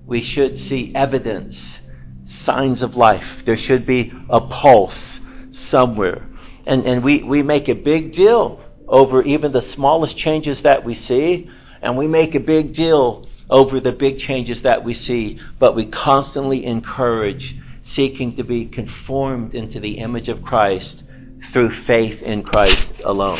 We 0.05 0.20
should 0.20 0.59
see 0.59 0.93
evidence, 0.93 1.80
signs 2.26 2.82
of 2.82 2.97
life. 2.97 3.43
There 3.45 3.55
should 3.55 3.86
be 3.86 4.11
a 4.30 4.41
pulse 4.41 5.22
somewhere. 5.52 6.28
And, 6.66 6.86
and 6.86 7.04
we, 7.04 7.24
we 7.24 7.41
make 7.43 7.70
a 7.70 7.76
big 7.76 8.14
deal 8.14 8.62
over 8.88 9.24
even 9.24 9.52
the 9.52 9.62
smallest 9.62 10.18
changes 10.18 10.64
that 10.64 10.84
we 10.84 10.95
see, 10.95 11.50
and 11.82 11.97
we 11.97 12.08
make 12.08 12.36
a 12.36 12.39
big 12.39 12.74
deal 12.74 13.28
over 13.50 13.80
the 13.80 13.91
big 13.91 14.20
changes 14.20 14.64
that 14.64 14.84
we 14.84 14.93
see, 14.93 15.39
but 15.58 15.76
we 15.76 15.86
constantly 15.86 16.66
encourage 16.66 17.58
seeking 17.82 18.36
to 18.36 18.43
be 18.43 18.66
conformed 18.66 19.56
into 19.56 19.80
the 19.80 19.97
image 20.00 20.30
of 20.30 20.43
Christ 20.43 21.04
through 21.52 21.72
faith 21.72 22.22
in 22.22 22.43
Christ 22.43 23.02
alone. 23.04 23.39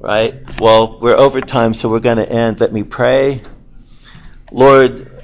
right? 0.00 0.34
Well, 0.60 0.98
we're 1.00 1.16
over 1.16 1.40
time, 1.40 1.74
so 1.74 1.88
we're 1.88 2.00
going 2.00 2.18
to 2.18 2.28
end. 2.28 2.60
Let 2.60 2.72
me 2.72 2.82
pray. 2.82 3.42
Lord, 4.50 5.22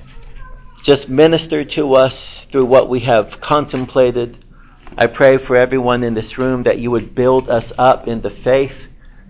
just 0.82 1.08
minister 1.08 1.64
to 1.64 1.94
us 1.94 2.46
through 2.50 2.66
what 2.66 2.88
we 2.88 3.00
have 3.00 3.40
contemplated. 3.40 4.42
I 4.96 5.06
pray 5.06 5.38
for 5.38 5.56
everyone 5.56 6.02
in 6.02 6.14
this 6.14 6.38
room 6.38 6.64
that 6.64 6.78
you 6.78 6.90
would 6.90 7.14
build 7.14 7.48
us 7.48 7.72
up 7.78 8.08
in 8.08 8.20
the 8.20 8.30
faith. 8.30 8.74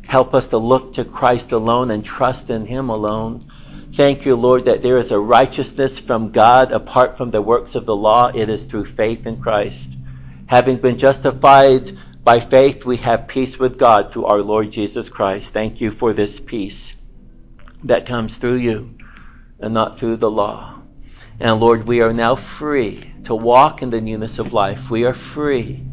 Help 0.06 0.34
us 0.34 0.48
to 0.48 0.59
look 0.59 0.94
to 0.94 1.04
Christ 1.04 1.52
alone 1.52 1.90
and 1.90 2.04
trust 2.04 2.48
in 2.50 2.66
Him 2.66 2.88
alone. 2.88 3.50
Thank 3.94 4.24
you, 4.24 4.36
Lord, 4.36 4.66
that 4.66 4.82
there 4.82 4.98
is 4.98 5.11
a 5.11 5.18
righteousness 5.18 5.98
from 5.98 6.30
God 6.30 6.72
apart 6.72 7.16
from 7.16 7.30
the 7.30 7.42
works 7.42 7.74
of 7.74 7.84
the 7.84 7.96
law. 7.96 8.28
It 8.28 8.48
is 8.48 8.62
through 8.62 8.86
faith 8.86 9.26
in 9.26 9.40
Christ. 9.40 9.88
Having 10.46 10.78
been 10.78 10.98
justified 10.98 11.98
by 12.22 12.40
faith, 12.40 12.84
we 12.84 12.98
have 12.98 13.28
peace 13.28 13.59
with 13.59 13.78
God 13.78 14.12
through 14.12 14.26
our 14.26 14.40
Lord 14.40 14.72
Jesus 14.72 15.09
Christ. 15.09 15.52
Thank 15.52 15.80
you 15.80 15.90
for 15.90 16.12
this 16.12 16.38
peace 16.40 16.94
that 17.84 18.06
comes 18.06 18.36
through 18.36 18.56
you 18.56 18.96
and 19.59 19.74
not 19.74 19.98
through 19.98 20.16
the 20.16 20.30
law. 20.30 20.80
And 21.40 21.61
Lord, 21.61 21.86
we 21.86 22.00
are 22.00 22.12
now 22.12 22.36
free 22.36 23.12
to 23.29 23.35
walk 23.35 23.83
in 23.83 23.91
the 23.91 24.01
newness 24.01 24.39
of 24.39 24.55
life. 24.55 24.89
We 24.91 25.05
are 25.05 25.12
free 25.12 25.85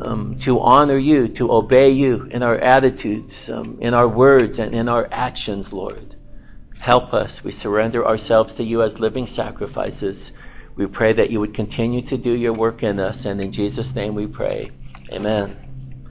um, 0.00 0.38
to 0.40 0.58
honor 0.60 0.96
you, 0.96 1.28
to 1.28 1.52
obey 1.52 1.90
you 1.90 2.28
in 2.30 2.42
our 2.42 2.56
attitudes, 2.56 3.50
um, 3.50 3.76
in 3.82 3.92
our 3.92 4.08
words, 4.08 4.58
and 4.58 4.74
in 4.74 4.88
our 4.88 5.06
actions, 5.12 5.70
Lord. 5.70 6.16
Help 6.78 7.12
us. 7.12 7.44
We 7.44 7.52
surrender 7.52 8.06
ourselves 8.06 8.54
to 8.54 8.64
you 8.64 8.82
as 8.82 8.98
living 8.98 9.26
sacrifices. 9.26 10.32
We 10.74 10.86
pray 10.86 11.12
that 11.12 11.30
you 11.30 11.40
would 11.40 11.54
continue 11.54 12.00
to 12.06 12.16
do 12.16 12.32
your 12.34 12.54
work 12.54 12.82
in 12.82 12.98
us. 12.98 13.26
And 13.26 13.38
in 13.38 13.52
Jesus' 13.52 13.94
name 13.94 14.14
we 14.14 14.26
pray. 14.26 14.70
Amen. 15.12 15.71